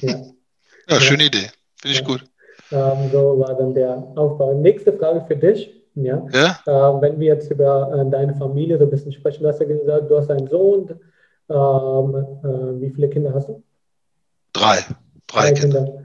Ja, 0.00 0.20
ja 0.88 1.00
schöne. 1.00 1.24
Idee. 1.24 1.48
Finde 1.80 1.94
ich 1.94 2.00
ja. 2.00 2.06
gut. 2.06 2.24
Ähm, 2.70 3.10
so 3.10 3.38
war 3.38 3.54
dann 3.54 3.74
der 3.74 3.96
Aufbau. 4.16 4.54
Nächste 4.54 4.92
Frage 4.92 5.24
für 5.26 5.36
dich. 5.36 5.81
Ja. 5.94 6.26
ja? 6.32 6.58
Äh, 6.66 7.00
wenn 7.02 7.20
wir 7.20 7.28
jetzt 7.28 7.50
über 7.50 7.92
äh, 8.06 8.10
deine 8.10 8.34
Familie 8.34 8.78
so 8.78 8.84
ein 8.84 8.90
bisschen 8.90 9.12
sprechen, 9.12 9.42
du 9.42 9.48
hast 9.48 9.60
ja 9.60 9.66
gesagt, 9.66 10.10
du 10.10 10.16
hast 10.16 10.30
einen 10.30 10.48
Sohn. 10.48 10.88
Ähm, 11.50 12.14
äh, 12.44 12.80
wie 12.80 12.90
viele 12.90 13.08
Kinder 13.08 13.34
hast 13.34 13.48
du? 13.48 13.62
Drei. 14.52 14.78
Drei, 15.26 15.50
Drei 15.50 15.52
Kinder. 15.52 15.84
Kinder. 15.84 16.02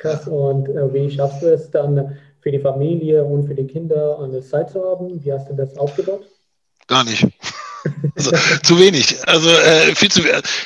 Krass. 0.00 0.28
Und 0.28 0.68
äh, 0.68 0.92
wie 0.92 1.10
schaffst 1.10 1.42
du 1.42 1.52
es 1.52 1.70
dann 1.70 2.16
für 2.40 2.50
die 2.50 2.58
Familie 2.58 3.24
und 3.24 3.46
für 3.46 3.54
die 3.54 3.66
Kinder 3.66 4.18
eine 4.20 4.40
Zeit 4.40 4.70
zu 4.70 4.82
haben? 4.84 5.22
Wie 5.22 5.32
hast 5.32 5.48
du 5.48 5.54
das 5.54 5.76
aufgebaut? 5.76 6.26
Gar 6.86 7.04
nicht. 7.04 7.26
Also, 8.16 8.32
zu 8.64 8.78
wenig. 8.78 9.16
Also 9.28 9.48
äh, 9.48 9.94
viel 9.94 10.10
zu 10.10 10.20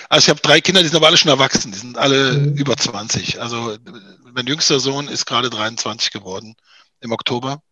Also 0.09 0.18
ich 0.18 0.29
habe 0.31 0.41
drei 0.41 0.61
Kinder, 0.62 0.81
die 0.81 0.89
sind 0.89 0.97
aber 0.97 1.09
alle 1.09 1.18
schon 1.18 1.31
erwachsen. 1.31 1.70
Die 1.70 1.79
sind 1.79 1.99
alle 1.99 2.33
mhm. 2.33 2.55
über 2.55 2.75
20. 2.77 3.41
Also 3.41 3.77
mein 4.33 4.47
jüngster 4.47 4.81
Sohn 4.81 5.07
ist 5.09 5.27
gerade 5.27 5.51
23 5.51 6.11
geworden 6.11 6.57
im 7.01 7.12
Oktober. 7.12 7.62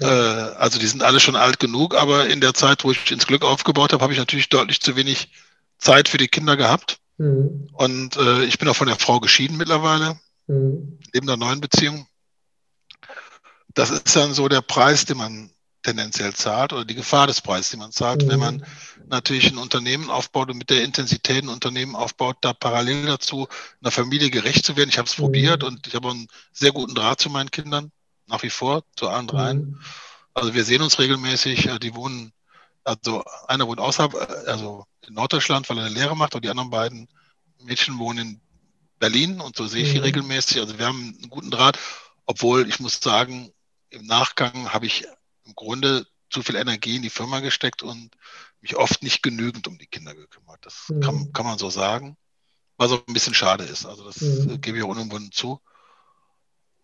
Äh, 0.00 0.06
also 0.06 0.78
die 0.78 0.86
sind 0.86 1.02
alle 1.02 1.20
schon 1.20 1.36
alt 1.36 1.60
genug, 1.60 1.94
aber 1.94 2.28
in 2.28 2.40
der 2.40 2.54
Zeit, 2.54 2.84
wo 2.84 2.90
ich 2.90 3.10
ins 3.10 3.26
Glück 3.26 3.44
aufgebaut 3.44 3.92
habe, 3.92 4.02
habe 4.02 4.12
ich 4.12 4.18
natürlich 4.18 4.48
deutlich 4.48 4.80
zu 4.80 4.96
wenig 4.96 5.28
Zeit 5.78 6.08
für 6.08 6.18
die 6.18 6.28
Kinder 6.28 6.56
gehabt. 6.56 6.98
Mhm. 7.18 7.68
Und 7.72 8.16
äh, 8.16 8.44
ich 8.44 8.58
bin 8.58 8.68
auch 8.68 8.76
von 8.76 8.88
der 8.88 8.98
Frau 8.98 9.20
geschieden 9.20 9.56
mittlerweile, 9.56 10.18
mhm. 10.46 10.98
neben 11.12 11.26
der 11.26 11.36
neuen 11.36 11.60
Beziehung. 11.60 12.06
Das 13.74 13.90
ist 13.90 14.14
dann 14.14 14.34
so 14.34 14.48
der 14.48 14.62
Preis, 14.62 15.04
den 15.04 15.16
man 15.16 15.50
tendenziell 15.82 16.32
zahlt 16.32 16.72
oder 16.72 16.84
die 16.84 16.94
Gefahr 16.94 17.26
des 17.26 17.40
Preises, 17.40 17.70
die 17.70 17.76
man 17.76 17.92
zahlt, 17.92 18.24
mhm. 18.24 18.30
wenn 18.30 18.40
man 18.40 18.66
natürlich 19.06 19.50
ein 19.52 19.58
Unternehmen 19.58 20.10
aufbaut 20.10 20.50
und 20.50 20.58
mit 20.58 20.70
der 20.70 20.82
Intensität 20.82 21.44
ein 21.44 21.48
Unternehmen 21.48 21.94
aufbaut, 21.94 22.38
da 22.40 22.52
parallel 22.52 23.06
dazu 23.06 23.46
einer 23.82 23.90
Familie 23.90 24.30
gerecht 24.30 24.64
zu 24.64 24.76
werden. 24.76 24.88
Ich 24.88 24.98
habe 24.98 25.08
es 25.08 25.18
mhm. 25.18 25.22
probiert 25.22 25.62
und 25.62 25.86
ich 25.86 25.94
habe 25.94 26.10
einen 26.10 26.28
sehr 26.52 26.72
guten 26.72 26.94
Draht 26.94 27.20
zu 27.20 27.30
meinen 27.30 27.50
Kindern, 27.50 27.92
nach 28.26 28.42
wie 28.42 28.50
vor, 28.50 28.84
zu 28.96 29.08
allen 29.08 29.26
dreien. 29.26 29.58
Mhm. 29.58 29.80
Also 30.34 30.54
wir 30.54 30.64
sehen 30.64 30.82
uns 30.82 30.98
regelmäßig, 30.98 31.66
äh, 31.68 31.78
die 31.78 31.94
wohnen, 31.94 32.32
also 32.82 33.24
einer 33.46 33.66
wohnt 33.68 33.80
außerhalb, 33.80 34.14
äh, 34.14 34.50
also 34.50 34.84
in 35.06 35.14
Norddeutschland, 35.14 35.68
weil 35.68 35.78
er 35.78 35.84
eine 35.84 35.94
Lehre 35.94 36.16
macht 36.16 36.34
und 36.34 36.44
die 36.44 36.50
anderen 36.50 36.70
beiden 36.70 37.08
Mädchen 37.62 37.98
wohnen 37.98 38.18
in 38.18 38.40
Berlin 38.98 39.40
und 39.40 39.56
so 39.56 39.66
sehe 39.66 39.82
ich 39.82 39.92
die 39.92 39.98
mhm. 39.98 40.04
regelmäßig. 40.04 40.60
Also 40.60 40.78
wir 40.78 40.86
haben 40.86 41.16
einen 41.20 41.30
guten 41.30 41.50
Draht, 41.50 41.78
obwohl 42.26 42.68
ich 42.68 42.80
muss 42.80 43.00
sagen, 43.00 43.52
im 43.90 44.06
Nachgang 44.06 44.72
habe 44.72 44.86
ich 44.86 45.06
im 45.44 45.54
Grunde 45.54 46.06
zu 46.30 46.42
viel 46.42 46.56
Energie 46.56 46.96
in 46.96 47.02
die 47.02 47.10
Firma 47.10 47.40
gesteckt 47.40 47.82
und 47.82 48.10
mich 48.60 48.76
oft 48.76 49.02
nicht 49.02 49.22
genügend 49.22 49.68
um 49.68 49.78
die 49.78 49.86
Kinder 49.86 50.14
gekümmert. 50.14 50.58
Das 50.62 50.86
mhm. 50.88 51.00
kann, 51.00 51.32
kann 51.32 51.46
man 51.46 51.58
so 51.58 51.70
sagen, 51.70 52.16
was 52.76 52.92
auch 52.92 53.06
ein 53.06 53.14
bisschen 53.14 53.34
schade 53.34 53.64
ist. 53.64 53.86
Also 53.86 54.04
das 54.04 54.20
mhm. 54.20 54.60
gebe 54.60 54.78
ich 54.78 54.84
auch 54.84 54.88
unumwunden 54.88 55.30
zu. 55.30 55.60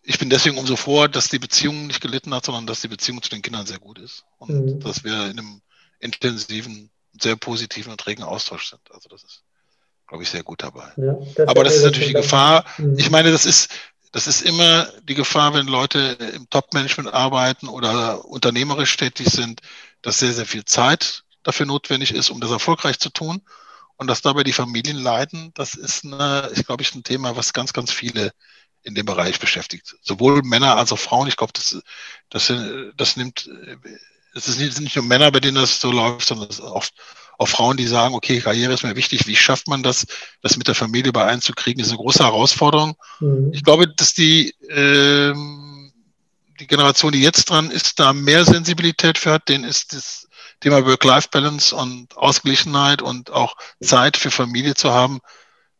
Ich 0.03 0.17
bin 0.17 0.29
deswegen 0.29 0.57
umso 0.57 0.75
froh, 0.75 1.07
dass 1.07 1.29
die 1.29 1.39
Beziehung 1.39 1.87
nicht 1.87 2.01
gelitten 2.01 2.33
hat, 2.33 2.45
sondern 2.45 2.65
dass 2.65 2.81
die 2.81 2.87
Beziehung 2.87 3.21
zu 3.21 3.29
den 3.29 3.41
Kindern 3.41 3.67
sehr 3.67 3.79
gut 3.79 3.99
ist 3.99 4.23
und 4.37 4.49
mhm. 4.49 4.79
dass 4.79 5.03
wir 5.03 5.25
in 5.25 5.39
einem 5.39 5.61
intensiven, 5.99 6.89
sehr 7.19 7.35
positiven 7.35 7.91
und 7.91 8.05
regen 8.07 8.23
Austausch 8.23 8.69
sind. 8.69 8.81
Also 8.91 9.09
das 9.09 9.23
ist, 9.23 9.43
glaube 10.07 10.23
ich, 10.23 10.29
sehr 10.29 10.43
gut 10.43 10.63
dabei. 10.63 10.91
Ja, 10.97 11.15
das 11.35 11.47
Aber 11.47 11.63
das 11.63 11.75
ist 11.75 11.83
natürlich 11.83 12.09
die 12.09 12.13
Gefahr. 12.13 12.65
Mhm. 12.77 12.97
Ich 12.97 13.11
meine, 13.11 13.31
das 13.31 13.45
ist, 13.45 13.69
das 14.11 14.27
ist 14.27 14.41
immer 14.41 14.87
die 15.03 15.15
Gefahr, 15.15 15.53
wenn 15.53 15.67
Leute 15.67 16.17
im 16.35 16.49
Top-Management 16.49 17.13
arbeiten 17.13 17.67
oder 17.67 18.25
unternehmerisch 18.25 18.97
tätig 18.97 19.29
sind, 19.29 19.61
dass 20.01 20.19
sehr, 20.19 20.33
sehr 20.33 20.45
viel 20.45 20.65
Zeit 20.65 21.23
dafür 21.43 21.65
notwendig 21.65 22.13
ist, 22.13 22.29
um 22.29 22.41
das 22.41 22.51
erfolgreich 22.51 22.99
zu 22.99 23.09
tun. 23.09 23.41
Und 23.95 24.07
dass 24.07 24.21
dabei 24.21 24.43
die 24.43 24.53
Familien 24.53 24.97
leiden, 24.97 25.51
das 25.53 25.75
ist, 25.75 26.03
eine, 26.03 26.49
ist 26.51 26.65
glaube 26.65 26.81
ich, 26.81 26.95
ein 26.95 27.03
Thema, 27.03 27.35
was 27.35 27.53
ganz, 27.53 27.71
ganz 27.71 27.91
viele 27.91 28.33
in 28.83 28.95
dem 28.95 29.05
Bereich 29.05 29.39
beschäftigt. 29.39 29.95
Sowohl 30.01 30.41
Männer 30.43 30.77
als 30.77 30.91
auch 30.91 30.99
Frauen. 30.99 31.27
Ich 31.27 31.37
glaube, 31.37 31.53
das, 31.53 31.81
das, 32.29 32.53
das 32.97 33.17
nimmt, 33.17 33.49
es 34.33 34.45
sind 34.45 34.79
nicht 34.81 34.95
nur 34.95 35.05
Männer, 35.05 35.31
bei 35.31 35.39
denen 35.39 35.55
das 35.55 35.79
so 35.79 35.91
läuft, 35.91 36.27
sondern 36.27 36.49
es 36.49 36.59
ist 36.59 36.65
oft 36.65 36.93
auch 37.41 37.47
Frauen, 37.47 37.75
die 37.75 37.87
sagen, 37.87 38.13
okay, 38.13 38.39
Karriere 38.39 38.73
ist 38.73 38.83
mir 38.83 38.95
wichtig, 38.95 39.25
wie 39.25 39.35
schafft 39.35 39.67
man 39.67 39.81
das, 39.81 40.05
das 40.43 40.57
mit 40.57 40.67
der 40.67 40.75
Familie 40.75 41.09
übereinzukriegen, 41.09 41.81
ist 41.81 41.89
eine 41.89 41.97
große 41.97 42.23
Herausforderung. 42.23 42.95
Mhm. 43.19 43.49
Ich 43.51 43.63
glaube, 43.63 43.87
dass 43.87 44.13
die, 44.13 44.53
ähm, 44.69 45.91
die 46.59 46.67
Generation, 46.67 47.11
die 47.11 47.21
jetzt 47.21 47.49
dran 47.49 47.71
ist, 47.71 47.99
da 47.99 48.13
mehr 48.13 48.45
Sensibilität 48.45 49.17
für 49.17 49.31
hat, 49.31 49.49
denen 49.49 49.63
ist 49.63 49.93
das 49.93 50.27
Thema 50.59 50.85
Work-Life-Balance 50.85 51.75
und 51.75 52.15
Ausgeglichenheit 52.15 53.01
und 53.01 53.31
auch 53.31 53.55
Zeit 53.81 54.17
für 54.17 54.29
Familie 54.29 54.75
zu 54.75 54.91
haben, 54.91 55.19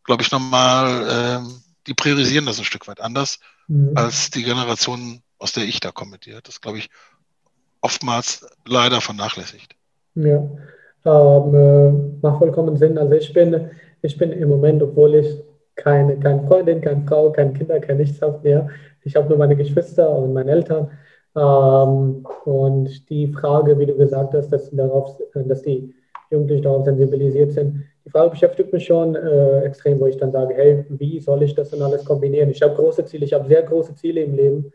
glaube 0.02 0.24
ich, 0.24 0.32
nochmal, 0.32 1.06
ähm, 1.08 1.62
die 1.86 1.94
priorisieren 1.94 2.46
das 2.46 2.58
ein 2.58 2.64
Stück 2.64 2.88
weit 2.88 3.00
anders 3.00 3.40
mhm. 3.68 3.92
als 3.94 4.30
die 4.30 4.42
Generation, 4.42 5.22
aus 5.38 5.52
der 5.52 5.64
ich 5.64 5.80
da 5.80 5.90
komme. 5.90 6.18
Die 6.18 6.34
hat 6.34 6.48
das, 6.48 6.60
glaube 6.60 6.78
ich, 6.78 6.90
oftmals 7.80 8.46
leider 8.66 9.00
vernachlässigt. 9.00 9.74
Ja, 10.14 10.48
ähm, 11.04 11.54
äh, 11.54 11.90
macht 12.22 12.38
vollkommen 12.38 12.76
Sinn. 12.76 12.98
Also 12.98 13.14
ich 13.14 13.32
bin, 13.32 13.70
ich 14.02 14.16
bin 14.16 14.32
im 14.32 14.48
Moment, 14.48 14.82
obwohl 14.82 15.14
ich 15.14 15.42
keine, 15.74 16.18
keine 16.18 16.46
Freundin, 16.46 16.80
keine 16.80 17.04
Frau, 17.06 17.30
keine 17.32 17.52
Kinder, 17.52 17.80
kein 17.80 17.96
nichts 17.96 18.20
habe 18.22 18.40
mehr. 18.42 18.68
Ich 19.04 19.16
habe 19.16 19.28
nur 19.28 19.38
meine 19.38 19.56
Geschwister 19.56 20.08
und 20.10 20.32
meine 20.32 20.50
Eltern. 20.50 20.90
Ähm, 21.34 22.26
und 22.44 23.08
die 23.08 23.32
Frage, 23.32 23.78
wie 23.78 23.86
du 23.86 23.96
gesagt 23.96 24.34
hast, 24.34 24.50
dass, 24.50 24.70
darauf, 24.70 25.18
dass 25.34 25.62
die 25.62 25.94
Jugendlichen 26.30 26.64
darauf 26.64 26.84
sensibilisiert 26.84 27.52
sind, 27.52 27.84
die 28.04 28.10
Frage 28.10 28.30
beschäftigt 28.30 28.72
mich 28.72 28.86
schon 28.86 29.14
äh, 29.14 29.60
extrem, 29.62 30.00
wo 30.00 30.06
ich 30.06 30.16
dann 30.16 30.32
sage, 30.32 30.54
hey, 30.54 30.84
wie 30.88 31.20
soll 31.20 31.42
ich 31.42 31.54
das 31.54 31.70
denn 31.70 31.82
alles 31.82 32.04
kombinieren? 32.04 32.50
Ich 32.50 32.62
habe 32.62 32.74
große 32.74 33.04
Ziele, 33.04 33.24
ich 33.24 33.32
habe 33.32 33.48
sehr 33.48 33.62
große 33.62 33.94
Ziele 33.94 34.22
im 34.22 34.34
Leben, 34.34 34.72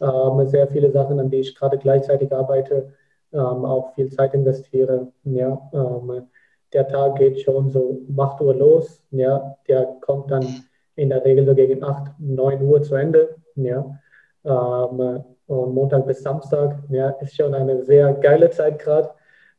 mhm. 0.00 0.40
ähm, 0.40 0.46
sehr 0.48 0.66
viele 0.68 0.90
Sachen, 0.90 1.20
an 1.20 1.30
die 1.30 1.38
ich 1.38 1.54
gerade 1.54 1.78
gleichzeitig 1.78 2.32
arbeite 2.32 2.92
ähm, 3.32 3.64
auch 3.64 3.94
viel 3.94 4.10
Zeit 4.10 4.34
investiere. 4.34 5.08
Ja, 5.24 5.70
ähm, 5.72 6.28
der 6.72 6.88
Tag 6.88 7.16
geht 7.16 7.40
schon 7.40 7.70
so 7.70 8.02
um 8.08 8.18
8 8.18 8.40
Uhr 8.40 8.54
los. 8.54 9.02
Ja, 9.10 9.56
der 9.68 9.96
kommt 10.00 10.30
dann 10.30 10.64
in 10.96 11.10
der 11.10 11.24
Regel 11.24 11.46
so 11.46 11.54
gegen 11.54 11.82
8, 11.82 12.12
9 12.18 12.62
Uhr 12.62 12.82
zu 12.82 12.94
Ende. 12.94 13.36
Ja, 13.56 13.98
ähm, 14.44 15.24
und 15.46 15.74
Montag 15.74 16.06
bis 16.06 16.22
Samstag 16.22 16.82
ja, 16.88 17.10
ist 17.20 17.36
schon 17.36 17.54
eine 17.54 17.84
sehr 17.84 18.14
geile 18.14 18.50
Zeit 18.50 18.78
gerade. 18.78 19.10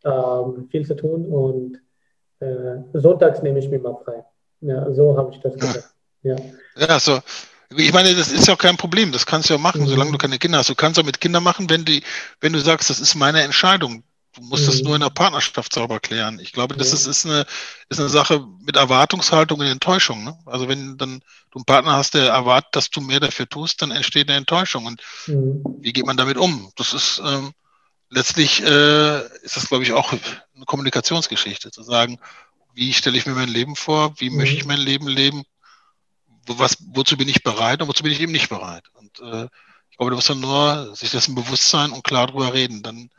Ähm, 0.04 0.68
viel 0.70 0.86
zu 0.86 0.96
tun 0.96 1.26
und 1.26 1.82
äh, 2.40 2.78
sonntags 2.94 3.42
nehme 3.42 3.60
ich 3.60 3.70
mir 3.70 3.80
mal 3.80 3.98
frei. 4.04 4.24
Ja, 4.62 4.92
so 4.94 5.18
habe 5.18 5.32
ich 5.34 5.40
das 5.42 5.56
gesagt. 5.60 5.94
Ja, 6.24 6.36
ja 6.76 7.00
so 7.00 7.20
ich 7.78 7.94
meine, 7.94 8.14
das 8.14 8.32
ist 8.32 8.48
ja 8.48 8.54
auch 8.54 8.60
kein 8.60 8.78
Problem. 8.78 9.12
Das 9.12 9.26
kannst 9.26 9.50
du 9.50 9.54
ja 9.54 9.60
machen, 9.60 9.82
mhm. 9.82 9.88
solange 9.88 10.12
du 10.12 10.18
keine 10.18 10.38
Kinder 10.38 10.60
hast. 10.60 10.70
Du 10.70 10.76
kannst 10.76 11.00
auch 11.00 11.04
mit 11.04 11.22
Kindern 11.22 11.44
machen, 11.44 11.70
wenn, 11.70 11.86
die, 11.86 12.04
wenn 12.42 12.54
du 12.54 12.60
sagst, 12.60 12.90
das 12.90 13.00
ist 13.00 13.16
meine 13.16 13.42
Entscheidung. 13.42 14.04
Du 14.36 14.42
musst 14.42 14.64
mhm. 14.64 14.68
das 14.68 14.82
nur 14.82 14.96
in 14.96 15.02
der 15.02 15.10
Partnerschaft 15.10 15.74
sauber 15.74 16.00
klären. 16.00 16.40
Ich 16.40 16.52
glaube, 16.52 16.76
das 16.76 16.90
ja. 16.90 16.96
ist, 16.96 17.08
ist, 17.08 17.26
eine, 17.26 17.46
ist 17.90 18.00
eine 18.00 18.10
Sache 18.10 18.46
mit 18.66 18.76
Erwartungshaltung 18.76 19.60
und 19.60 19.66
Enttäuschung. 19.66 20.24
Ne? 20.24 20.38
Also 20.46 20.68
wenn 20.68 20.98
dann 20.98 21.22
du 21.52 21.60
einen 21.60 21.66
Partner 21.66 21.94
hast, 21.94 22.14
der 22.14 22.30
erwartet, 22.30 22.76
dass 22.76 22.90
du 22.90 23.02
mehr 23.02 23.20
dafür 23.20 23.48
tust, 23.48 23.82
dann 23.82 23.92
entsteht 23.92 24.30
eine 24.30 24.38
Enttäuschung. 24.38 24.86
Und 24.86 25.02
mhm. 25.28 25.64
wie 25.80 25.94
geht 25.94 26.06
man 26.06 26.18
damit 26.18 26.38
um? 26.38 26.72
Das 26.76 26.94
ist 26.94 27.22
ähm, 27.26 27.54
letztlich 28.16 28.64
äh, 28.64 29.18
ist 29.44 29.58
das, 29.58 29.68
glaube 29.68 29.84
ich, 29.84 29.94
auch 29.94 30.12
eine 30.12 30.66
Kommunikationsgeschichte, 30.66 31.70
zu 31.70 31.84
sagen, 31.84 32.18
wie 32.74 32.94
stelle 32.94 33.18
ich 33.18 33.26
mir 33.26 33.34
mein 33.34 33.50
Leben 33.50 33.76
vor, 33.76 34.14
wie 34.18 34.30
mhm. 34.30 34.38
möchte 34.38 34.56
ich 34.56 34.66
mein 34.66 34.80
Leben 34.80 35.08
leben, 35.08 35.44
was, 36.48 36.78
wozu 36.94 37.18
bin 37.18 37.30
ich 37.30 37.44
bereit 37.44 37.82
und 37.82 37.88
wozu 37.88 38.04
bin 38.04 38.12
ich 38.12 38.22
eben 38.22 38.32
nicht 38.32 38.50
bereit. 38.50 38.84
Und 38.94 39.20
äh, 39.20 39.48
ich 39.90 39.98
glaube, 39.98 40.12
da 40.12 40.16
muss 40.16 40.30
man 40.30 40.40
nur 40.40 40.96
sich 40.96 41.12
dessen 41.12 41.36
bewusst 41.36 41.70
sein 41.70 41.92
und 41.92 42.04
klar 42.04 42.28
drüber 42.28 42.54
reden. 42.54 42.84
Dann 42.84 43.10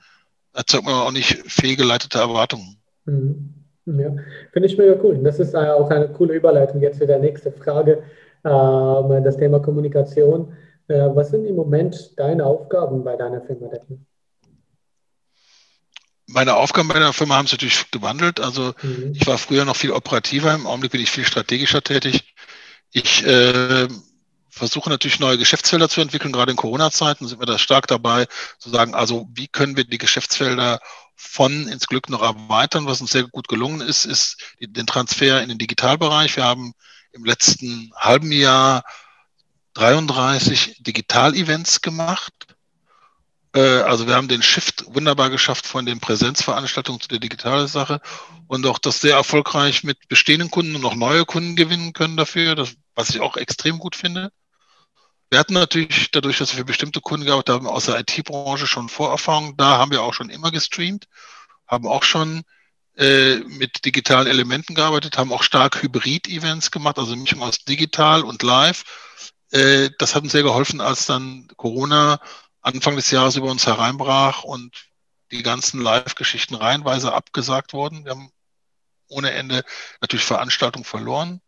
erzeugt 0.53 0.85
man 0.85 0.95
auch 0.95 1.13
nicht 1.13 1.43
fehlgeleitete 1.51 2.19
Erwartungen. 2.19 2.77
Mhm. 3.05 3.55
Ja, 3.87 4.11
finde 4.53 4.67
ich 4.67 4.77
mega 4.77 4.97
cool. 5.03 5.19
Das 5.23 5.39
ist 5.39 5.55
auch 5.55 5.89
eine 5.91 6.09
coole 6.09 6.35
Überleitung 6.35 6.81
jetzt 6.81 6.99
für 6.99 7.07
die 7.07 7.17
nächste 7.19 7.53
Frage, 7.53 8.03
ähm, 8.45 9.25
das 9.25 9.37
Thema 9.37 9.61
Kommunikation. 9.61 10.57
Äh, 10.89 11.09
was 11.15 11.31
sind 11.31 11.47
im 11.47 11.55
Moment 11.55 12.19
deine 12.19 12.45
Aufgaben 12.45 13.05
bei 13.05 13.17
deiner 13.17 13.43
Firma, 13.43 13.69
Detlef? 13.69 14.01
Meine 16.27 16.55
Aufgaben 16.55 16.89
bei 16.89 16.99
der 16.99 17.13
Firma 17.13 17.37
haben 17.37 17.47
sich 17.47 17.53
natürlich 17.53 17.91
gewandelt. 17.91 18.41
Also 18.41 18.75
mhm. 18.83 19.13
ich 19.15 19.27
war 19.27 19.39
früher 19.39 19.65
noch 19.65 19.77
viel 19.77 19.93
operativer, 19.93 20.55
im 20.55 20.67
Augenblick 20.67 20.93
bin 20.93 21.01
ich 21.01 21.11
viel 21.11 21.27
strategischer 21.27 21.83
tätig. 21.83 22.35
Ich 22.91 23.25
äh, 23.25 23.89
versuche 24.51 24.89
natürlich 24.89 25.21
neue 25.21 25.39
Geschäftsfelder 25.39 25.89
zu 25.89 26.01
entwickeln. 26.01 26.33
Gerade 26.33 26.51
in 26.51 26.57
Corona-Zeiten 26.57 27.29
sind 27.29 27.41
wir 27.41 27.47
da 27.47 27.59
stark 27.59 27.87
dabei, 27.87 28.27
zu 28.59 28.71
sagen, 28.71 28.95
also 28.95 29.29
wie 29.35 29.49
können 29.49 29.77
wir 29.77 29.85
die 29.85 29.99
Geschäftsfelder 29.99 30.81
von 31.15 31.69
ins 31.69 31.87
Glück 31.87 32.09
noch 32.09 32.23
erweitern. 32.23 32.87
Was 32.87 33.01
uns 33.01 33.11
sehr 33.11 33.25
gut 33.25 33.49
gelungen 33.49 33.81
ist, 33.81 34.05
ist 34.05 34.39
den 34.61 34.87
Transfer 34.87 35.43
in 35.43 35.49
den 35.49 35.59
Digitalbereich. 35.59 36.37
Wir 36.37 36.45
haben 36.45 36.73
im 37.13 37.25
letzten 37.25 37.93
halben 37.97 38.33
Jahr 38.33 38.85
33 39.75 40.77
Digital-Events 40.81 41.83
gemacht. 41.83 42.33
Äh, 43.55 43.61
also 43.61 44.07
wir 44.07 44.15
haben 44.15 44.29
den 44.29 44.43
Shift 44.43 44.85
wunderbar 44.89 45.31
geschafft 45.31 45.67
von 45.67 45.87
den 45.87 46.01
Präsenzveranstaltungen 46.01 47.01
zu 47.01 47.09
der 47.09 47.19
digitalen 47.19 47.69
Sache 47.69 48.01
und 48.47 48.67
auch 48.67 48.79
das 48.79 49.01
sehr 49.01 49.17
erfolgreich 49.17 49.85
mit 49.85 50.09
bestehenden 50.09 50.51
Kunden 50.51 50.77
und 50.77 50.85
auch 50.85 50.95
neue 50.95 51.25
Kunden 51.25 51.57
gewinnen 51.57 51.93
können 51.93 52.17
dafür, 52.17 52.55
das, 52.55 52.75
was 52.95 53.11
ich 53.11 53.21
auch 53.21 53.37
extrem 53.37 53.79
gut 53.79 53.97
finde. 53.97 54.31
Wir 55.31 55.41
hatten 55.41 55.55
natürlich 55.55 56.11
dadurch, 56.13 56.39
dass 56.39 56.53
wir 56.53 56.59
für 56.59 56.65
bestimmte 56.65 57.01
Kunden 57.01 57.27
gearbeitet 57.27 57.55
haben, 57.55 57.67
aus 57.67 57.87
der 57.87 57.99
IT-Branche 57.99 58.67
schon 58.67 58.89
Vorerfahrung. 58.89 59.57
Da 59.57 59.77
haben 59.77 59.91
wir 59.91 60.03
auch 60.03 60.15
schon 60.15 60.31
immer 60.31 60.53
gestreamt, 60.53 61.09
haben 61.67 61.89
auch 61.89 62.05
schon 62.05 62.45
äh, 62.97 63.39
mit 63.41 63.85
digitalen 63.85 64.29
Elementen 64.29 64.75
gearbeitet, 64.75 65.19
haben 65.19 65.33
auch 65.33 65.43
stark 65.43 65.83
Hybrid-Events 65.83 66.71
gemacht, 66.71 66.99
also 66.99 67.17
Mischung 67.17 67.43
aus 67.43 67.65
digital 67.65 68.23
und 68.23 68.43
live. 68.43 68.85
Äh, 69.51 69.91
das 69.99 70.15
hat 70.15 70.23
uns 70.23 70.33
sehr 70.33 70.45
geholfen, 70.45 70.81
als 70.81 71.07
dann 71.07 71.49
Corona 71.57 72.21
Anfang 72.67 72.97
des 72.97 73.11
Jahres 73.11 73.37
über 73.37 73.51
uns 73.51 73.67
hereinbrach 73.67 74.43
und 74.43 74.89
die 75.31 75.43
ganzen 75.43 75.81
Live-Geschichten 75.81 76.55
reihenweise 76.55 77.13
abgesagt 77.13 77.73
wurden. 77.73 78.05
Wir 78.05 78.13
haben 78.13 78.31
ohne 79.09 79.31
Ende 79.31 79.65
natürlich 80.01 80.25
Veranstaltungen 80.25 80.85
verloren. 80.85 81.41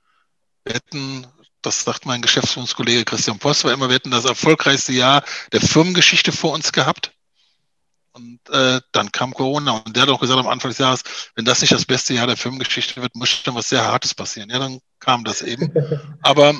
Wir 0.65 0.75
hätten 0.75 1.27
das 1.63 1.85
sagt 1.85 2.07
mein 2.07 2.23
Geschäftsführungskollege 2.23 3.05
Christian 3.05 3.39
Post, 3.39 3.65
war 3.65 3.73
immer, 3.73 3.89
wir 3.89 3.97
hätten 3.97 4.11
das 4.11 4.25
erfolgreichste 4.25 4.93
Jahr 4.93 5.25
der 5.53 5.61
Firmengeschichte 5.61 6.33
vor 6.33 6.53
uns 6.53 6.73
gehabt. 6.73 7.13
Und 8.13 8.41
äh, 8.51 8.81
dann 8.93 9.13
kam 9.13 9.35
Corona 9.35 9.73
und 9.73 9.95
der 9.95 10.05
hat 10.05 10.11
auch 10.11 10.21
gesagt 10.21 10.41
am 10.41 10.49
Anfang 10.49 10.71
des 10.71 10.79
Jahres, 10.79 11.03
wenn 11.35 11.45
das 11.45 11.61
nicht 11.61 11.73
das 11.73 11.85
beste 11.85 12.15
Jahr 12.15 12.27
der 12.27 12.37
Firmengeschichte 12.37 13.01
wird, 13.01 13.15
muss 13.15 13.43
dann 13.43 13.55
was 13.55 13.69
sehr 13.69 13.85
Hartes 13.85 14.15
passieren. 14.15 14.51
Ja, 14.51 14.59
dann 14.59 14.81
kam 15.01 15.25
das 15.25 15.43
eben. 15.43 15.73
Aber, 16.23 16.55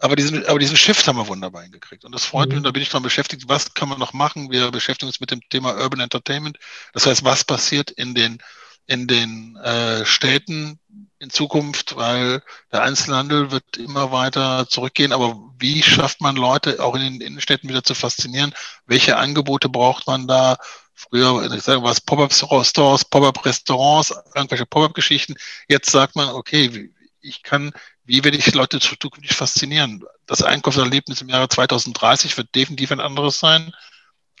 aber, 0.00 0.16
diesen, 0.16 0.44
aber 0.46 0.58
diesen 0.58 0.76
Shift 0.76 1.06
haben 1.06 1.16
wir 1.16 1.28
wunderbar 1.28 1.62
hingekriegt. 1.62 2.04
Und 2.04 2.12
das 2.14 2.24
freut 2.24 2.48
mhm. 2.48 2.50
mich 2.50 2.56
und 2.58 2.64
da 2.64 2.70
bin 2.72 2.82
ich 2.82 2.88
dran 2.88 3.02
beschäftigt, 3.02 3.48
was 3.48 3.74
kann 3.74 3.88
man 3.88 3.98
noch 3.98 4.12
machen? 4.12 4.50
Wir 4.50 4.70
beschäftigen 4.70 5.08
uns 5.08 5.20
mit 5.20 5.30
dem 5.30 5.40
Thema 5.48 5.76
Urban 5.76 6.00
Entertainment. 6.00 6.58
Das 6.92 7.06
heißt, 7.06 7.24
was 7.24 7.44
passiert 7.44 7.90
in 7.90 8.14
den, 8.14 8.38
in 8.86 9.06
den 9.06 9.56
äh, 9.56 10.04
Städten, 10.04 10.78
in 11.20 11.30
Zukunft, 11.30 11.96
weil 11.96 12.42
der 12.72 12.82
Einzelhandel 12.82 13.50
wird 13.50 13.76
immer 13.76 14.12
weiter 14.12 14.68
zurückgehen. 14.68 15.12
Aber 15.12 15.36
wie 15.58 15.82
schafft 15.82 16.20
man 16.20 16.36
Leute 16.36 16.82
auch 16.82 16.94
in 16.94 17.02
den 17.02 17.20
Innenstädten 17.20 17.68
wieder 17.68 17.82
zu 17.82 17.94
faszinieren? 17.94 18.54
Welche 18.86 19.16
Angebote 19.16 19.68
braucht 19.68 20.06
man 20.06 20.28
da? 20.28 20.56
Früher, 20.94 21.52
ich 21.52 21.62
sage 21.62 21.82
was, 21.82 22.00
Pop-up-Stores, 22.00 23.04
Pop-up-Restaurants, 23.04 24.14
irgendwelche 24.34 24.66
Pop-up-Geschichten. 24.66 25.36
Jetzt 25.68 25.90
sagt 25.90 26.16
man, 26.16 26.28
okay, 26.30 26.90
ich 27.20 27.42
kann, 27.42 27.72
wie 28.04 28.24
werde 28.24 28.36
ich 28.36 28.54
Leute 28.54 28.80
zukünftig 28.80 29.34
faszinieren? 29.34 30.04
Das 30.26 30.42
Einkaufserlebnis 30.42 31.20
im 31.20 31.28
Jahre 31.28 31.48
2030 31.48 32.36
wird 32.36 32.54
definitiv 32.54 32.92
ein 32.92 33.00
anderes 33.00 33.38
sein 33.38 33.72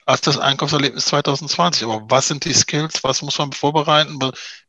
als 0.06 0.22
das 0.22 0.38
Einkaufserlebnis 0.38 1.06
2020. 1.06 1.84
Aber 1.84 2.02
was 2.08 2.28
sind 2.28 2.44
die 2.44 2.54
Skills? 2.54 3.04
Was 3.04 3.20
muss 3.20 3.38
man 3.38 3.52
vorbereiten? 3.52 4.18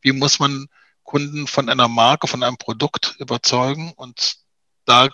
Wie 0.02 0.12
muss 0.12 0.40
man 0.40 0.68
Kunden 1.10 1.48
von 1.48 1.70
einer 1.70 1.88
Marke, 1.88 2.28
von 2.28 2.44
einem 2.44 2.58
Produkt 2.58 3.16
überzeugen. 3.18 3.94
Und 3.96 4.36
da 4.86 5.10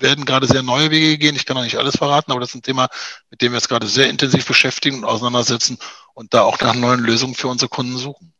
werden 0.00 0.24
gerade 0.24 0.46
sehr 0.46 0.62
neue 0.62 0.90
Wege 0.90 1.18
gehen. 1.18 1.36
Ich 1.36 1.44
kann 1.44 1.54
noch 1.54 1.64
nicht 1.64 1.76
alles 1.76 1.96
verraten, 1.96 2.32
aber 2.32 2.40
das 2.40 2.48
ist 2.48 2.54
ein 2.54 2.62
Thema, 2.62 2.88
mit 3.28 3.42
dem 3.42 3.52
wir 3.52 3.58
uns 3.58 3.68
gerade 3.68 3.86
sehr 3.88 4.08
intensiv 4.08 4.46
beschäftigen 4.46 5.00
und 5.00 5.04
auseinandersetzen 5.04 5.76
und 6.14 6.32
da 6.32 6.40
auch 6.40 6.58
nach 6.62 6.74
neuen 6.74 7.00
Lösungen 7.00 7.34
für 7.34 7.48
unsere 7.48 7.68
Kunden 7.68 7.98
suchen. 7.98 8.32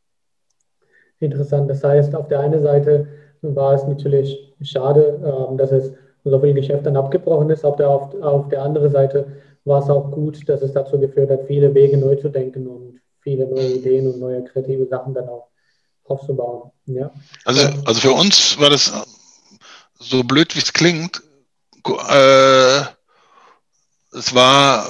Interessant. 1.21 1.69
Das 1.69 1.85
heißt, 1.85 2.15
auf 2.15 2.29
der 2.29 2.41
einen 2.41 2.63
Seite 2.63 3.22
war 3.43 3.75
es 3.75 3.85
natürlich 3.85 4.53
schade, 4.63 5.21
ähm, 5.25 5.59
dass 5.59 5.73
es 5.73 5.93
so 6.25 6.41
viel 6.41 6.55
Geschäft 6.55 6.87
dann 6.87 6.97
abgebrochen 6.97 7.51
ist. 7.51 7.65
Auf 7.65 7.77
der, 7.77 7.91
auf, 7.91 8.15
auf 8.23 8.49
der 8.49 8.63
anderen 8.63 8.91
Seite 8.91 9.27
war 9.65 9.83
es 9.83 9.91
auch 9.91 10.11
gut, 10.11 10.49
dass 10.49 10.63
es 10.63 10.73
dazu 10.73 10.99
geführt 10.99 11.31
hat, 11.31 11.47
viele 11.47 11.75
Wege 11.75 11.97
neu 11.97 12.17
zu 12.17 12.29
denken 12.29 12.67
und 12.67 13.01
viele 13.21 13.47
neue 13.47 13.75
Ideen 13.75 14.13
und 14.13 14.21
neue 14.21 14.45
kreative 14.45 14.87
Sachen 14.87 15.15
dann 15.15 15.29
auch 15.29 15.49
aufzubauen. 16.05 16.71
Ja. 16.87 17.13
Also, 17.45 17.69
also 17.85 18.01
für 18.01 18.13
uns 18.13 18.59
war 18.59 18.71
das 18.71 18.93
so 19.99 20.25
blöd, 20.25 20.55
wie 20.55 20.61
es 20.61 20.73
klingt. 20.73 21.23
Äh, 21.87 22.81
es 24.13 24.35
war 24.35 24.85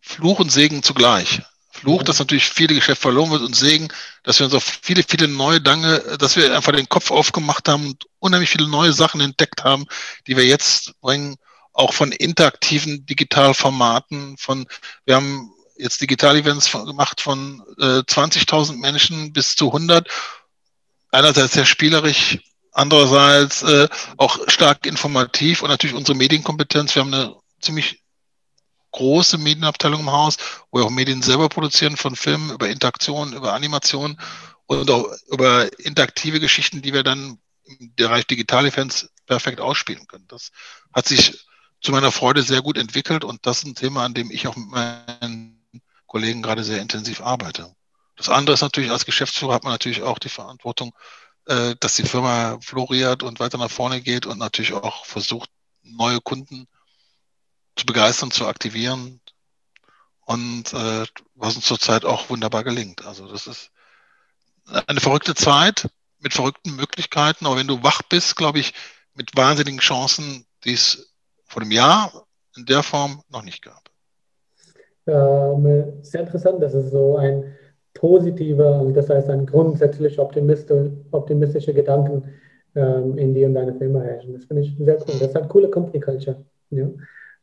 Fluch 0.00 0.40
und 0.40 0.50
Segen 0.52 0.82
zugleich. 0.82 1.40
Fluch, 1.84 2.02
dass 2.02 2.18
natürlich 2.18 2.48
viele 2.48 2.74
Geschäfte 2.74 3.02
verloren 3.02 3.30
wird 3.30 3.42
und 3.42 3.54
Segen, 3.54 3.88
dass 4.22 4.38
wir 4.38 4.46
uns 4.46 4.54
auf 4.54 4.64
viele, 4.82 5.04
viele 5.06 5.28
neue 5.28 5.60
Dinge, 5.60 6.00
dass 6.18 6.36
wir 6.36 6.56
einfach 6.56 6.72
den 6.72 6.88
Kopf 6.88 7.10
aufgemacht 7.10 7.68
haben 7.68 7.86
und 7.86 8.06
unheimlich 8.18 8.50
viele 8.50 8.68
neue 8.68 8.92
Sachen 8.92 9.20
entdeckt 9.20 9.64
haben, 9.64 9.84
die 10.26 10.36
wir 10.36 10.46
jetzt 10.46 10.98
bringen, 11.00 11.36
auch 11.74 11.92
von 11.92 12.10
interaktiven 12.10 13.04
Digitalformaten, 13.04 14.36
von, 14.38 14.66
wir 15.04 15.16
haben 15.16 15.50
jetzt 15.76 16.00
Digital-Events 16.00 16.72
gemacht 16.72 17.20
von 17.20 17.62
äh, 17.78 18.00
20.000 18.00 18.78
Menschen 18.78 19.32
bis 19.32 19.54
zu 19.54 19.66
100 19.66 20.08
einerseits 21.10 21.54
sehr 21.54 21.66
spielerisch, 21.66 22.38
andererseits 22.72 23.62
äh, 23.62 23.88
auch 24.16 24.38
stark 24.48 24.86
informativ 24.86 25.62
und 25.62 25.68
natürlich 25.68 25.96
unsere 25.96 26.16
Medienkompetenz. 26.16 26.94
Wir 26.94 27.02
haben 27.02 27.14
eine 27.14 27.36
ziemlich 27.60 28.03
große 28.94 29.38
Medienabteilung 29.38 30.00
im 30.00 30.12
Haus, 30.12 30.36
wo 30.70 30.78
wir 30.78 30.86
auch 30.86 30.90
Medien 30.90 31.20
selber 31.20 31.48
produzieren, 31.48 31.96
von 31.96 32.14
Filmen 32.14 32.50
über 32.50 32.68
Interaktion, 32.68 33.32
über 33.32 33.52
Animation 33.52 34.18
und 34.66 34.90
auch 34.90 35.12
über 35.30 35.68
interaktive 35.80 36.40
Geschichten, 36.40 36.80
die 36.80 36.92
wir 36.92 37.02
dann 37.02 37.38
im 37.64 37.94
Bereich 37.96 38.26
digitale 38.26 38.70
Fans 38.70 39.10
perfekt 39.26 39.60
ausspielen 39.60 40.06
können. 40.06 40.26
Das 40.28 40.52
hat 40.92 41.08
sich 41.08 41.44
zu 41.80 41.92
meiner 41.92 42.12
Freude 42.12 42.42
sehr 42.42 42.62
gut 42.62 42.78
entwickelt 42.78 43.24
und 43.24 43.46
das 43.46 43.58
ist 43.58 43.66
ein 43.66 43.74
Thema, 43.74 44.04
an 44.04 44.14
dem 44.14 44.30
ich 44.30 44.46
auch 44.46 44.56
mit 44.56 44.68
meinen 44.68 45.60
Kollegen 46.06 46.42
gerade 46.42 46.62
sehr 46.62 46.80
intensiv 46.80 47.20
arbeite. 47.20 47.74
Das 48.16 48.28
andere 48.28 48.54
ist 48.54 48.60
natürlich, 48.60 48.92
als 48.92 49.06
Geschäftsführer 49.06 49.54
hat 49.54 49.64
man 49.64 49.72
natürlich 49.72 50.02
auch 50.02 50.20
die 50.20 50.28
Verantwortung, 50.28 50.94
äh, 51.46 51.74
dass 51.80 51.96
die 51.96 52.04
Firma 52.04 52.58
floriert 52.60 53.24
und 53.24 53.40
weiter 53.40 53.58
nach 53.58 53.70
vorne 53.70 54.00
geht 54.00 54.24
und 54.24 54.38
natürlich 54.38 54.72
auch 54.72 55.04
versucht, 55.04 55.50
neue 55.82 56.20
Kunden 56.20 56.68
zu 57.76 57.86
begeistern, 57.86 58.30
zu 58.30 58.46
aktivieren. 58.46 59.20
Und 60.26 60.72
äh, 60.72 61.04
was 61.34 61.56
uns 61.56 61.66
zurzeit 61.66 62.04
auch 62.04 62.30
wunderbar 62.30 62.64
gelingt. 62.64 63.04
Also 63.04 63.28
das 63.28 63.46
ist 63.46 63.70
eine 64.86 65.00
verrückte 65.00 65.34
Zeit 65.34 65.88
mit 66.20 66.32
verrückten 66.32 66.74
Möglichkeiten, 66.76 67.44
aber 67.44 67.56
wenn 67.56 67.66
du 67.66 67.82
wach 67.82 68.00
bist, 68.08 68.36
glaube 68.36 68.58
ich, 68.58 68.72
mit 69.14 69.36
wahnsinnigen 69.36 69.80
Chancen, 69.80 70.46
die 70.64 70.72
es 70.72 71.12
vor 71.44 71.62
dem 71.62 71.70
Jahr 71.70 72.26
in 72.56 72.64
der 72.64 72.82
Form 72.82 73.22
noch 73.28 73.42
nicht 73.42 73.62
gab. 73.62 73.82
Ähm, 75.06 76.02
sehr 76.02 76.22
interessant, 76.22 76.62
dass 76.62 76.72
es 76.72 76.90
so 76.90 77.16
ein 77.16 77.54
positiver, 77.92 78.90
das 78.94 79.10
heißt 79.10 79.28
ein 79.28 79.46
grundsätzlich 79.46 80.18
optimistische 80.18 81.74
Gedanken 81.74 82.24
ähm, 82.74 83.18
in 83.18 83.34
dir 83.34 83.46
und 83.46 83.54
deiner 83.54 83.74
Firma 83.74 84.00
herrschen. 84.00 84.32
Das 84.32 84.46
finde 84.46 84.62
ich 84.62 84.74
sehr 84.78 84.96
cool. 84.96 85.18
Das 85.18 85.28
ist 85.28 85.36
eine 85.36 85.48
coole 85.48 85.70
Company 85.70 86.00
Culture. 86.00 86.44
Ja? 86.70 86.88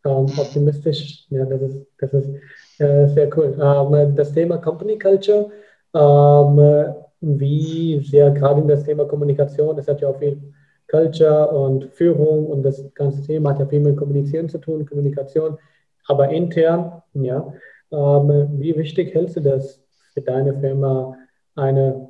Ähm, 0.04 0.26
optimistisch, 0.38 1.26
ja, 1.30 1.46
das 1.46 1.62
ist, 1.62 1.86
das 2.00 2.14
ist 2.14 2.30
äh, 2.80 3.08
sehr 3.08 3.30
cool. 3.38 3.56
Ähm, 3.62 4.16
das 4.16 4.34
Thema 4.34 4.58
Company 4.58 4.98
Culture, 4.98 5.52
ähm, 5.94 6.96
wie 7.22 8.04
sehr 8.04 8.32
gerade 8.32 8.62
in 8.62 8.68
das 8.68 8.84
Thema 8.84 9.06
Kommunikation, 9.06 9.76
das 9.76 9.88
hat 9.88 10.02
ja 10.02 10.08
auch 10.08 10.18
viel 10.18 10.42
Culture 10.90 11.50
und 11.50 11.86
Führung 11.94 12.48
und 12.48 12.64
das 12.64 12.84
ganze 12.96 13.22
Thema 13.22 13.52
hat 13.52 13.60
ja 13.60 13.66
viel 13.68 13.80
mit 13.80 13.96
Kommunizieren 13.96 14.50
zu 14.50 14.58
tun, 14.58 14.86
Kommunikation, 14.86 15.58
aber 16.08 16.30
intern, 16.30 17.02
ja. 17.14 17.54
Ähm, 17.92 18.48
wie 18.54 18.76
wichtig 18.76 19.14
hältst 19.14 19.36
du 19.36 19.42
das 19.42 19.84
für 20.14 20.22
deine 20.22 20.60
Firma 20.60 21.16
eine 21.56 22.10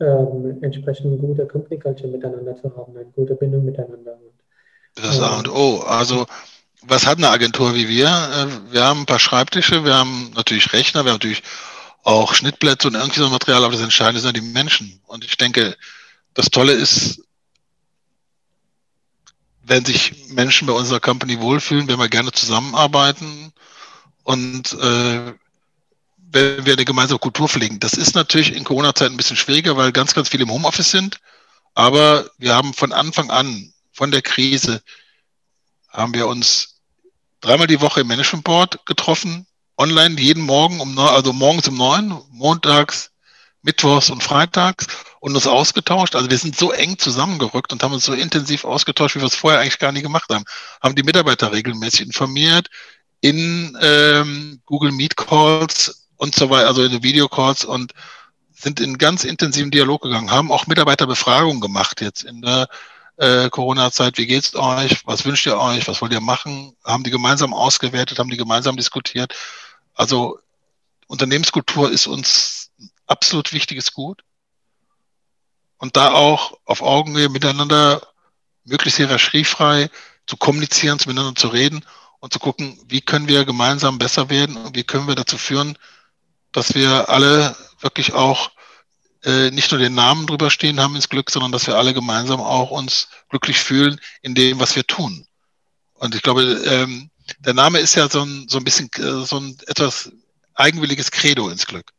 ähm, 0.00 0.58
entsprechend 0.62 1.20
gute 1.20 1.46
Company 1.46 1.78
Culture 1.78 2.08
miteinander 2.08 2.56
zu 2.56 2.74
haben, 2.76 2.96
eine 2.96 3.06
gute 3.06 3.34
Bindung 3.34 3.64
miteinander. 3.64 4.18
Das 4.96 5.14
ist 5.14 5.20
A 5.20 5.38
und 5.38 5.48
O. 5.48 5.80
Also 5.86 6.26
was 6.86 7.06
hat 7.06 7.18
eine 7.18 7.30
Agentur 7.30 7.74
wie 7.74 7.88
wir? 7.88 8.08
Äh, 8.08 8.72
wir 8.72 8.84
haben 8.84 9.00
ein 9.00 9.06
paar 9.06 9.18
Schreibtische, 9.18 9.84
wir 9.84 9.94
haben 9.94 10.30
natürlich 10.34 10.72
Rechner, 10.72 11.04
wir 11.04 11.12
haben 11.12 11.18
natürlich 11.18 11.42
auch 12.02 12.34
Schnittblätter 12.34 12.88
und 12.88 12.94
irgendwie 12.94 13.20
so 13.20 13.30
Material, 13.30 13.64
aber 13.64 13.72
das 13.72 13.82
Entscheidende 13.82 14.20
sind 14.20 14.36
ja 14.36 14.40
die 14.40 14.52
Menschen. 14.52 15.00
Und 15.06 15.24
ich 15.24 15.36
denke, 15.36 15.76
das 16.34 16.50
Tolle 16.50 16.72
ist, 16.72 17.22
wenn 19.62 19.84
sich 19.84 20.28
Menschen 20.28 20.66
bei 20.66 20.74
unserer 20.74 21.00
Company 21.00 21.40
wohlfühlen, 21.40 21.88
wenn 21.88 21.98
wir 21.98 22.08
gerne 22.08 22.32
zusammenarbeiten 22.32 23.52
und 24.22 24.72
äh, 24.74 25.32
wenn 26.18 26.66
wir 26.66 26.74
eine 26.74 26.84
gemeinsame 26.84 27.18
Kultur 27.18 27.48
pflegen. 27.48 27.80
Das 27.80 27.94
ist 27.94 28.14
natürlich 28.14 28.54
in 28.54 28.64
Corona-Zeiten 28.64 29.14
ein 29.14 29.16
bisschen 29.16 29.36
schwieriger, 29.36 29.76
weil 29.76 29.92
ganz, 29.92 30.14
ganz 30.14 30.28
viele 30.28 30.42
im 30.42 30.50
Homeoffice 30.50 30.90
sind. 30.90 31.20
Aber 31.74 32.28
wir 32.36 32.54
haben 32.54 32.74
von 32.74 32.92
Anfang 32.92 33.30
an, 33.30 33.72
von 33.92 34.10
der 34.10 34.20
Krise, 34.20 34.82
haben 35.88 36.12
wir 36.12 36.26
uns 36.26 36.73
dreimal 37.44 37.66
die 37.66 37.80
Woche 37.80 38.00
im 38.00 38.06
Management 38.06 38.44
Board 38.44 38.86
getroffen, 38.86 39.46
online 39.76 40.18
jeden 40.20 40.42
Morgen 40.42 40.80
um 40.80 40.98
also 40.98 41.32
morgens 41.32 41.68
um 41.68 41.76
neun, 41.76 42.22
montags, 42.30 43.10
mittwochs 43.62 44.10
und 44.10 44.22
freitags 44.22 44.86
und 45.20 45.34
uns 45.34 45.46
ausgetauscht. 45.46 46.16
Also 46.16 46.30
wir 46.30 46.38
sind 46.38 46.56
so 46.56 46.72
eng 46.72 46.98
zusammengerückt 46.98 47.72
und 47.72 47.82
haben 47.82 47.92
uns 47.92 48.04
so 48.04 48.12
intensiv 48.12 48.64
ausgetauscht, 48.64 49.16
wie 49.16 49.20
wir 49.20 49.26
es 49.26 49.34
vorher 49.34 49.60
eigentlich 49.60 49.78
gar 49.78 49.92
nie 49.92 50.02
gemacht 50.02 50.30
haben. 50.30 50.44
Haben 50.82 50.94
die 50.94 51.02
Mitarbeiter 51.02 51.52
regelmäßig 51.52 52.02
informiert 52.02 52.68
in 53.20 53.76
ähm, 53.80 54.60
Google 54.64 54.92
Meet 54.92 55.16
Calls 55.16 56.08
und 56.16 56.34
so 56.34 56.50
weiter, 56.50 56.68
also 56.68 56.82
in 56.82 57.02
Videocalls 57.02 57.64
und 57.64 57.92
sind 58.52 58.80
in 58.80 58.96
ganz 58.96 59.24
intensiven 59.24 59.70
Dialog 59.70 60.02
gegangen, 60.02 60.30
haben 60.30 60.52
auch 60.52 60.66
Mitarbeiterbefragungen 60.66 61.60
gemacht 61.60 62.00
jetzt 62.00 62.22
in 62.22 62.40
der 62.40 62.68
äh, 63.16 63.48
Corona-Zeit. 63.50 64.18
Wie 64.18 64.26
geht's 64.26 64.54
euch? 64.54 65.06
Was 65.06 65.24
wünscht 65.24 65.46
ihr 65.46 65.58
euch? 65.58 65.86
Was 65.88 66.00
wollt 66.02 66.12
ihr 66.12 66.20
machen? 66.20 66.76
Haben 66.84 67.04
die 67.04 67.10
gemeinsam 67.10 67.54
ausgewertet, 67.54 68.18
haben 68.18 68.30
die 68.30 68.36
gemeinsam 68.36 68.76
diskutiert. 68.76 69.34
Also 69.94 70.38
Unternehmenskultur 71.06 71.90
ist 71.90 72.06
uns 72.06 72.70
absolut 73.06 73.52
wichtiges 73.52 73.92
Gut. 73.92 74.22
Und 75.78 75.96
da 75.96 76.12
auch 76.12 76.58
auf 76.64 76.82
Augenhöhe 76.82 77.28
miteinander 77.28 78.00
möglichst 78.64 78.96
hierarchiefrei 78.96 79.90
zu 80.26 80.36
kommunizieren, 80.36 80.98
miteinander 81.06 81.34
zu 81.34 81.48
reden 81.48 81.84
und 82.20 82.32
zu 82.32 82.38
gucken, 82.38 82.78
wie 82.88 83.02
können 83.02 83.28
wir 83.28 83.44
gemeinsam 83.44 83.98
besser 83.98 84.30
werden 84.30 84.56
und 84.56 84.74
wie 84.74 84.84
können 84.84 85.06
wir 85.06 85.14
dazu 85.14 85.36
führen, 85.36 85.76
dass 86.52 86.74
wir 86.74 87.10
alle 87.10 87.54
wirklich 87.80 88.14
auch 88.14 88.50
äh, 89.24 89.50
nicht 89.50 89.70
nur 89.70 89.80
den 89.80 89.94
Namen 89.94 90.26
drüber 90.26 90.50
stehen 90.50 90.80
haben 90.80 90.96
ins 90.96 91.08
Glück, 91.08 91.30
sondern 91.30 91.52
dass 91.52 91.66
wir 91.66 91.76
alle 91.76 91.94
gemeinsam 91.94 92.40
auch 92.40 92.70
uns 92.70 93.08
glücklich 93.28 93.58
fühlen 93.58 94.00
in 94.22 94.34
dem, 94.34 94.60
was 94.60 94.76
wir 94.76 94.86
tun. 94.86 95.26
Und 95.94 96.14
ich 96.14 96.22
glaube, 96.22 96.42
ähm, 96.42 97.10
der 97.38 97.54
Name 97.54 97.78
ist 97.78 97.94
ja 97.94 98.08
so 98.08 98.22
ein, 98.22 98.46
so 98.48 98.58
ein 98.58 98.64
bisschen 98.64 98.90
äh, 98.96 99.24
so 99.24 99.38
ein 99.38 99.56
etwas 99.66 100.12
eigenwilliges 100.54 101.10
Credo 101.10 101.48
ins 101.48 101.66
Glück. 101.66 101.92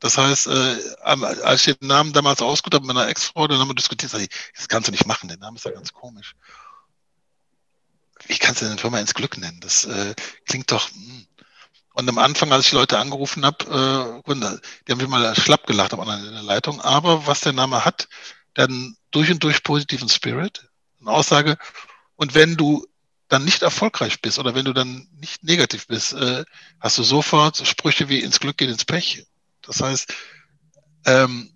Das 0.00 0.18
heißt, 0.18 0.48
äh, 0.48 0.76
als 1.02 1.66
ich 1.66 1.78
den 1.78 1.88
Namen 1.88 2.12
damals 2.12 2.42
ausgedacht 2.42 2.80
habe 2.80 2.86
mit 2.86 2.94
meiner 2.94 3.08
Ex-Frau, 3.08 3.46
dann 3.48 3.58
haben 3.58 3.68
wir 3.68 3.74
diskutiert, 3.74 4.12
sag 4.12 4.20
ich, 4.20 4.28
das 4.54 4.68
kannst 4.68 4.88
du 4.88 4.92
nicht 4.92 5.06
machen, 5.06 5.28
der 5.28 5.38
Name 5.38 5.56
ist 5.56 5.64
ja 5.64 5.70
ganz 5.70 5.92
komisch. 5.92 6.34
Wie 8.26 8.38
kannst 8.38 8.60
du 8.60 8.66
denn 8.66 8.78
Firma 8.78 9.00
ins 9.00 9.14
Glück 9.14 9.38
nennen? 9.38 9.60
Das 9.60 9.84
äh, 9.84 10.14
klingt 10.46 10.70
doch. 10.70 10.90
Mh. 10.92 11.24
Und 11.94 12.08
am 12.08 12.18
Anfang, 12.18 12.52
als 12.52 12.66
ich 12.66 12.72
Leute 12.72 12.98
angerufen 12.98 13.46
habe, 13.46 14.22
äh, 14.26 14.58
die 14.86 14.92
haben 14.92 14.98
mich 14.98 15.08
mal 15.08 15.34
schlapp 15.36 15.64
gelacht 15.66 15.94
am 15.94 16.00
anderen 16.00 16.26
in 16.26 16.32
der 16.34 16.42
Leitung. 16.42 16.80
Aber 16.80 17.28
was 17.28 17.40
der 17.40 17.52
Name 17.52 17.84
hat, 17.84 18.08
dann 18.54 18.96
durch 19.12 19.30
und 19.30 19.42
durch 19.44 19.62
positiven 19.62 20.08
Spirit, 20.08 20.68
eine 21.00 21.10
Aussage. 21.12 21.56
Und 22.16 22.34
wenn 22.34 22.56
du 22.56 22.84
dann 23.28 23.44
nicht 23.44 23.62
erfolgreich 23.62 24.20
bist 24.20 24.40
oder 24.40 24.56
wenn 24.56 24.64
du 24.64 24.72
dann 24.72 25.06
nicht 25.20 25.44
negativ 25.44 25.86
bist, 25.86 26.14
äh, 26.14 26.44
hast 26.80 26.98
du 26.98 27.04
sofort 27.04 27.64
Sprüche 27.64 28.08
wie 28.08 28.20
ins 28.20 28.40
Glück 28.40 28.56
geht 28.56 28.70
ins 28.70 28.84
Pech. 28.84 29.26
Das 29.62 29.80
heißt, 29.80 30.12
ähm, 31.06 31.54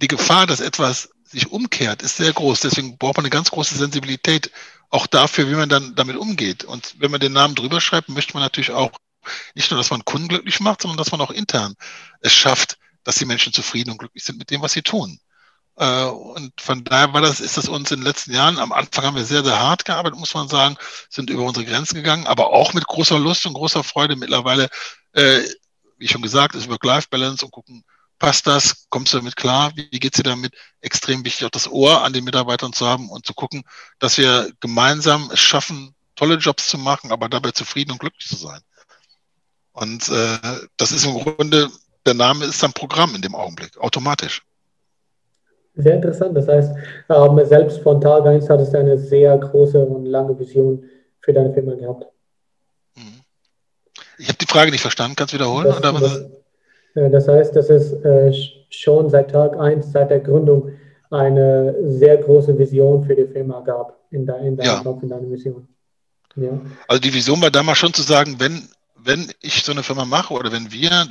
die 0.00 0.08
Gefahr, 0.08 0.46
dass 0.46 0.60
etwas 0.60 1.10
sich 1.32 1.50
umkehrt, 1.50 2.02
ist 2.02 2.16
sehr 2.16 2.32
groß. 2.32 2.60
Deswegen 2.60 2.98
braucht 2.98 3.16
man 3.16 3.24
eine 3.24 3.30
ganz 3.30 3.50
große 3.50 3.76
Sensibilität 3.76 4.50
auch 4.90 5.06
dafür, 5.06 5.48
wie 5.48 5.54
man 5.54 5.68
dann 5.68 5.94
damit 5.94 6.16
umgeht. 6.16 6.64
Und 6.64 6.94
wenn 6.98 7.10
man 7.10 7.20
den 7.20 7.32
Namen 7.32 7.54
drüber 7.54 7.80
schreibt, 7.80 8.08
möchte 8.08 8.34
man 8.34 8.42
natürlich 8.42 8.70
auch 8.70 8.92
nicht 9.54 9.70
nur, 9.70 9.78
dass 9.78 9.90
man 9.90 10.04
Kunden 10.04 10.28
glücklich 10.28 10.60
macht, 10.60 10.82
sondern 10.82 10.98
dass 10.98 11.12
man 11.12 11.20
auch 11.20 11.30
intern 11.30 11.74
es 12.20 12.32
schafft, 12.32 12.78
dass 13.04 13.16
die 13.16 13.24
Menschen 13.24 13.52
zufrieden 13.52 13.90
und 13.90 13.98
glücklich 13.98 14.24
sind 14.24 14.38
mit 14.38 14.50
dem, 14.50 14.62
was 14.62 14.72
sie 14.72 14.82
tun. 14.82 15.18
Äh, 15.76 16.04
und 16.04 16.52
von 16.60 16.84
daher 16.84 17.12
war 17.12 17.22
das, 17.22 17.40
ist 17.40 17.56
das 17.56 17.68
uns 17.68 17.90
in 17.90 18.00
den 18.00 18.06
letzten 18.06 18.32
Jahren, 18.32 18.58
am 18.58 18.72
Anfang 18.72 19.04
haben 19.04 19.16
wir 19.16 19.24
sehr, 19.24 19.44
sehr 19.44 19.58
hart 19.58 19.84
gearbeitet, 19.84 20.18
muss 20.18 20.34
man 20.34 20.48
sagen, 20.48 20.76
sind 21.08 21.30
über 21.30 21.42
unsere 21.44 21.64
Grenzen 21.64 21.94
gegangen, 21.96 22.26
aber 22.26 22.50
auch 22.50 22.74
mit 22.74 22.86
großer 22.86 23.18
Lust 23.18 23.46
und 23.46 23.54
großer 23.54 23.82
Freude. 23.82 24.16
Mittlerweile, 24.16 24.68
äh, 25.12 25.40
wie 25.98 26.08
schon 26.08 26.22
gesagt, 26.22 26.54
ist 26.54 26.68
Work-Life-Balance 26.68 27.44
und 27.44 27.52
gucken, 27.52 27.84
passt 28.22 28.46
das, 28.46 28.86
kommst 28.88 29.12
du 29.12 29.18
damit 29.18 29.34
klar, 29.34 29.72
wie 29.74 29.98
geht's 29.98 30.16
dir 30.16 30.22
damit? 30.22 30.54
Extrem 30.80 31.24
wichtig, 31.24 31.44
auch 31.44 31.50
das 31.50 31.68
Ohr 31.68 32.04
an 32.04 32.12
den 32.12 32.22
Mitarbeitern 32.22 32.72
zu 32.72 32.86
haben 32.86 33.10
und 33.10 33.26
zu 33.26 33.34
gucken, 33.34 33.64
dass 33.98 34.16
wir 34.16 34.48
gemeinsam 34.60 35.28
es 35.32 35.40
schaffen, 35.40 35.92
tolle 36.14 36.36
Jobs 36.36 36.68
zu 36.68 36.78
machen, 36.78 37.10
aber 37.10 37.28
dabei 37.28 37.50
zufrieden 37.50 37.90
und 37.90 37.98
glücklich 37.98 38.28
zu 38.28 38.36
sein. 38.36 38.60
Und 39.72 40.08
äh, 40.08 40.38
das 40.76 40.92
ist 40.92 41.04
im 41.04 41.14
Grunde, 41.14 41.68
der 42.06 42.14
Name 42.14 42.44
ist 42.44 42.62
ein 42.62 42.72
Programm 42.72 43.16
in 43.16 43.22
dem 43.22 43.34
Augenblick, 43.34 43.76
automatisch. 43.78 44.42
Sehr 45.74 45.96
interessant. 45.96 46.36
Das 46.36 46.46
heißt, 46.46 46.76
ähm, 47.08 47.40
selbst 47.44 47.80
von 47.82 48.00
Tag 48.00 48.24
1 48.24 48.48
hattest 48.48 48.72
du 48.72 48.78
eine 48.78 48.98
sehr 48.98 49.36
große 49.36 49.84
und 49.84 50.06
lange 50.06 50.38
Vision 50.38 50.84
für 51.20 51.32
deine 51.32 51.52
Firma 51.52 51.74
gehabt. 51.74 52.06
Mhm. 52.94 53.22
Ich 54.18 54.28
habe 54.28 54.38
die 54.38 54.46
Frage 54.46 54.70
nicht 54.70 54.82
verstanden. 54.82 55.16
Kannst 55.16 55.32
du 55.32 55.38
wiederholen? 55.38 55.66
Das, 55.66 55.80
das, 55.80 56.41
das 56.94 57.28
heißt, 57.28 57.56
dass 57.56 57.70
es 57.70 57.92
äh, 58.04 58.32
schon 58.70 59.08
seit 59.10 59.30
Tag 59.30 59.58
1, 59.58 59.92
seit 59.92 60.10
der 60.10 60.20
Gründung, 60.20 60.72
eine 61.10 61.74
sehr 61.88 62.16
große 62.16 62.58
Vision 62.58 63.04
für 63.04 63.14
die 63.14 63.26
Firma 63.26 63.60
gab 63.60 63.98
in, 64.10 64.24
de, 64.24 64.34
in, 64.46 64.56
deinem 64.56 64.66
ja. 64.66 64.82
Kopf, 64.82 65.02
in 65.02 65.10
deiner 65.10 65.26
Mission. 65.26 65.68
Ja. 66.36 66.58
Also 66.88 67.00
die 67.00 67.12
Vision 67.12 67.42
war 67.42 67.50
damals 67.50 67.78
schon 67.78 67.92
zu 67.92 68.02
sagen, 68.02 68.36
wenn, 68.38 68.68
wenn 68.96 69.30
ich 69.40 69.62
so 69.62 69.72
eine 69.72 69.82
Firma 69.82 70.06
mache 70.06 70.32
oder 70.32 70.50
wenn 70.52 70.72
wir 70.72 71.06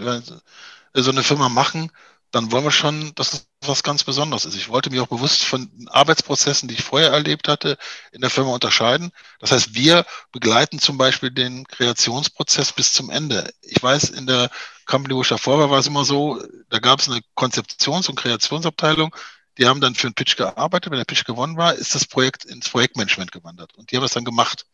so 0.96 1.12
eine 1.12 1.22
Firma 1.22 1.50
machen, 1.50 1.92
dann 2.32 2.52
wollen 2.52 2.64
wir 2.64 2.72
schon, 2.72 3.14
dass 3.16 3.34
es 3.34 3.48
was 3.62 3.84
ganz 3.84 4.04
Besonderes 4.04 4.46
ist. 4.46 4.56
Ich 4.56 4.70
wollte 4.70 4.90
mich 4.90 5.00
auch 5.02 5.08
bewusst 5.08 5.44
von 5.44 5.70
Arbeitsprozessen, 5.90 6.68
die 6.68 6.76
ich 6.76 6.84
vorher 6.84 7.12
erlebt 7.12 7.48
hatte, 7.48 7.78
in 8.12 8.22
der 8.22 8.30
Firma 8.30 8.54
unterscheiden. 8.54 9.12
Das 9.40 9.52
heißt, 9.52 9.76
wir 9.76 10.06
begleiten 10.32 10.80
zum 10.80 10.98
Beispiel 10.98 11.30
den 11.32 11.68
Kreationsprozess 11.68 12.72
bis 12.72 12.94
zum 12.94 13.10
Ende. 13.10 13.54
Ich 13.62 13.84
weiß, 13.84 14.10
in 14.10 14.28
der 14.28 14.50
Company, 14.86 15.16
wo 15.16 15.22
ich 15.22 15.28
davor 15.28 15.60
war, 15.60 15.70
war 15.70 15.80
es 15.80 15.88
immer 15.88 16.06
so, 16.06 16.42
da 16.70 16.80
gab 16.80 17.00
es 17.00 17.10
eine 17.10 17.22
Konzeptions- 17.36 18.10
und 18.10 18.16
Kreationsabteilung, 18.16 19.14
die 19.58 19.68
haben 19.68 19.82
dann 19.82 19.96
für 19.96 20.08
einen 20.08 20.16
Pitch 20.16 20.38
gearbeitet. 20.38 20.92
Wenn 20.92 20.98
der 20.98 21.06
Pitch 21.06 21.26
gewonnen 21.26 21.58
war, 21.58 21.74
ist 21.76 21.94
das 21.94 22.06
Projekt 22.06 22.46
ins 22.46 22.70
Projektmanagement 22.70 23.32
gewandert. 23.32 23.76
Und 23.76 23.92
die 23.92 23.98
haben 23.98 24.04
das 24.04 24.14
dann 24.14 24.26
gemacht. 24.26 24.66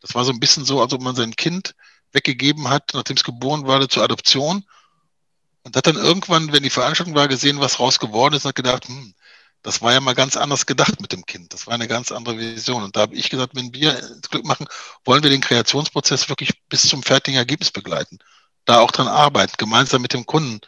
Das 0.00 0.14
war 0.14 0.24
so 0.24 0.32
ein 0.32 0.40
bisschen 0.40 0.64
so, 0.64 0.80
als 0.80 0.92
ob 0.92 1.02
man 1.02 1.16
sein 1.16 1.34
Kind 1.34 1.74
weggegeben 2.12 2.68
hat, 2.68 2.90
nachdem 2.94 3.16
es 3.16 3.24
geboren 3.24 3.66
wurde, 3.66 3.88
zur 3.88 4.04
Adoption 4.04 4.64
und 5.64 5.76
hat 5.76 5.86
dann 5.86 5.96
irgendwann, 5.96 6.52
wenn 6.52 6.62
die 6.62 6.70
Veranstaltung 6.70 7.14
war, 7.14 7.28
gesehen, 7.28 7.60
was 7.60 7.78
raus 7.78 7.98
geworden 7.98 8.34
ist 8.34 8.44
und 8.44 8.50
hat 8.50 8.56
gedacht, 8.56 8.88
hm, 8.88 9.14
das 9.62 9.80
war 9.80 9.92
ja 9.92 10.00
mal 10.00 10.14
ganz 10.14 10.36
anders 10.36 10.66
gedacht 10.66 11.00
mit 11.00 11.12
dem 11.12 11.24
Kind. 11.24 11.54
Das 11.54 11.66
war 11.66 11.74
eine 11.74 11.86
ganz 11.86 12.10
andere 12.10 12.36
Vision. 12.36 12.82
Und 12.82 12.96
da 12.96 13.02
habe 13.02 13.14
ich 13.14 13.30
gesagt, 13.30 13.54
wenn 13.54 13.72
wir 13.72 13.96
ins 13.96 14.28
Glück 14.28 14.44
machen, 14.44 14.66
wollen 15.04 15.22
wir 15.22 15.30
den 15.30 15.40
Kreationsprozess 15.40 16.28
wirklich 16.28 16.50
bis 16.68 16.88
zum 16.88 17.02
fertigen 17.02 17.38
Ergebnis 17.38 17.70
begleiten. 17.70 18.18
Da 18.64 18.80
auch 18.80 18.90
dran 18.90 19.08
arbeiten, 19.08 19.54
gemeinsam 19.58 20.02
mit 20.02 20.14
dem 20.14 20.26
Kunden 20.26 20.60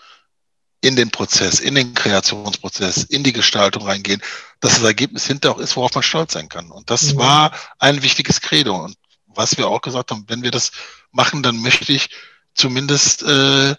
in 0.81 0.97
den 0.97 1.11
Prozess, 1.11 1.61
in 1.61 1.75
den 1.75 1.95
Kreationsprozess, 1.95 3.05
in 3.05 3.25
die 3.25 3.33
Gestaltung 3.33 3.85
reingehen, 3.85 4.23
dass 4.61 4.75
das 4.75 4.83
Ergebnis 4.83 5.27
hinterher 5.27 5.57
auch 5.57 5.61
ist, 5.61 5.77
worauf 5.77 5.95
man 5.95 6.03
stolz 6.03 6.35
sein 6.35 6.49
kann. 6.49 6.71
Und 6.71 6.91
das 6.91 7.15
mhm. 7.15 7.19
war 7.19 7.53
ein 7.79 8.03
wichtiges 8.03 8.41
Credo. 8.41 8.77
Und 8.77 8.97
was 9.27 9.57
wir 9.57 9.67
auch 9.67 9.81
gesagt 9.81 10.11
haben, 10.11 10.25
wenn 10.29 10.43
wir 10.43 10.51
das 10.51 10.71
machen, 11.11 11.43
dann 11.43 11.57
möchte 11.57 11.93
ich 11.93 12.11
zumindest 12.55 13.23
äh, 13.23 13.75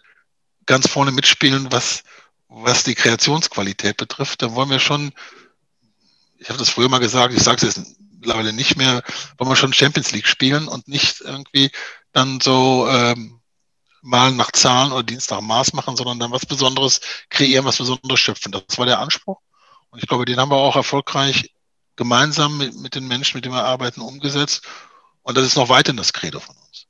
ganz 0.66 0.88
vorne 0.88 1.11
mitspielen, 1.11 1.72
was, 1.72 2.03
was 2.47 2.84
die 2.84 2.95
Kreationsqualität 2.95 3.97
betrifft. 3.97 4.41
Da 4.41 4.53
wollen 4.53 4.70
wir 4.70 4.80
schon, 4.80 5.11
ich 6.38 6.49
habe 6.49 6.59
das 6.59 6.70
früher 6.70 6.89
mal 6.89 6.99
gesagt, 6.99 7.34
ich 7.34 7.43
sage 7.43 7.66
es 7.66 7.76
jetzt 7.76 7.95
mittlerweile 8.20 8.53
nicht 8.53 8.78
mehr, 8.78 9.03
wollen 9.38 9.51
wir 9.51 9.55
schon 9.55 9.74
Champions 9.74 10.11
League 10.11 10.28
spielen 10.28 10.68
und 10.68 10.88
nicht 10.88 11.22
irgendwie 11.22 11.72
dann 12.11 12.39
so 12.41 12.88
ähm, 12.89 13.39
mal 14.01 14.32
nach 14.32 14.51
Zahlen 14.51 14.91
oder 14.91 15.03
Dienst 15.03 15.32
nach 15.32 15.41
Maß 15.41 15.74
machen, 15.74 15.95
sondern 15.95 16.20
dann 16.20 16.32
was 16.32 16.45
Besonderes 16.45 17.01
kreieren, 17.30 17.66
was 17.66 17.78
Besonderes 17.78 18.20
schöpfen. 18.20 18.51
Das 18.51 18.78
war 18.78 18.86
der 18.86 18.99
Anspruch. 18.99 19.39
Und 19.89 20.01
ich 20.01 20.07
glaube, 20.07 20.26
den 20.26 20.39
haben 20.39 20.51
wir 20.51 20.57
auch 20.57 20.76
erfolgreich 20.76 21.51
gemeinsam 21.95 22.57
mit, 22.57 22.76
mit 22.76 22.95
den 22.95 23.07
Menschen, 23.07 23.38
mit 23.38 23.45
denen 23.45 23.55
wir 23.55 23.63
arbeiten, 23.63 24.01
umgesetzt. 24.01 24.63
Und 25.24 25.38
das 25.38 25.45
ist 25.45 25.55
noch 25.55 25.70
weiterhin 25.70 25.97
das 25.97 26.13
Credo 26.13 26.39
von 26.39 26.55
uns. 26.55 26.88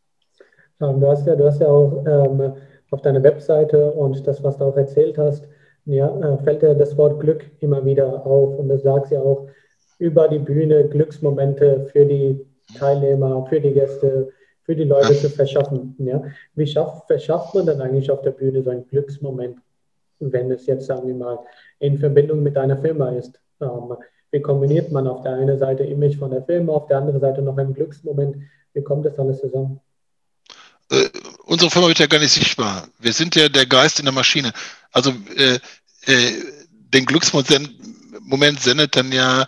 du 0.80 1.08
hast 1.08 1.26
ja, 1.26 1.36
du 1.36 1.48
hast 1.48 1.62
ja 1.62 1.68
auch 1.68 2.04
ähm, 2.06 2.54
auf 2.96 3.02
deiner 3.02 3.22
Webseite 3.24 3.92
und 3.92 4.26
das, 4.26 4.42
was 4.42 4.58
du 4.58 4.64
auch 4.64 4.78
erzählt 4.78 5.18
hast, 5.18 5.46
ja, 5.86 6.08
äh, 6.08 6.38
fällt 6.44 6.62
dir 6.62 6.74
das 6.74 6.98
Wort 6.98 7.20
Glück 7.20 7.46
immer 7.60 7.84
wieder 7.84 8.26
auf. 8.26 8.58
Und 8.58 8.70
du 8.70 8.80
sagst 8.80 9.12
ja 9.12 9.20
auch 9.22 9.48
über 10.00 10.30
die 10.30 10.40
Bühne 10.40 10.88
Glücksmomente 10.88 11.88
für 11.92 12.06
die 12.06 12.46
Teilnehmer, 12.78 13.46
für 13.50 13.60
die 13.60 13.74
Gäste, 13.74 14.30
für 14.64 14.76
die 14.76 14.86
Leute 14.86 15.14
zu 15.14 15.30
verschaffen. 15.30 15.96
Ja. 16.00 16.24
Wie 16.56 16.66
schafft, 16.66 17.08
verschafft 17.08 17.54
man 17.54 17.66
dann 17.66 17.82
eigentlich 17.82 18.10
auf 18.10 18.22
der 18.22 18.32
Bühne 18.32 18.64
so 18.64 18.70
einen 18.70 18.88
Glücksmoment, 18.88 19.58
wenn 20.20 20.50
es 20.52 20.66
jetzt, 20.66 20.86
sagen 20.86 21.08
wir 21.08 21.16
mal, 21.16 21.40
in 21.80 21.98
Verbindung 21.98 22.42
mit 22.42 22.58
einer 22.58 22.78
Firma 22.78 23.10
ist? 23.10 23.40
Ähm, 23.62 23.94
wie 24.32 24.42
kombiniert 24.42 24.92
man 24.92 25.06
auf 25.08 25.22
der 25.22 25.34
einen 25.34 25.60
Seite 25.60 25.84
Image 25.84 26.18
von 26.18 26.32
der 26.32 26.44
Firma, 26.44 26.74
auf 26.74 26.88
der 26.88 26.98
anderen 27.00 27.20
Seite 27.20 27.42
noch 27.42 27.58
einen 27.58 27.74
Glücksmoment? 27.74 28.38
Wie 28.74 28.82
kommt 28.82 29.06
das 29.06 29.20
alles 29.20 29.42
zusammen? 29.42 29.82
Äh, 30.92 31.10
unsere 31.46 31.72
Firma 31.72 31.88
wird 31.88 32.00
ja 32.00 32.08
gar 32.08 32.20
nicht 32.20 32.34
sichtbar. 32.34 32.88
Wir 33.00 33.14
sind 33.14 33.36
ja 33.36 33.50
der 33.50 33.66
Geist 33.66 34.00
in 34.00 34.06
der 34.06 34.14
Maschine. 34.14 34.52
Also 34.92 35.14
äh, 35.36 35.60
äh, 36.06 36.44
den 36.70 37.06
Glücksmoment 37.06 38.62
sendet 38.62 38.96
dann 38.96 39.12
ja 39.12 39.48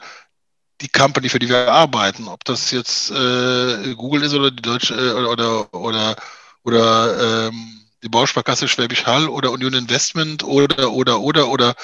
die 0.81 0.89
Company, 0.89 1.29
für 1.29 1.39
die 1.39 1.49
wir 1.49 1.71
arbeiten, 1.71 2.27
ob 2.27 2.43
das 2.45 2.71
jetzt 2.71 3.09
äh, 3.09 3.95
Google 3.95 4.23
ist 4.23 4.33
oder 4.33 4.51
die 4.51 4.61
Deutsche 4.61 4.93
äh, 4.93 5.11
oder 5.11 5.73
oder 5.73 6.15
oder 6.63 7.47
ähm, 7.47 7.81
die 8.03 8.09
Bausparkasse 8.09 8.67
Schwäbisch 8.67 9.05
Hall 9.05 9.27
oder 9.27 9.51
Union 9.51 9.73
Investment 9.73 10.43
oder 10.43 10.91
oder 10.91 11.19
oder 11.19 11.47
oder 11.47 11.75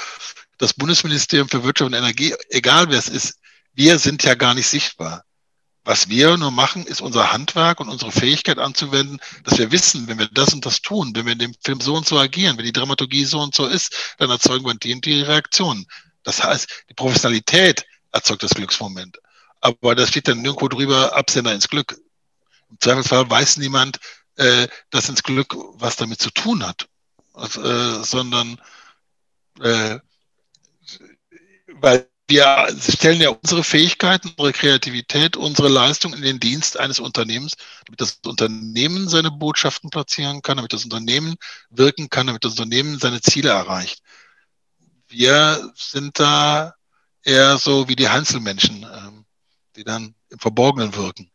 das 0.60 0.74
Bundesministerium 0.74 1.50
für 1.50 1.64
Wirtschaft 1.64 1.88
und 1.88 1.98
Energie, 1.98 2.36
egal 2.50 2.90
wer 2.90 3.00
es 3.00 3.10
ist, 3.10 3.40
wir 3.74 3.98
sind 3.98 4.24
ja 4.24 4.36
gar 4.36 4.54
nicht 4.54 4.68
sichtbar. 4.68 5.24
Was 5.86 6.08
wir 6.08 6.38
nur 6.38 6.52
machen, 6.52 6.86
ist 6.86 7.02
unser 7.02 7.34
Handwerk 7.34 7.82
und 7.82 7.90
unsere 7.90 8.12
Fähigkeit 8.12 8.58
anzuwenden, 8.58 9.20
dass 9.44 9.58
wir 9.58 9.72
wissen, 9.72 10.08
wenn 10.08 10.18
wir 10.18 10.30
das 10.30 10.54
und 10.54 10.66
das 10.66 10.82
tun, 10.82 11.12
wenn 11.14 11.26
wir 11.26 11.34
in 11.34 11.40
dem 11.40 11.54
Film 11.62 11.82
so 11.82 11.96
und 11.96 12.08
so 12.08 12.18
agieren, 12.18 12.58
wenn 12.58 12.66
die 12.66 12.72
Dramaturgie 12.72 13.26
so 13.26 13.40
und 13.42 13.54
so 13.54 13.68
ist, 13.68 14.16
dann 14.18 14.30
erzeugen 14.30 14.66
wir 14.66 14.74
die 14.76 14.94
und 14.94 15.06
die 15.06 15.22
Reaktionen. 15.22 15.86
Das 16.24 16.42
heißt, 16.42 16.86
die 16.90 16.94
Professionalität 16.94 17.86
erzeugt 18.14 18.44
das 18.44 18.54
Glücksmoment. 18.54 19.20
Aber 19.60 19.96
das 19.96 20.10
steht 20.10 20.28
dann 20.28 20.42
nirgendwo 20.42 20.70
drüber, 20.70 21.16
Absender 21.16 21.54
ins 21.54 21.68
Glück. 21.68 21.98
Im 22.70 22.80
Zweifelsfall 22.80 23.30
weiß 23.30 23.58
niemand, 23.58 24.00
äh, 24.36 24.68
dass 24.90 25.10
ins 25.10 25.24
Glück 25.24 25.54
was 25.74 25.98
damit 25.98 26.22
zu 26.22 26.32
tun 26.32 26.66
hat, 26.66 26.88
also, 27.34 27.62
äh, 27.62 28.04
sondern 28.04 28.60
äh, 29.60 30.00
weil 31.68 32.08
wir 32.34 32.68
stellen 32.80 33.22
ja 33.22 33.30
unsere 33.30 33.64
Fähigkeiten, 33.64 34.30
unsere 34.30 34.54
Kreativität, 34.54 35.38
unsere 35.38 35.70
Leistung 35.70 36.14
in 36.14 36.24
den 36.24 36.40
Dienst 36.40 36.80
eines 36.80 37.00
Unternehmens, 37.00 37.54
damit 37.86 38.02
das 38.02 38.20
Unternehmen 38.26 39.08
seine 39.08 39.30
Botschaften 39.30 39.92
platzieren 39.92 40.42
kann, 40.42 40.58
damit 40.58 40.74
das 40.74 40.84
Unternehmen 40.84 41.36
wirken 41.70 42.10
kann, 42.10 42.26
damit 42.28 42.44
das 42.44 42.54
Unternehmen 42.54 42.98
seine 42.98 43.22
Ziele 43.22 43.50
erreicht. 43.50 44.02
Wir 45.08 45.72
sind 45.76 46.20
da 46.20 46.74
eher 47.22 47.60
so 47.60 47.88
wie 47.88 47.96
die 47.96 48.08
Einzelmenschen, 48.08 48.84
ähm, 48.84 49.26
die 49.76 49.84
dann 49.84 50.16
im 50.30 50.40
Verborgenen 50.40 50.96
wirken. 50.96 51.30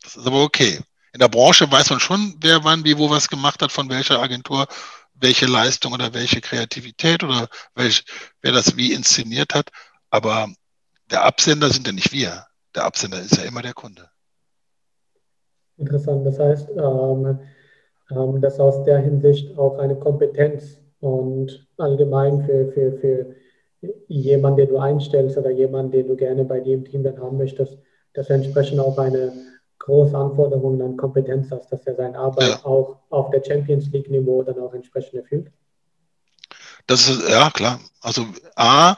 Das 0.00 0.14
ist 0.14 0.26
aber 0.26 0.44
okay. 0.44 0.80
In 1.12 1.18
der 1.18 1.28
Branche 1.28 1.70
weiß 1.70 1.90
man 1.90 1.98
schon, 1.98 2.36
wer 2.40 2.62
wann, 2.62 2.84
wie, 2.84 2.96
wo 2.98 3.10
was 3.10 3.28
gemacht 3.28 3.62
hat, 3.62 3.72
von 3.72 3.88
welcher 3.88 4.22
Agentur, 4.22 4.68
welche 5.14 5.46
Leistung 5.46 5.92
oder 5.92 6.14
welche 6.14 6.40
Kreativität 6.40 7.24
oder 7.24 7.48
welch, 7.74 8.04
wer 8.42 8.52
das 8.52 8.76
wie 8.76 8.92
inszeniert 8.92 9.52
hat. 9.54 9.70
Aber 10.16 10.48
der 11.10 11.26
Absender 11.26 11.68
sind 11.68 11.86
ja 11.86 11.92
nicht 11.92 12.10
wir. 12.10 12.46
Der 12.74 12.86
Absender 12.86 13.20
ist 13.20 13.36
ja 13.36 13.42
immer 13.44 13.60
der 13.60 13.74
Kunde. 13.74 14.08
Interessant. 15.76 16.26
Das 16.26 16.38
heißt, 16.38 16.70
ähm, 16.70 17.38
ähm, 18.10 18.40
dass 18.40 18.58
aus 18.58 18.82
der 18.84 19.00
Hinsicht 19.00 19.58
auch 19.58 19.78
eine 19.78 19.94
Kompetenz 19.94 20.78
und 21.00 21.68
allgemein 21.76 22.46
für, 22.46 22.72
für, 22.72 22.92
für 22.92 23.36
jemanden, 24.08 24.56
den 24.56 24.68
du 24.70 24.78
einstellst 24.78 25.36
oder 25.36 25.50
jemanden, 25.50 25.92
den 25.92 26.08
du 26.08 26.16
gerne 26.16 26.44
bei 26.44 26.60
dir 26.60 26.76
im 26.76 26.86
Team 26.86 27.02
dann 27.02 27.20
haben 27.20 27.36
möchtest, 27.36 27.76
dass 28.14 28.30
er 28.30 28.36
entsprechend 28.36 28.80
auch 28.80 28.96
eine 28.96 29.34
große 29.80 30.16
Anforderung 30.16 30.80
an 30.80 30.96
Kompetenz 30.96 31.50
hast, 31.50 31.70
dass 31.70 31.86
er 31.86 31.94
seine 31.94 32.18
Arbeit 32.18 32.48
ja. 32.48 32.64
auch 32.64 33.00
auf 33.10 33.30
der 33.32 33.44
Champions 33.44 33.88
League 33.92 34.10
Niveau 34.10 34.42
dann 34.42 34.58
auch 34.60 34.72
entsprechend 34.72 35.12
erfüllt? 35.12 35.52
Das 36.86 37.06
ist, 37.06 37.28
ja 37.28 37.50
klar. 37.50 37.80
Also 38.00 38.24
A, 38.54 38.96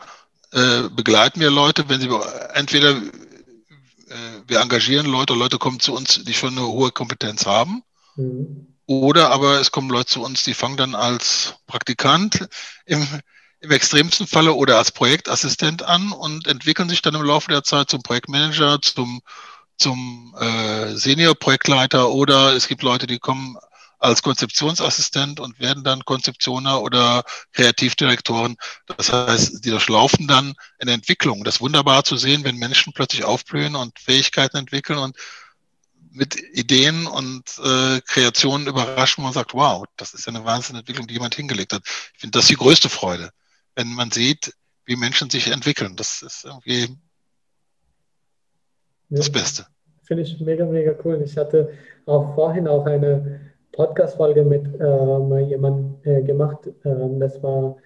äh, 0.53 0.89
begleiten 0.91 1.41
wir 1.41 1.51
Leute, 1.51 1.89
wenn 1.89 2.01
sie 2.01 2.09
entweder 2.55 2.91
äh, 2.91 4.15
wir 4.47 4.61
engagieren 4.61 5.07
Leute, 5.07 5.35
Leute 5.35 5.59
kommen 5.59 5.81
zu 5.81 5.95
uns, 5.95 6.25
die 6.25 6.35
schon 6.35 6.57
eine 6.57 6.67
hohe 6.67 6.91
Kompetenz 6.91 7.47
haben. 7.47 7.83
Mhm. 8.17 8.75
Oder 8.87 9.31
aber 9.31 9.61
es 9.61 9.71
kommen 9.71 9.91
Leute 9.91 10.07
zu 10.07 10.23
uns, 10.23 10.45
die 10.45 10.55
fangen 10.55 10.79
dann 10.79 10.95
als 10.95 11.57
Praktikant 11.67 12.49
im, 12.87 13.07
im 13.61 13.71
extremsten 13.71 14.27
Falle 14.27 14.55
oder 14.55 14.79
als 14.79 14.93
Projektassistent 14.93 15.83
an 15.83 16.13
und 16.13 16.47
entwickeln 16.47 16.89
sich 16.89 17.03
dann 17.03 17.15
im 17.15 17.23
Laufe 17.23 17.51
der 17.51 17.65
Zeit 17.65 17.91
zum 17.91 18.03
Projektmanager, 18.03 18.81
zum, 18.81 19.21
zum 19.77 20.35
äh, 20.41 20.97
Senior-Projektleiter 20.97 22.11
oder 22.11 22.55
es 22.55 22.67
gibt 22.67 22.83
Leute, 22.83 23.07
die 23.07 23.19
kommen 23.19 23.59
als 23.99 24.23
Konzeptionsassistent 24.23 25.41
und 25.41 25.59
werden 25.59 25.85
dann 25.85 26.05
Konzeptioner 26.05 26.83
oder 26.83 27.25
Kreativdirektoren. 27.53 28.57
Das 28.87 29.13
heißt, 29.13 29.65
die 29.65 29.71
durchlaufen 29.71 30.29
dann 30.29 30.55
eine 30.79 30.93
Entwicklung. 30.93 31.45
Das 31.45 31.57
ist 31.57 31.61
wunderbar 31.61 32.05
zu 32.05 32.17
sehen, 32.17 32.45
wenn 32.45 32.57
Menschen 32.57 32.93
plötzlich 32.93 33.25
aufblühen 33.25 33.75
und 33.75 33.99
Fähigkeiten 33.99 34.57
entwickeln 34.57 34.99
und 34.99 35.17
mit 36.11 36.37
Ideen 36.53 37.07
und 37.07 37.45
äh, 37.59 38.01
Kreationen 38.01 38.67
überraschen 38.67 39.25
und 39.25 39.33
sagt, 39.33 39.55
wow, 39.55 39.85
das 39.97 40.15
ist 40.15 40.27
ja 40.27 40.33
eine 40.33 40.45
Wahnsinnentwicklung, 40.45 41.07
die 41.07 41.15
jemand 41.15 41.35
hingelegt 41.35 41.73
hat. 41.73 41.83
Ich 42.15 42.21
finde 42.21 42.39
das 42.39 42.47
die 42.47 42.57
größte 42.57 42.89
Freude, 42.89 43.31
wenn 43.75 43.89
man 43.89 44.11
sieht, 44.11 44.53
wie 44.85 44.97
Menschen 44.97 45.29
sich 45.31 45.49
entwickeln. 45.49 45.97
Das 45.97 46.23
ist 46.23 46.45
irgendwie 46.45 46.97
ja. 49.09 49.19
das 49.19 49.31
Beste. 49.31 49.67
Finde 50.05 50.23
ich 50.23 50.41
mega, 50.41 50.65
mega 50.65 50.95
cool. 51.05 51.21
Ich 51.23 51.37
hatte 51.37 51.77
auch 52.07 52.35
vorhin 52.35 52.67
auch 52.67 52.87
eine 52.87 53.53
Podcast-Folge 53.79 54.45
mit 54.45 54.67
ähm, 54.81 55.39
jemandem 55.49 55.95
äh, 56.03 56.21
gemacht. 56.23 56.69
Ähm, 56.85 57.21
das 57.21 57.41
war 57.45 57.77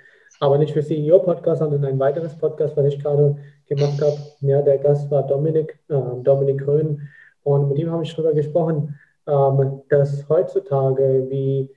aber 0.41 0.57
nicht 0.57 0.73
für 0.73 0.83
CEO-Podcast, 0.83 1.59
sondern 1.59 1.85
ein 1.85 1.99
weiteres 1.99 2.35
Podcast, 2.35 2.75
was 2.79 2.87
ich 2.87 2.99
gerade 2.99 3.37
gemacht 3.67 4.01
habe. 4.01 4.17
Ja, 4.41 4.63
der 4.63 4.79
Gast 4.79 5.11
war 5.11 5.27
Dominik, 5.27 5.79
äh, 5.91 5.95
Dominik 6.23 6.65
Grün. 6.65 7.03
Und 7.43 7.69
mit 7.69 7.79
ihm 7.79 7.91
habe 7.91 8.05
ich 8.05 8.15
darüber 8.15 8.33
gesprochen, 8.33 8.99
ähm, 9.27 9.83
dass 9.91 10.27
heutzutage, 10.31 11.27
wie 11.29 11.69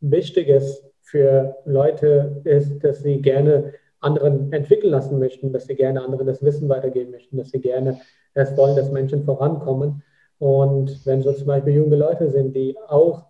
wichtig 0.00 0.48
es 0.48 0.88
für 1.00 1.56
Leute 1.64 2.42
ist, 2.44 2.78
dass 2.84 3.02
sie 3.02 3.20
gerne 3.20 3.72
anderen 3.98 4.52
entwickeln 4.52 4.92
lassen 4.92 5.18
möchten, 5.18 5.52
dass 5.52 5.66
sie 5.66 5.74
gerne 5.74 6.00
anderen 6.00 6.28
das 6.28 6.44
Wissen 6.44 6.68
weitergeben 6.68 7.10
möchten, 7.10 7.38
dass 7.38 7.50
sie 7.50 7.60
gerne 7.60 7.98
es 8.34 8.56
wollen, 8.56 8.76
dass 8.76 8.92
Menschen 8.92 9.24
vorankommen. 9.24 10.04
Und 10.38 11.04
wenn 11.06 11.22
so 11.22 11.32
zum 11.32 11.48
Beispiel 11.48 11.74
junge 11.74 11.96
Leute 11.96 12.30
sind, 12.30 12.54
die 12.54 12.76
auch 12.86 13.24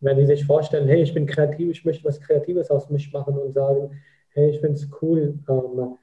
wenn 0.00 0.16
die 0.16 0.26
sich 0.26 0.44
vorstellen, 0.44 0.88
hey, 0.88 1.02
ich 1.02 1.14
bin 1.14 1.26
kreativ, 1.26 1.70
ich 1.70 1.84
möchte 1.84 2.04
was 2.04 2.20
Kreatives 2.20 2.70
aus 2.70 2.88
mich 2.90 3.12
machen 3.12 3.36
und 3.38 3.52
sagen, 3.52 3.90
hey, 4.30 4.50
ich 4.50 4.60
finde 4.60 4.76
es 4.76 4.88
cool, 5.02 5.38
ähm, 5.48 5.98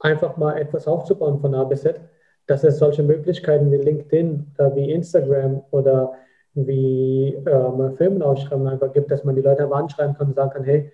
einfach 0.00 0.36
mal 0.36 0.58
etwas 0.58 0.86
aufzubauen 0.86 1.38
von 1.40 1.54
A 1.54 1.64
bis 1.64 1.82
Z, 1.82 2.00
dass 2.46 2.64
es 2.64 2.78
solche 2.78 3.02
Möglichkeiten 3.02 3.70
wie 3.70 3.76
LinkedIn, 3.76 4.54
äh, 4.58 4.74
wie 4.74 4.92
Instagram 4.92 5.62
oder 5.70 6.12
wie 6.54 7.34
ähm, 7.46 7.96
Firmenausschreiben 7.96 8.66
einfach 8.66 8.92
gibt, 8.92 9.10
dass 9.10 9.24
man 9.24 9.34
die 9.34 9.42
Leute 9.42 9.64
aber 9.64 9.76
anschreiben 9.76 10.16
kann 10.16 10.28
und 10.28 10.36
sagen 10.36 10.50
kann, 10.50 10.64
hey, 10.64 10.90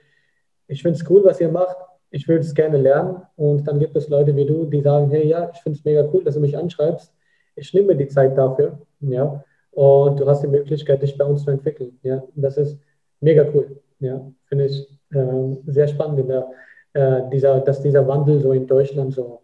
ich 0.66 0.82
finde 0.82 0.98
es 0.98 1.08
cool, 1.08 1.24
was 1.24 1.40
ihr 1.40 1.50
macht, 1.50 1.76
ich 2.10 2.26
würde 2.26 2.40
es 2.40 2.54
gerne 2.54 2.78
lernen. 2.78 3.22
Und 3.36 3.66
dann 3.68 3.78
gibt 3.78 3.96
es 3.96 4.08
Leute 4.08 4.34
wie 4.34 4.46
du, 4.46 4.64
die 4.64 4.80
sagen, 4.80 5.10
hey, 5.10 5.28
ja, 5.28 5.50
ich 5.52 5.60
finde 5.60 5.78
es 5.78 5.84
mega 5.84 6.08
cool, 6.12 6.24
dass 6.24 6.34
du 6.34 6.40
mich 6.40 6.56
anschreibst. 6.56 7.14
Ich 7.54 7.72
nehme 7.72 7.88
mir 7.88 7.96
die 7.96 8.08
Zeit 8.08 8.36
dafür. 8.36 8.78
Ja 9.00 9.44
und 9.72 10.20
du 10.20 10.28
hast 10.28 10.42
die 10.42 10.48
Möglichkeit, 10.48 11.02
dich 11.02 11.16
bei 11.16 11.24
uns 11.24 11.44
zu 11.44 11.50
entwickeln. 11.50 11.98
Ja, 12.02 12.22
das 12.34 12.56
ist 12.56 12.78
mega 13.20 13.44
cool. 13.54 13.80
Ja, 14.00 14.30
finde 14.46 14.66
ich 14.66 14.86
äh, 15.14 15.56
sehr 15.66 15.88
spannend, 15.88 16.28
der, 16.28 16.50
äh, 16.92 17.30
dieser, 17.30 17.60
dass 17.60 17.82
dieser 17.82 18.06
Wandel 18.06 18.40
so 18.40 18.52
in 18.52 18.66
Deutschland 18.66 19.14
so 19.14 19.42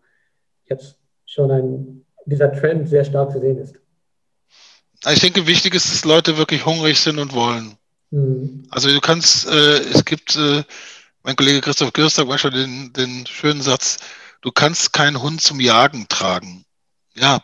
jetzt 0.66 0.98
schon 1.24 1.50
ein, 1.50 2.04
dieser 2.26 2.52
Trend 2.52 2.88
sehr 2.88 3.04
stark 3.04 3.32
zu 3.32 3.40
sehen 3.40 3.58
ist. 3.58 3.76
Ich 5.10 5.20
denke, 5.20 5.46
wichtig 5.46 5.74
ist, 5.74 5.90
dass 5.90 6.04
Leute 6.04 6.36
wirklich 6.36 6.66
hungrig 6.66 6.98
sind 6.98 7.18
und 7.18 7.32
wollen. 7.32 7.76
Mhm. 8.10 8.64
Also 8.70 8.88
du 8.88 9.00
kannst, 9.00 9.46
äh, 9.46 9.78
es 9.78 10.04
gibt, 10.04 10.36
äh, 10.36 10.62
mein 11.22 11.36
Kollege 11.36 11.60
Christoph 11.60 11.92
Gürster 11.92 12.24
manchmal 12.24 12.52
den, 12.52 12.92
den 12.92 13.26
schönen 13.26 13.62
Satz, 13.62 13.98
du 14.42 14.50
kannst 14.50 14.92
keinen 14.92 15.22
Hund 15.22 15.40
zum 15.40 15.60
Jagen 15.60 16.06
tragen. 16.08 16.64
Ja, 17.14 17.40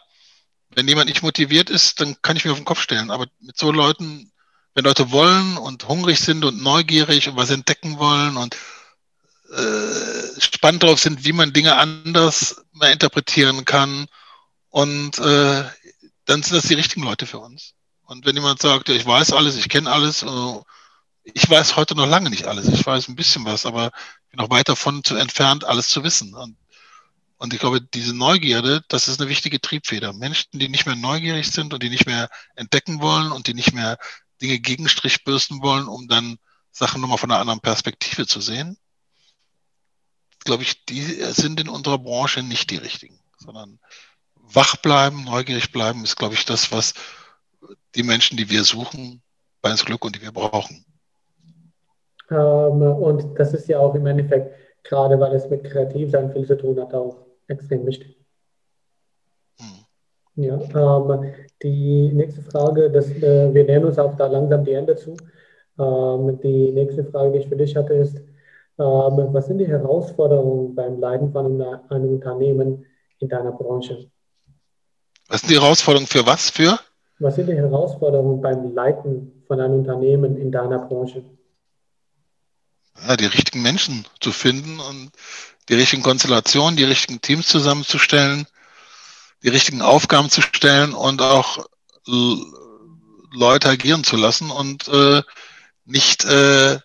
wenn 0.75 0.89
jemand 0.89 1.09
nicht 1.09 1.23
motiviert 1.23 1.71
ist, 1.71 2.01
dann 2.01 2.17
kann 2.23 2.37
ich 2.37 2.45
mir 2.45 2.53
auf 2.53 2.59
den 2.59 2.65
Kopf 2.65 2.81
stellen. 2.81 3.11
Aber 3.11 3.27
mit 3.41 3.57
so 3.57 3.71
Leuten, 3.71 4.33
wenn 4.75 4.85
Leute 4.85 5.11
wollen 5.11 5.57
und 5.57 5.87
hungrig 5.89 6.21
sind 6.21 6.45
und 6.45 6.63
neugierig 6.63 7.29
und 7.29 7.37
was 7.37 7.51
entdecken 7.51 7.99
wollen 7.99 8.37
und 8.37 8.57
äh, 9.53 10.41
spannend 10.41 10.83
drauf 10.83 10.99
sind, 10.99 11.25
wie 11.25 11.33
man 11.33 11.53
Dinge 11.53 11.77
anders 11.77 12.65
mal 12.73 12.91
interpretieren 12.91 13.65
kann, 13.65 14.07
und 14.75 15.21
äh, 15.21 15.63
dann 16.25 16.43
sind 16.43 16.57
das 16.57 16.67
die 16.67 16.75
richtigen 16.75 17.05
Leute 17.05 17.27
für 17.27 17.39
uns. 17.39 17.75
Und 18.07 18.27
wenn 18.27 18.35
jemand 18.35 18.61
sagt, 18.61 18.89
ich 18.89 19.07
weiß 19.07 19.33
alles, 19.33 19.57
ich 19.57 19.69
kenne 19.69 19.89
alles, 19.89 20.25
äh, 20.25 20.61
ich 21.23 21.49
weiß 21.49 21.77
heute 21.77 21.95
noch 21.95 22.09
lange 22.09 22.29
nicht 22.29 22.49
alles. 22.49 22.67
Ich 22.67 22.85
weiß 22.85 23.07
ein 23.07 23.15
bisschen 23.15 23.45
was, 23.45 23.67
aber 23.67 23.93
ich 24.25 24.31
bin 24.31 24.39
noch 24.39 24.51
weit 24.51 24.69
davon 24.69 25.05
zu 25.05 25.15
entfernt, 25.15 25.63
alles 25.63 25.91
zu 25.91 26.03
wissen. 26.03 26.35
Und, 26.35 26.57
und 27.37 27.53
ich 27.53 27.61
glaube, 27.61 27.81
diese 27.81 28.15
Neugierde, 28.17 28.83
das 28.89 29.09
ist 29.09 29.21
eine 29.21 29.29
wichtige 29.29 29.61
Triebfeder. 29.61 30.13
Menschen, 30.13 30.59
die 30.59 30.69
nicht 30.69 30.87
mehr 30.87 30.97
neugierig 30.97 31.51
sind 31.51 31.75
und 31.75 31.83
die 31.83 31.91
nicht 31.91 32.07
mehr 32.07 32.29
entdecken 32.55 33.01
wollen 33.01 33.33
und 33.33 33.47
die 33.47 33.55
nicht 33.55 33.75
mehr 33.75 33.99
Dinge 34.41 34.59
gegenstrich 34.59 35.25
bürsten 35.25 35.63
wollen, 35.63 35.89
um 35.89 36.09
dann 36.09 36.39
Sachen 36.71 37.01
nochmal 37.01 37.19
von 37.19 37.31
einer 37.31 37.41
anderen 37.41 37.61
Perspektive 37.61 38.27
zu 38.27 38.41
sehen, 38.41 38.77
glaube 40.45 40.63
ich, 40.63 40.85
die 40.85 41.03
sind 41.03 41.61
in 41.61 41.69
unserer 41.69 41.99
Branche 41.99 42.43
nicht 42.43 42.71
die 42.71 42.77
richtigen, 42.77 43.19
sondern 43.39 43.79
wach 44.37 44.77
bleiben, 44.77 45.25
neugierig 45.25 45.73
bleiben, 45.73 46.05
ist, 46.05 46.17
glaube 46.17 46.35
ich, 46.35 46.45
das, 46.45 46.71
was 46.71 46.95
die 47.95 48.03
Menschen, 48.03 48.37
die 48.37 48.51
wir 48.51 48.65
suchen, 48.65 49.23
bei 49.63 49.71
uns 49.71 49.85
Glück 49.85 50.05
und 50.05 50.17
die 50.17 50.23
wir 50.23 50.33
brauchen. 50.33 50.85
Ähm, 52.31 52.37
und 52.83 53.39
das 53.39 53.55
ist 53.55 53.69
ja 53.69 53.79
auch 53.79 53.95
im 53.95 54.07
Endeffekt, 54.07 54.55
gerade 54.83 55.19
weil 55.19 55.35
es 55.35 55.49
mit 55.49 55.65
Kreativsein 55.65 56.33
viel 56.33 56.47
zu 56.47 56.57
tun 56.57 56.81
hat, 56.81 56.93
auch 56.93 57.24
extrem 57.49 57.87
wichtig. 57.87 58.17
Hm. 59.59 59.85
Ja, 60.37 60.55
ähm, 60.57 61.35
die 61.63 62.13
nächste 62.13 62.43
Frage, 62.43 62.91
das, 62.91 63.09
äh, 63.11 63.53
wir 63.53 63.65
nähern 63.65 63.85
uns 63.85 63.99
auch 63.99 64.17
da 64.17 64.27
langsam 64.27 64.65
die 64.65 64.73
Ende 64.73 64.97
zu. 64.97 65.17
Ähm, 65.79 66.41
die 66.43 66.73
nächste 66.73 67.05
Frage, 67.05 67.33
die 67.33 67.39
ich 67.39 67.49
für 67.49 67.57
dich 67.57 67.77
hatte, 67.77 67.95
ist, 67.95 68.17
ähm, 68.17 69.29
was 69.33 69.47
sind 69.47 69.59
die 69.59 69.69
Herausforderungen 69.69 70.75
beim 70.75 70.99
Leiten 71.01 71.33
von 71.33 71.47
einem, 71.47 71.81
einem 71.89 72.15
Unternehmen 72.15 72.87
in 73.19 73.29
deiner 73.29 73.53
Branche? 73.53 74.11
Was 75.29 75.41
sind 75.41 75.51
die 75.51 75.61
Herausforderungen 75.61 76.07
für 76.07 76.27
was? 76.27 76.51
Für? 76.51 76.79
Was 77.21 77.37
sind 77.37 77.49
die 77.49 77.55
Herausforderungen 77.55 78.41
beim 78.41 78.75
Leiten 78.75 79.45
von 79.47 79.61
einem 79.61 79.75
Unternehmen 79.75 80.37
in 80.37 80.51
deiner 80.51 80.79
Branche? 80.79 81.25
ja, 83.07 83.17
die 83.17 83.27
richtigen 83.27 83.63
Menschen 83.63 84.07
zu 84.21 84.33
finden 84.33 84.81
und 84.81 85.11
die 85.69 85.75
richtigen 85.75 86.03
Konstellationen, 86.03 86.77
die 86.77 86.85
richtigen 86.85 87.21
Teams 87.21 87.47
zusammenzustellen, 87.47 88.47
die 89.43 89.49
richtigen 89.49 89.83
Aufgaben 89.83 90.31
zu 90.31 90.43
stellen 90.43 90.95
und 90.95 91.23
auch 91.23 91.67
Leute 92.07 93.69
agieren 93.69 94.05
zu 94.05 94.17
lassen 94.17 94.51
und 94.51 94.89
äh, 94.89 95.23
nicht 95.85 96.25
äh, 96.25 96.79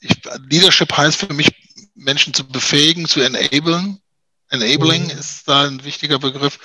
ich, 0.00 0.20
Leadership 0.48 0.96
heißt 0.96 1.20
für 1.20 1.32
mich, 1.32 1.48
Menschen 1.94 2.34
zu 2.34 2.46
befähigen, 2.46 3.06
zu 3.06 3.20
enablen. 3.20 4.00
Enabling 4.48 5.04
mhm. 5.04 5.10
ist 5.10 5.48
da 5.48 5.62
ein 5.62 5.84
wichtiger 5.84 6.18
Begriff. 6.18 6.58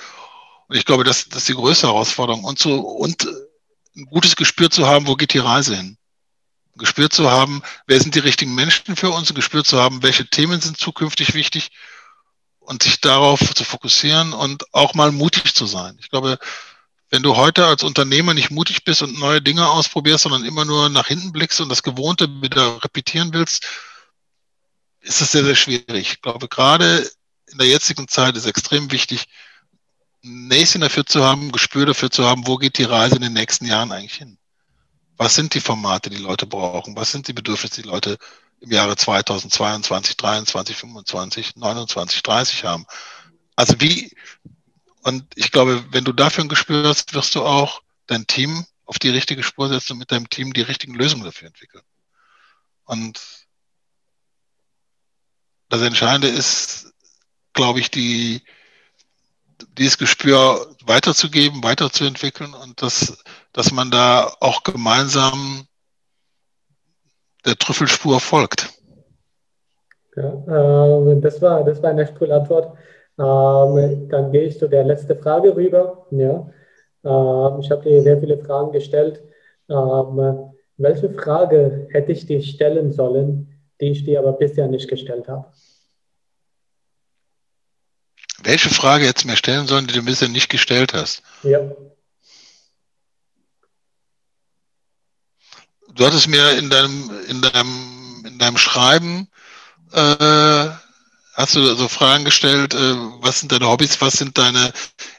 Und 0.66 0.76
ich 0.76 0.84
glaube, 0.84 1.04
das, 1.04 1.28
das 1.28 1.38
ist 1.38 1.48
die 1.48 1.54
größte 1.54 1.86
Herausforderung. 1.86 2.44
Und, 2.44 2.58
zu, 2.58 2.80
und 2.80 3.26
ein 3.96 4.06
gutes 4.06 4.34
Gespür 4.36 4.70
zu 4.70 4.86
haben, 4.86 5.06
wo 5.06 5.14
geht 5.14 5.32
die 5.32 5.38
Reise 5.38 5.76
hin 5.76 5.96
gespürt 6.78 7.12
zu 7.12 7.30
haben, 7.30 7.62
wer 7.86 8.00
sind 8.00 8.14
die 8.14 8.20
richtigen 8.20 8.54
Menschen 8.54 8.96
für 8.96 9.10
uns, 9.10 9.34
gespürt 9.34 9.66
zu 9.66 9.80
haben, 9.80 10.02
welche 10.02 10.26
Themen 10.26 10.60
sind 10.60 10.78
zukünftig 10.78 11.34
wichtig 11.34 11.70
und 12.60 12.82
sich 12.82 13.00
darauf 13.00 13.54
zu 13.54 13.64
fokussieren 13.64 14.32
und 14.32 14.72
auch 14.72 14.94
mal 14.94 15.12
mutig 15.12 15.54
zu 15.54 15.66
sein. 15.66 15.96
Ich 16.00 16.10
glaube, 16.10 16.38
wenn 17.10 17.22
du 17.22 17.36
heute 17.36 17.66
als 17.66 17.82
Unternehmer 17.82 18.34
nicht 18.34 18.50
mutig 18.50 18.84
bist 18.84 19.02
und 19.02 19.18
neue 19.18 19.40
Dinge 19.40 19.68
ausprobierst, 19.68 20.24
sondern 20.24 20.44
immer 20.44 20.64
nur 20.64 20.88
nach 20.88 21.06
hinten 21.06 21.32
blickst 21.32 21.60
und 21.60 21.70
das 21.70 21.82
Gewohnte 21.82 22.28
wieder 22.42 22.82
repetieren 22.84 23.32
willst, 23.32 23.66
ist 25.00 25.20
das 25.20 25.32
sehr, 25.32 25.44
sehr 25.44 25.56
schwierig. 25.56 26.12
Ich 26.12 26.22
glaube, 26.22 26.48
gerade 26.48 27.10
in 27.50 27.58
der 27.58 27.68
jetzigen 27.68 28.08
Zeit 28.08 28.36
ist 28.36 28.46
extrem 28.46 28.92
wichtig, 28.92 29.26
ein 30.24 30.48
Näschen 30.48 30.82
dafür 30.82 31.06
zu 31.06 31.24
haben, 31.24 31.52
Gespür 31.52 31.86
dafür 31.86 32.10
zu 32.10 32.26
haben, 32.26 32.46
wo 32.46 32.56
geht 32.56 32.76
die 32.78 32.84
Reise 32.84 33.16
in 33.16 33.22
den 33.22 33.32
nächsten 33.32 33.64
Jahren 33.64 33.92
eigentlich 33.92 34.14
hin 34.14 34.37
was 35.18 35.34
sind 35.34 35.52
die 35.54 35.60
Formate, 35.60 36.10
die 36.10 36.16
Leute 36.16 36.46
brauchen? 36.46 36.96
Was 36.96 37.10
sind 37.10 37.28
die 37.28 37.32
Bedürfnisse, 37.32 37.82
die 37.82 37.88
Leute 37.88 38.18
im 38.60 38.70
Jahre 38.70 38.96
2022, 38.96 40.16
23, 40.16 40.76
25, 40.76 41.56
29, 41.56 42.22
30 42.22 42.64
haben? 42.64 42.86
Also 43.56 43.74
wie, 43.80 44.16
und 45.02 45.24
ich 45.34 45.50
glaube, 45.50 45.84
wenn 45.90 46.04
du 46.04 46.12
dafür 46.12 46.44
ein 46.44 46.48
Gespür 46.48 46.88
hast, 46.88 47.14
wirst 47.14 47.34
du 47.34 47.42
auch 47.42 47.82
dein 48.06 48.26
Team 48.28 48.64
auf 48.86 48.98
die 49.00 49.10
richtige 49.10 49.42
Spur 49.42 49.68
setzen 49.68 49.94
und 49.94 49.98
mit 49.98 50.12
deinem 50.12 50.30
Team 50.30 50.52
die 50.52 50.62
richtigen 50.62 50.94
Lösungen 50.94 51.24
dafür 51.24 51.48
entwickeln. 51.48 51.84
Und 52.84 53.20
das 55.68 55.82
Entscheidende 55.82 56.28
ist, 56.28 56.92
glaube 57.52 57.80
ich, 57.80 57.90
die, 57.90 58.42
dieses 59.76 59.98
Gespür 59.98 60.74
weiterzugeben, 60.84 61.62
weiterzuentwickeln 61.64 62.54
und 62.54 62.80
das 62.80 63.18
dass 63.58 63.72
man 63.72 63.90
da 63.90 64.32
auch 64.38 64.62
gemeinsam 64.62 65.66
der 67.44 67.56
Trüffelspur 67.56 68.20
folgt. 68.20 68.72
Ja, 70.14 71.10
äh, 71.10 71.20
das, 71.20 71.42
war, 71.42 71.64
das 71.64 71.82
war 71.82 71.90
eine 71.90 72.06
coole 72.14 72.36
Antwort. 72.36 72.78
Ähm, 73.18 74.08
dann 74.10 74.30
gehe 74.30 74.44
ich 74.44 74.60
zu 74.60 74.68
der 74.68 74.84
letzten 74.84 75.20
Frage 75.20 75.56
rüber. 75.56 76.06
Ja. 76.12 76.48
Ähm, 77.04 77.60
ich 77.60 77.68
habe 77.72 77.82
dir 77.82 78.00
sehr 78.00 78.20
viele 78.20 78.38
Fragen 78.38 78.70
gestellt. 78.70 79.24
Ähm, 79.68 80.52
welche 80.76 81.10
Frage 81.10 81.88
hätte 81.90 82.12
ich 82.12 82.26
dir 82.26 82.40
stellen 82.40 82.92
sollen, 82.92 83.60
die 83.80 83.90
ich 83.90 84.04
dir 84.04 84.20
aber 84.20 84.34
bisher 84.34 84.68
nicht 84.68 84.88
gestellt 84.88 85.26
habe? 85.26 85.46
Welche 88.40 88.68
Frage 88.68 89.06
hättest 89.06 89.24
du 89.24 89.30
mir 89.30 89.36
stellen 89.36 89.66
sollen, 89.66 89.88
die 89.88 89.94
du 89.94 90.04
bisher 90.04 90.28
nicht 90.28 90.48
gestellt 90.48 90.94
hast? 90.94 91.24
Ja. 91.42 91.72
Du 95.98 96.06
hattest 96.06 96.28
mir 96.28 96.58
in 96.58 96.70
deinem, 96.70 97.10
in 97.28 97.42
deinem, 97.42 98.24
in 98.26 98.38
deinem 98.38 98.56
Schreiben 98.56 99.28
äh, 99.92 100.66
hast 101.34 101.54
du 101.54 101.64
so 101.74 101.88
Fragen 101.88 102.24
gestellt, 102.24 102.74
äh, 102.74 102.78
was 103.20 103.40
sind 103.40 103.52
deine 103.52 103.68
Hobbys, 103.68 104.00
was 104.00 104.14
sind 104.14 104.38
deine 104.38 104.70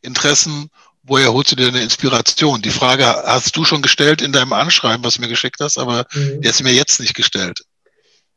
Interessen, 0.01 0.69
woher 1.03 1.33
holst 1.33 1.51
du 1.51 1.55
dir 1.55 1.67
eine 1.67 1.81
Inspiration? 1.81 2.61
Die 2.61 2.69
Frage 2.69 3.03
hast 3.05 3.55
du 3.55 3.63
schon 3.63 3.81
gestellt 3.81 4.21
in 4.21 4.31
deinem 4.31 4.53
Anschreiben, 4.53 5.03
was 5.03 5.15
du 5.15 5.21
mir 5.21 5.27
geschickt 5.27 5.59
hast, 5.59 5.77
aber 5.77 6.05
mhm. 6.13 6.41
die 6.41 6.47
hast 6.47 6.59
du 6.59 6.63
mir 6.63 6.73
jetzt 6.73 6.99
nicht 6.99 7.15
gestellt. 7.15 7.59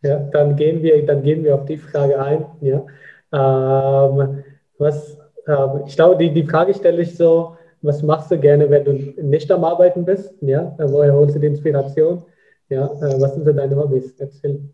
Ja, 0.03 0.17
dann 0.19 0.57
gehen 0.57 0.83
wir, 0.83 1.07
dann 1.07 1.23
gehen 1.23 1.45
wir 1.45 1.55
auf 1.55 1.65
die 1.67 1.79
Frage 1.79 2.21
ein. 2.21 2.45
Ja. 2.61 2.85
Ähm, 3.33 4.43
was, 4.79 5.17
ähm, 5.47 5.85
ich 5.87 5.95
glaube, 5.95 6.17
die, 6.17 6.33
die 6.33 6.45
Frage 6.47 6.75
stelle 6.75 7.03
ich 7.03 7.17
so, 7.17 7.57
was 7.83 8.03
machst 8.03 8.31
du 8.31 8.39
gerne, 8.39 8.71
wenn 8.71 8.85
du 8.85 8.93
nicht 9.23 9.51
am 9.51 9.65
Arbeiten 9.65 10.05
bist? 10.05 10.33
Ja, 10.41 10.75
woher 10.79 11.13
holst 11.13 11.37
du 11.37 11.41
die 11.41 11.49
Inspiration? 11.49 12.25
Ja, 12.69 12.87
äh, 12.87 13.21
was 13.21 13.35
sind 13.35 13.45
denn 13.45 13.57
deine 13.57 13.77
Hobbys? 13.77 14.13
Erzähl. 14.19 14.73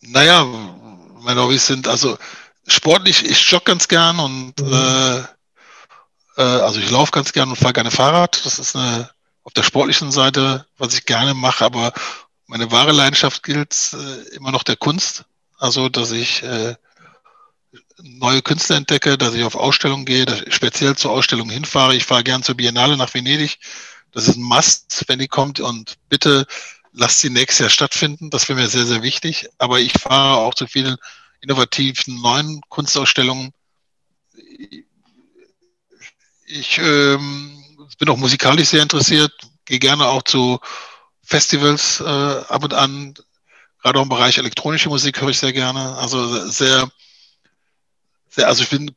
Naja, 0.00 0.44
meine 1.22 1.42
Hobbys 1.42 1.66
sind 1.66 1.88
also 1.88 2.16
sportlich, 2.66 3.24
ich 3.24 3.50
jogge 3.50 3.64
ganz 3.64 3.88
gern 3.88 4.18
und 4.18 4.60
mhm. 4.60 4.72
äh, 4.72 5.18
äh, 6.38 6.42
also 6.42 6.80
ich 6.80 6.90
laufe 6.90 7.12
ganz 7.12 7.32
gern 7.32 7.50
und 7.50 7.56
fahre 7.56 7.72
gerne 7.72 7.90
Fahrrad. 7.90 8.44
Das 8.44 8.58
ist 8.58 8.76
eine 8.76 9.10
auf 9.44 9.54
der 9.54 9.62
sportlichen 9.62 10.12
Seite, 10.12 10.66
was 10.76 10.92
ich 10.92 11.06
gerne 11.06 11.32
mache, 11.32 11.64
aber 11.64 11.92
meine 12.46 12.70
wahre 12.70 12.92
Leidenschaft 12.92 13.42
gilt 13.42 13.94
äh, 13.94 14.36
immer 14.36 14.52
noch 14.52 14.62
der 14.62 14.76
Kunst. 14.76 15.24
Also, 15.58 15.88
dass 15.88 16.12
ich 16.12 16.42
äh, 16.42 16.74
neue 18.02 18.42
Künstler 18.42 18.76
entdecke, 18.76 19.18
dass 19.18 19.34
ich 19.34 19.44
auf 19.44 19.54
Ausstellungen 19.54 20.04
gehe, 20.04 20.26
speziell 20.50 20.96
zur 20.96 21.12
Ausstellung 21.12 21.50
hinfahre. 21.50 21.96
Ich 21.96 22.04
fahre 22.04 22.24
gern 22.24 22.42
zur 22.42 22.56
Biennale 22.56 22.96
nach 22.96 23.12
Venedig. 23.12 23.58
Das 24.12 24.28
ist 24.28 24.36
ein 24.36 24.42
Must, 24.42 25.04
wenn 25.08 25.18
die 25.18 25.28
kommt. 25.28 25.60
Und 25.60 25.94
bitte 26.08 26.46
lasst 26.98 27.20
sie 27.20 27.30
nächstes 27.30 27.60
Jahr 27.60 27.70
stattfinden. 27.70 28.30
Das 28.30 28.48
wäre 28.48 28.58
mir 28.58 28.68
sehr, 28.68 28.84
sehr 28.84 29.02
wichtig. 29.02 29.48
Aber 29.58 29.78
ich 29.80 29.92
fahre 29.92 30.38
auch 30.38 30.54
zu 30.54 30.66
vielen 30.66 30.96
innovativen 31.40 32.20
neuen 32.20 32.60
Kunstausstellungen. 32.68 33.52
Ich 36.46 36.78
ähm, 36.78 37.64
bin 37.98 38.08
auch 38.08 38.16
musikalisch 38.16 38.68
sehr 38.68 38.82
interessiert, 38.82 39.32
gehe 39.64 39.78
gerne 39.78 40.06
auch 40.06 40.22
zu 40.22 40.58
Festivals 41.22 42.00
äh, 42.00 42.04
ab 42.04 42.64
und 42.64 42.74
an. 42.74 43.14
Gerade 43.82 43.98
auch 44.00 44.02
im 44.02 44.08
Bereich 44.08 44.38
elektronische 44.38 44.88
Musik 44.88 45.20
höre 45.20 45.28
ich 45.28 45.38
sehr 45.38 45.52
gerne. 45.52 45.96
Also 45.96 46.48
sehr, 46.48 46.90
sehr 48.28 48.48
also 48.48 48.64
ich 48.64 48.70
bin 48.70 48.96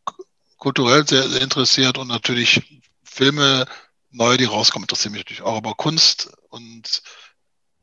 kulturell 0.57 1.07
sehr, 1.07 1.29
sehr 1.29 1.41
interessiert 1.41 1.97
und 1.97 2.07
natürlich 2.07 2.81
Filme, 3.03 3.65
neue, 4.09 4.37
die 4.37 4.45
rauskommen, 4.45 4.85
interessieren 4.85 5.11
mich 5.11 5.21
natürlich 5.21 5.41
auch. 5.43 5.57
Aber 5.57 5.75
Kunst 5.75 6.31
und 6.49 7.03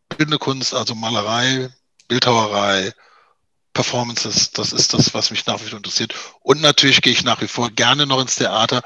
bildende 0.09 0.39
Kunst, 0.39 0.75
also 0.75 0.95
Malerei, 0.95 1.71
Bildhauerei, 2.09 2.93
Performances, 3.73 4.51
das 4.51 4.73
ist 4.73 4.93
das, 4.95 5.15
was 5.15 5.31
mich 5.31 5.47
nach 5.47 5.61
wie 5.61 5.69
vor 5.69 5.77
interessiert. 5.77 6.15
Und 6.41 6.61
natürlich 6.61 7.03
gehe 7.03 7.13
ich 7.13 7.23
nach 7.23 7.41
wie 7.41 7.49
vor 7.49 7.71
gerne 7.71 8.07
noch 8.07 8.21
ins 8.21 8.35
Theater, 8.35 8.83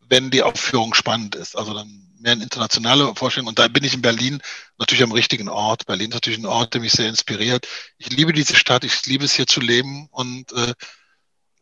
wenn 0.00 0.30
die 0.30 0.42
Aufführung 0.42 0.92
spannend 0.94 1.34
ist. 1.34 1.56
Also 1.56 1.72
dann 1.72 2.04
mehr 2.18 2.32
eine 2.32 2.42
internationale 2.42 3.14
Vorstellung. 3.14 3.48
Und 3.48 3.58
da 3.58 3.68
bin 3.68 3.84
ich 3.84 3.94
in 3.94 4.02
Berlin 4.02 4.42
natürlich 4.78 5.02
am 5.02 5.12
richtigen 5.12 5.48
Ort. 5.48 5.86
Berlin 5.86 6.10
ist 6.10 6.14
natürlich 6.14 6.38
ein 6.38 6.46
Ort, 6.46 6.74
der 6.74 6.80
mich 6.80 6.92
sehr 6.92 7.08
inspiriert. 7.08 7.68
Ich 7.98 8.10
liebe 8.10 8.32
diese 8.32 8.56
Stadt, 8.56 8.84
ich 8.84 9.06
liebe 9.06 9.24
es 9.24 9.34
hier 9.34 9.46
zu 9.46 9.60
leben. 9.60 10.08
Und 10.10 10.52
äh, 10.52 10.74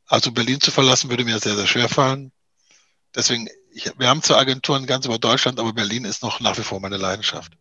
also 0.06 0.32
Berlin 0.32 0.60
zu 0.60 0.70
verlassen, 0.70 1.10
würde 1.10 1.24
mir 1.24 1.38
sehr, 1.38 1.56
sehr 1.56 1.66
schwer 1.66 1.88
fallen. 1.88 2.32
Deswegen, 3.14 3.48
ich, 3.72 3.92
wir 3.98 4.08
haben 4.08 4.22
zwar 4.22 4.38
Agenturen 4.38 4.86
ganz 4.86 5.04
über 5.04 5.18
Deutschland, 5.18 5.60
aber 5.60 5.72
Berlin 5.72 6.04
ist 6.04 6.22
noch 6.22 6.40
nach 6.40 6.56
wie 6.56 6.62
vor 6.62 6.80
meine 6.80 6.96
Leidenschaft. 6.96 7.52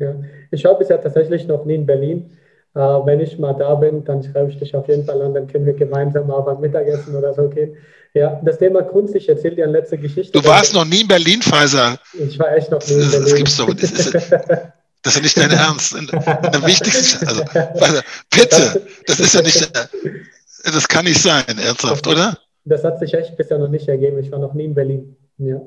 Ja. 0.00 0.14
Ich 0.50 0.64
war 0.64 0.76
bisher 0.78 1.00
tatsächlich 1.00 1.46
noch 1.46 1.64
nie 1.64 1.76
in 1.76 1.86
Berlin. 1.86 2.36
Äh, 2.74 2.80
wenn 2.80 3.20
ich 3.20 3.38
mal 3.38 3.52
da 3.52 3.74
bin, 3.74 4.04
dann 4.04 4.22
schreibe 4.22 4.50
ich 4.50 4.58
dich 4.58 4.74
auf 4.74 4.88
jeden 4.88 5.04
Fall 5.04 5.20
an, 5.22 5.34
dann 5.34 5.46
können 5.46 5.66
wir 5.66 5.74
gemeinsam 5.74 6.26
mal 6.26 6.40
beim 6.40 6.60
Mittagessen 6.60 7.14
oder 7.14 7.34
so 7.34 7.48
gehen. 7.48 7.76
Ja, 8.14 8.40
das 8.44 8.58
Thema 8.58 8.82
Kunst, 8.82 9.14
ich 9.14 9.28
erzähle 9.28 9.56
dir 9.56 9.64
eine 9.64 9.74
letzte 9.74 9.98
Geschichte. 9.98 10.32
Du 10.40 10.46
warst 10.48 10.74
noch 10.74 10.84
nie 10.84 11.02
in 11.02 11.08
Berlin, 11.08 11.42
Faisal. 11.42 11.98
Ich 12.14 12.38
war 12.38 12.52
echt 12.56 12.70
noch 12.70 12.84
nie 12.86 12.94
in 12.94 13.10
Berlin. 13.10 13.22
Das 13.22 13.34
gibt's 13.34 13.56
doch. 13.56 13.74
Das 13.74 13.90
ist, 13.90 14.14
das 15.02 15.16
ist 15.16 15.16
ja 15.16 15.22
nicht 15.22 15.36
dein 15.36 15.50
Ernst. 15.50 15.94
Der 15.94 16.66
wichtigste, 16.66 17.26
also, 17.26 17.42
bitte, 18.30 18.82
das 19.06 19.20
ist 19.20 19.34
ja 19.34 19.42
nicht, 19.42 19.70
das 20.64 20.88
kann 20.88 21.04
nicht 21.04 21.22
sein, 21.22 21.44
ernsthaft, 21.46 22.06
oder? 22.06 22.36
Das 22.64 22.84
hat 22.84 22.98
sich 22.98 23.14
echt 23.14 23.36
bisher 23.36 23.58
noch 23.58 23.68
nicht 23.68 23.88
ergeben. 23.88 24.18
Ich 24.18 24.30
war 24.30 24.38
noch 24.38 24.54
nie 24.54 24.64
in 24.64 24.74
Berlin. 24.74 25.16
Ja. 25.38 25.60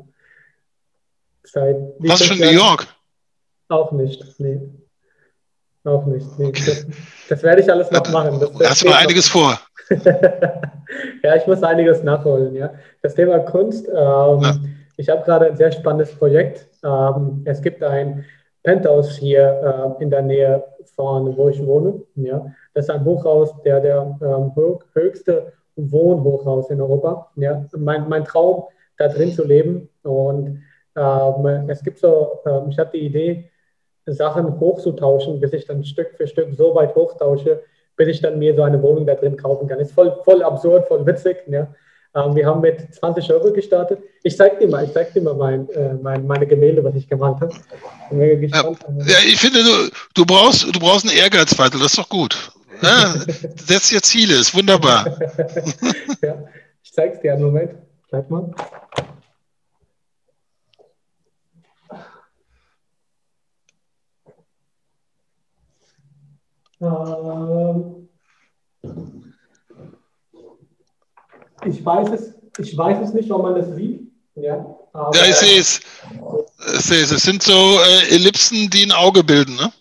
Seit 1.44 1.76
Warst 2.00 2.26
schon 2.26 2.38
in 2.38 2.46
New 2.46 2.52
York? 2.52 2.88
Auch 3.74 3.92
nicht, 3.92 4.24
nee. 4.40 4.62
Auch 5.84 6.06
nicht. 6.06 6.28
Nee. 6.38 6.48
Okay. 6.50 6.64
Das, 6.66 6.86
das, 7.28 7.44
werde 7.44 7.62
ich 7.62 7.72
alles 7.72 7.90
noch 7.90 8.08
machen. 8.12 8.40
Das, 8.40 8.52
das 8.54 8.70
Hast 8.70 8.84
du 8.84 8.92
einiges 8.92 9.28
vor? 9.28 9.60
ja, 11.24 11.36
ich 11.36 11.48
muss 11.48 11.64
einiges 11.64 12.04
nachholen. 12.04 12.56
Ja. 12.56 12.74
Das 13.02 13.16
Thema 13.16 13.40
Kunst. 13.40 13.88
Ähm. 13.90 14.76
Ich 14.96 15.10
habe 15.10 15.24
gerade 15.24 15.48
ein 15.48 15.58
sehr 15.58 15.72
spannendes 15.72 16.14
Projekt. 16.16 16.68
Ähm, 16.84 17.42
es 17.46 17.64
gibt 17.64 17.82
ein 17.82 18.26
Penthouse 18.62 19.18
hier 19.18 19.96
äh, 20.00 20.04
in 20.04 20.12
der 20.12 20.22
Nähe 20.22 20.64
von 20.96 21.36
wo 21.36 21.50
ich 21.50 21.66
wohne. 21.66 22.04
Ja. 22.16 22.46
Das 22.76 22.86
ist 22.86 22.92
ein 22.92 23.04
Hochhaus, 23.04 23.60
der 23.64 23.80
der 23.80 24.20
ähm, 24.22 24.52
höchste 24.94 25.52
Wohnhochhaus 25.76 26.70
in 26.70 26.80
Europa. 26.80 27.32
Ja. 27.38 27.66
Mein, 27.76 28.08
mein 28.08 28.24
Traum, 28.24 28.66
da 28.98 29.08
drin 29.08 29.34
zu 29.34 29.44
leben. 29.44 29.90
Und 30.04 30.62
ähm, 30.96 31.70
es 31.70 31.84
gibt 31.84 31.98
so, 31.98 32.40
ähm, 32.46 32.70
ich 32.70 32.78
hatte 32.78 32.98
die 32.98 33.08
Idee, 33.08 33.50
Sachen 34.06 34.60
hochzutauschen, 34.60 35.40
bis 35.40 35.54
ich 35.54 35.66
dann 35.66 35.84
Stück 35.84 36.12
für 36.18 36.28
Stück 36.28 36.50
so 36.58 36.76
weit 36.76 36.96
hochtausche, 36.96 37.62
bis 37.96 38.08
ich 38.08 38.22
dann 38.22 38.40
mir 38.40 38.56
so 38.56 38.64
eine 38.64 38.82
Wohnung 38.82 39.06
da 39.06 39.16
drin 39.16 39.38
kaufen 39.38 39.68
kann. 39.68 39.80
Ist 39.80 39.94
voll, 39.94 40.18
voll 40.24 40.44
absurd, 40.44 40.88
voll 40.88 41.06
witzig. 41.06 41.38
Ja. 41.48 41.68
Ähm, 42.16 42.36
wir 42.36 42.46
haben 42.46 42.62
mit 42.62 42.94
20 42.94 43.32
Euro 43.32 43.52
gestartet. 43.52 44.00
Ich 44.24 44.38
zeige 44.38 44.58
dir 44.58 44.68
mal, 44.68 44.84
ich 44.84 44.94
zeig 44.94 45.14
dir 45.14 45.22
mal 45.22 45.34
mein, 45.34 45.70
äh, 45.70 45.94
mein, 45.96 46.28
meine 46.28 46.46
Gemälde, 46.46 46.84
was 46.84 46.96
ich 46.96 47.08
gemalt 47.08 47.40
habe. 47.42 47.54
Ja, 48.12 48.26
ja, 48.26 49.18
ich 49.26 49.40
finde, 49.40 49.64
du, 49.64 49.90
du, 50.14 50.26
brauchst, 50.26 50.64
du 50.64 50.80
brauchst 50.80 51.08
einen 51.08 51.18
Ehrgeizfeitel, 51.18 51.80
das 51.80 51.94
ist 51.94 51.98
doch 51.98 52.10
gut. 52.10 52.52
Ja, 52.82 53.16
setz 53.56 53.90
dir 53.90 54.02
Ziele, 54.02 54.36
ist 54.36 54.54
wunderbar. 54.56 55.18
ja, 56.22 56.44
ich 56.84 56.94
zeige 56.94 57.16
es 57.16 57.22
dir 57.22 57.34
einen 57.34 57.44
Moment. 57.44 57.72
Bleib 58.10 58.30
mal. 58.30 58.54
Ich, 71.66 71.86
weiß 71.86 72.10
es, 72.12 72.36
ich 72.58 72.78
weiß 72.78 73.00
es 73.02 73.14
nicht, 73.14 73.32
ob 73.32 73.44
man 73.44 73.56
das 73.56 73.76
sieht. 73.76 74.12
Ja, 74.36 74.66
ja 75.14 75.26
ich 75.30 75.36
sehe 75.36 75.60
es. 75.60 75.80
Ich 76.74 76.82
sehe 76.82 77.04
es. 77.04 77.12
Es 77.12 77.24
sind 77.24 77.44
so 77.44 77.52
äh, 77.52 78.16
Ellipsen, 78.16 78.70
die 78.70 78.84
ein 78.86 78.92
Auge 78.92 79.24
bilden. 79.24 79.56
Ne? 79.56 79.72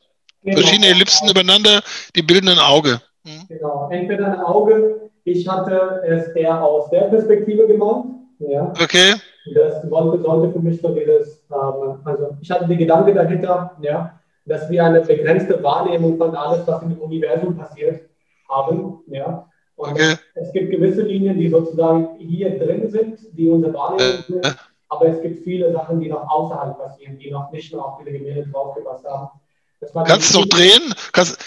Genau. 0.43 0.59
Verschiedene 0.59 0.89
Ellipsen 0.89 1.29
übereinander, 1.29 1.83
die 2.15 2.23
bilden 2.23 2.49
ein 2.49 2.59
Auge. 2.59 3.01
Mhm. 3.25 3.47
Genau, 3.49 3.89
entweder 3.91 4.27
ein 4.27 4.41
Auge. 4.41 5.11
Ich 5.25 5.47
hatte 5.49 6.03
es 6.07 6.29
eher 6.29 6.63
aus 6.63 6.91
der 6.91 7.03
Perspektive 7.03 7.67
gemalt. 7.67 8.07
Ja. 8.41 8.73
Okay. 8.81 9.15
Das 9.55 9.83
sollte 9.89 10.53
für 10.53 10.59
mich 10.61 10.81
so 10.81 10.95
dieses, 10.95 11.45
ähm, 11.51 12.01
also 12.05 12.37
ich 12.41 12.51
hatte 12.51 12.67
die 12.67 12.77
Gedanke 12.77 13.15
dahinter, 13.15 13.77
ja, 13.81 14.21
dass 14.45 14.69
wir 14.71 14.85
eine 14.85 15.01
begrenzte 15.01 15.63
Wahrnehmung 15.63 16.19
von 16.19 16.35
alles, 16.35 16.67
was 16.67 16.83
im 16.83 16.99
Universum 16.99 17.57
passiert, 17.57 18.09
haben. 18.49 19.01
Ja? 19.07 19.49
Und 19.77 19.93
okay. 19.93 20.17
es 20.35 20.53
gibt 20.53 20.71
gewisse 20.71 21.03
Linien, 21.03 21.39
die 21.39 21.49
sozusagen 21.49 22.19
hier 22.19 22.59
drin 22.59 22.89
sind, 22.91 23.19
die 23.33 23.49
unsere 23.49 23.73
Wahrnehmung 23.75 24.19
äh, 24.19 24.23
sind, 24.23 24.57
aber 24.89 25.07
es 25.07 25.23
gibt 25.23 25.43
viele 25.45 25.73
Sachen, 25.73 26.01
die 26.01 26.09
noch 26.09 26.29
außerhalb 26.29 26.79
passieren, 26.79 27.19
die 27.19 27.31
noch 27.31 27.51
nicht 27.51 27.73
mehr 27.73 27.83
auf 27.83 27.99
diese 27.99 28.13
Gemälde 28.13 28.47
draufgepasst 28.51 29.05
haben. 29.07 29.41
Kannst 30.07 30.35
du 30.35 30.41
noch 30.41 30.47
drehen? 30.47 30.95
Kannst, 31.13 31.39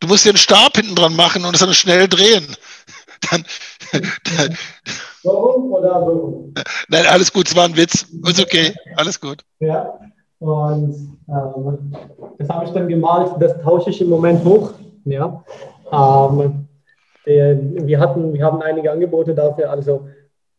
du 0.00 0.06
musst 0.06 0.24
dir 0.24 0.30
einen 0.30 0.38
Stab 0.38 0.76
hinten 0.76 0.94
dran 0.94 1.16
machen 1.16 1.44
und 1.44 1.54
es 1.54 1.60
dann 1.60 1.72
schnell 1.74 2.08
drehen. 2.08 2.46
Dann, 3.30 3.44
dann, 3.92 4.58
so 5.22 5.30
rum 5.30 5.72
oder 5.72 6.00
so 6.00 6.10
rum? 6.10 6.54
Nein, 6.88 7.06
alles 7.06 7.32
gut, 7.32 7.46
es 7.46 7.54
war 7.54 7.66
ein 7.66 7.76
Witz. 7.76 8.04
Ist 8.26 8.40
okay, 8.40 8.74
alles 8.96 9.20
gut. 9.20 9.44
Ja, 9.60 9.96
und 10.42 11.18
ähm, 11.28 11.92
das 12.36 12.48
habe 12.48 12.64
ich 12.64 12.72
dann 12.72 12.88
gemalt, 12.88 13.30
das 13.38 13.60
tausche 13.62 13.90
ich 13.90 14.00
im 14.00 14.08
Moment 14.08 14.44
hoch. 14.44 14.72
Ja. 15.04 15.44
Ähm, 15.92 16.66
der, 17.24 17.56
wir, 17.86 18.00
hatten, 18.00 18.32
wir 18.32 18.44
haben 18.44 18.60
einige 18.60 18.90
Angebote 18.90 19.34
dafür, 19.34 19.70
also 19.70 20.08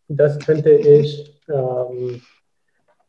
das 0.08 0.40
könnte 0.40 0.72
ich, 0.72 1.38
ähm, 1.50 2.22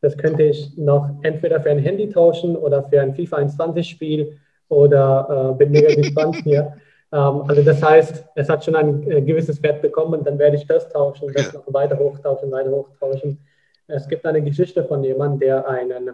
das 0.00 0.16
könnte 0.16 0.42
ich 0.42 0.76
noch 0.76 1.10
entweder 1.22 1.60
für 1.60 1.70
ein 1.70 1.78
Handy 1.78 2.08
tauschen 2.08 2.56
oder 2.56 2.82
für 2.82 3.00
ein 3.00 3.14
FIFA 3.14 3.36
21 3.36 3.88
Spiel 3.88 4.36
oder 4.68 5.52
äh, 5.52 5.56
bin 5.56 5.70
mega 5.70 5.94
gespannt 5.94 6.36
hier. 6.42 6.74
Ähm, 7.12 7.42
also 7.46 7.62
das 7.62 7.80
heißt, 7.80 8.24
es 8.34 8.48
hat 8.48 8.64
schon 8.64 8.74
ein 8.74 9.08
äh, 9.08 9.22
gewisses 9.22 9.62
Wert 9.62 9.80
bekommen, 9.80 10.24
dann 10.24 10.40
werde 10.40 10.56
ich 10.56 10.66
das 10.66 10.88
tauschen, 10.88 11.32
das 11.32 11.52
noch 11.52 11.72
weiter 11.72 11.96
hochtauschen, 11.96 12.50
weiter 12.50 12.72
hochtauschen. 12.72 13.38
Es 13.86 14.08
gibt 14.08 14.26
eine 14.26 14.42
Geschichte 14.42 14.82
von 14.82 15.04
jemandem, 15.04 15.38
der 15.38 15.68
einen 15.68 16.10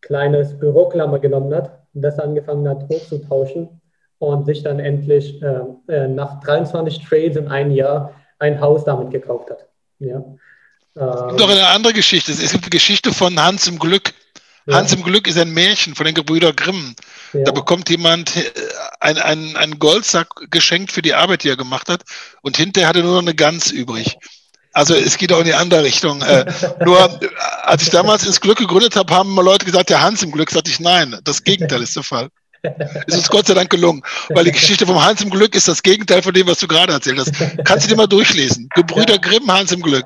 kleines 0.00 0.58
Büroklammer 0.58 1.18
genommen 1.18 1.54
hat, 1.54 1.80
das 1.92 2.18
angefangen 2.18 2.68
hat 2.68 2.88
hochzutauschen 2.88 3.80
und 4.18 4.46
sich 4.46 4.62
dann 4.62 4.78
endlich 4.78 5.42
äh, 5.42 5.62
äh 5.88 6.08
nach 6.08 6.40
23 6.40 7.04
Trades 7.04 7.36
in 7.36 7.48
einem 7.48 7.70
Jahr 7.70 8.14
ein 8.38 8.60
Haus 8.60 8.84
damit 8.84 9.10
gekauft 9.10 9.50
hat. 9.50 9.66
Ja. 9.98 10.24
Ähm, 10.96 11.36
noch 11.36 11.48
eine 11.48 11.66
andere 11.68 11.92
Geschichte. 11.92 12.32
Es 12.32 12.52
gibt 12.52 12.64
eine 12.64 12.70
Geschichte 12.70 13.12
von 13.12 13.38
Hans 13.40 13.68
im 13.68 13.78
Glück. 13.78 14.12
Ja. 14.66 14.76
Hans 14.76 14.92
im 14.92 15.02
Glück 15.02 15.26
ist 15.26 15.38
ein 15.38 15.52
Märchen 15.52 15.94
von 15.94 16.06
den 16.06 16.14
Gebrüder 16.14 16.52
Grimm. 16.52 16.94
Ja. 17.32 17.44
Da 17.44 17.52
bekommt 17.52 17.88
jemand 17.90 18.36
einen, 19.00 19.16
äh, 19.16 19.22
einen, 19.22 19.56
einen 19.56 19.78
Goldsack 19.78 20.28
geschenkt 20.50 20.92
für 20.92 21.02
die 21.02 21.14
Arbeit, 21.14 21.44
die 21.44 21.48
er 21.48 21.56
gemacht 21.56 21.88
hat. 21.88 22.02
Und 22.42 22.56
hinterher 22.56 22.88
hat 22.88 22.96
er 22.96 23.02
nur 23.02 23.14
noch 23.14 23.22
eine 23.22 23.34
Gans 23.34 23.70
übrig. 23.70 24.16
Also 24.72 24.94
es 24.94 25.18
geht 25.18 25.32
auch 25.32 25.40
in 25.40 25.46
die 25.46 25.54
andere 25.54 25.84
Richtung. 25.84 26.22
Äh, 26.22 26.44
nur 26.84 27.20
als 27.62 27.82
ich 27.82 27.90
damals 27.90 28.26
ins 28.26 28.40
Glück 28.40 28.58
gegründet 28.58 28.96
habe, 28.96 29.12
haben 29.14 29.30
mal 29.34 29.44
Leute 29.44 29.64
gesagt, 29.64 29.90
der 29.90 30.02
Hans 30.02 30.22
im 30.22 30.30
Glück, 30.30 30.50
sagte 30.50 30.70
ich 30.70 30.80
nein. 30.80 31.16
Das 31.24 31.42
Gegenteil 31.42 31.82
ist 31.82 31.96
der 31.96 32.02
Fall. 32.02 32.28
Ist 33.06 33.16
uns 33.16 33.28
Gott 33.30 33.46
sei 33.46 33.54
Dank 33.54 33.70
gelungen, 33.70 34.02
weil 34.30 34.44
die 34.44 34.52
Geschichte 34.52 34.86
vom 34.86 35.02
Hans 35.02 35.22
im 35.22 35.30
Glück 35.30 35.54
ist 35.54 35.66
das 35.66 35.82
Gegenteil 35.82 36.20
von 36.22 36.34
dem, 36.34 36.46
was 36.46 36.58
du 36.58 36.68
gerade 36.68 36.92
erzählt 36.92 37.18
hast. 37.18 37.32
Kannst 37.64 37.86
du 37.86 37.90
dir 37.90 37.96
mal 37.96 38.06
durchlesen. 38.06 38.68
Gebrüder. 38.74 39.18
Grimm, 39.18 39.50
Hans 39.50 39.72
im 39.72 39.80
Glück. 39.80 40.04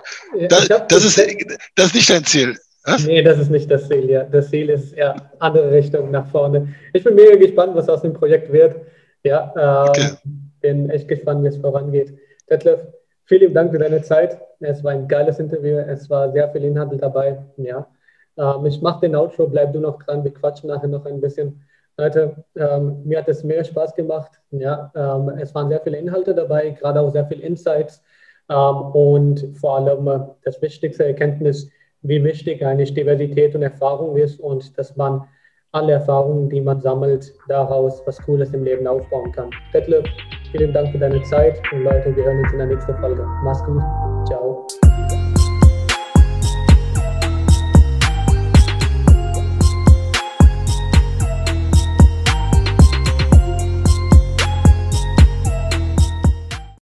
Das, 0.48 0.68
das, 0.68 1.04
ist, 1.04 1.20
das 1.74 1.86
ist 1.86 1.94
nicht 1.94 2.10
dein 2.10 2.24
Ziel. 2.24 2.56
Was? 2.84 3.04
Nee, 3.04 3.22
das 3.22 3.38
ist 3.38 3.50
nicht 3.50 3.70
das 3.70 3.88
Ziel, 3.88 4.08
ja. 4.10 4.24
Das 4.24 4.50
Ziel 4.50 4.68
ist 4.68 4.92
eher 4.92 5.16
andere 5.38 5.72
Richtung 5.72 6.10
nach 6.10 6.30
vorne. 6.30 6.74
Ich 6.92 7.02
bin 7.02 7.14
mega 7.14 7.36
gespannt, 7.36 7.74
was 7.74 7.88
aus 7.88 8.02
dem 8.02 8.12
Projekt 8.12 8.52
wird. 8.52 8.76
Ja, 9.24 9.52
ähm, 9.56 9.88
okay. 9.88 10.10
bin 10.60 10.90
echt 10.90 11.08
gespannt, 11.08 11.42
wie 11.44 11.48
es 11.48 11.56
vorangeht. 11.56 12.12
Detlef, 12.50 12.80
Vielen 13.26 13.54
Dank 13.54 13.72
für 13.72 13.78
deine 13.78 14.02
Zeit. 14.02 14.38
Es 14.60 14.84
war 14.84 14.92
ein 14.92 15.08
geiles 15.08 15.38
Interview. 15.38 15.78
Es 15.78 16.10
war 16.10 16.30
sehr 16.32 16.50
viel 16.50 16.64
Inhalt 16.64 16.90
dabei. 17.00 17.38
Ja. 17.56 17.86
Ähm, 18.36 18.66
ich 18.66 18.82
mache 18.82 19.00
den 19.00 19.16
Outro, 19.16 19.46
bleib 19.46 19.72
du 19.72 19.80
noch 19.80 20.02
dran. 20.02 20.22
Wir 20.24 20.34
quatschen 20.34 20.68
nachher 20.68 20.88
noch 20.88 21.06
ein 21.06 21.20
bisschen. 21.20 21.62
Leute, 21.96 22.44
ähm, 22.56 23.02
mir 23.04 23.18
hat 23.18 23.28
es 23.28 23.42
mehr 23.44 23.64
Spaß 23.64 23.94
gemacht. 23.94 24.32
Ja. 24.50 24.92
Ähm, 24.94 25.30
es 25.38 25.54
waren 25.54 25.68
sehr 25.68 25.80
viele 25.80 25.98
Inhalte 25.98 26.34
dabei, 26.34 26.70
gerade 26.70 27.00
auch 27.00 27.10
sehr 27.10 27.26
viele 27.26 27.42
Insights. 27.42 28.02
Ähm, 28.50 28.56
und 28.92 29.56
vor 29.58 29.78
allem 29.78 30.06
äh, 30.06 30.26
das 30.44 30.60
wichtigste 30.60 31.06
Erkenntnis, 31.06 31.70
wie 32.02 32.22
wichtig 32.22 32.64
eigentlich 32.64 32.92
Diversität 32.92 33.54
und 33.54 33.62
Erfahrung 33.62 34.16
ist 34.18 34.38
und 34.38 34.76
dass 34.78 34.96
man 34.96 35.26
alle 35.72 35.92
Erfahrungen, 35.92 36.50
die 36.50 36.60
man 36.60 36.80
sammelt, 36.80 37.32
daraus 37.48 38.02
was 38.06 38.20
Cooles 38.22 38.52
im 38.52 38.64
Leben 38.64 38.86
aufbauen 38.86 39.32
kann. 39.32 39.50
Detlef, 39.72 40.04
vielen 40.56 40.72
Dank 40.72 40.92
für 40.92 40.98
deine 40.98 41.20
Zeit 41.22 41.60
und 41.72 41.82
Leute, 41.82 42.14
wir 42.14 42.24
hören 42.24 42.38
uns 42.38 42.52
in 42.52 42.58
der 42.58 42.66
nächsten 42.68 42.94
Folge. 42.98 43.26
Mach's 43.42 43.64
gut. 43.64 43.82
Ciao. 44.28 44.66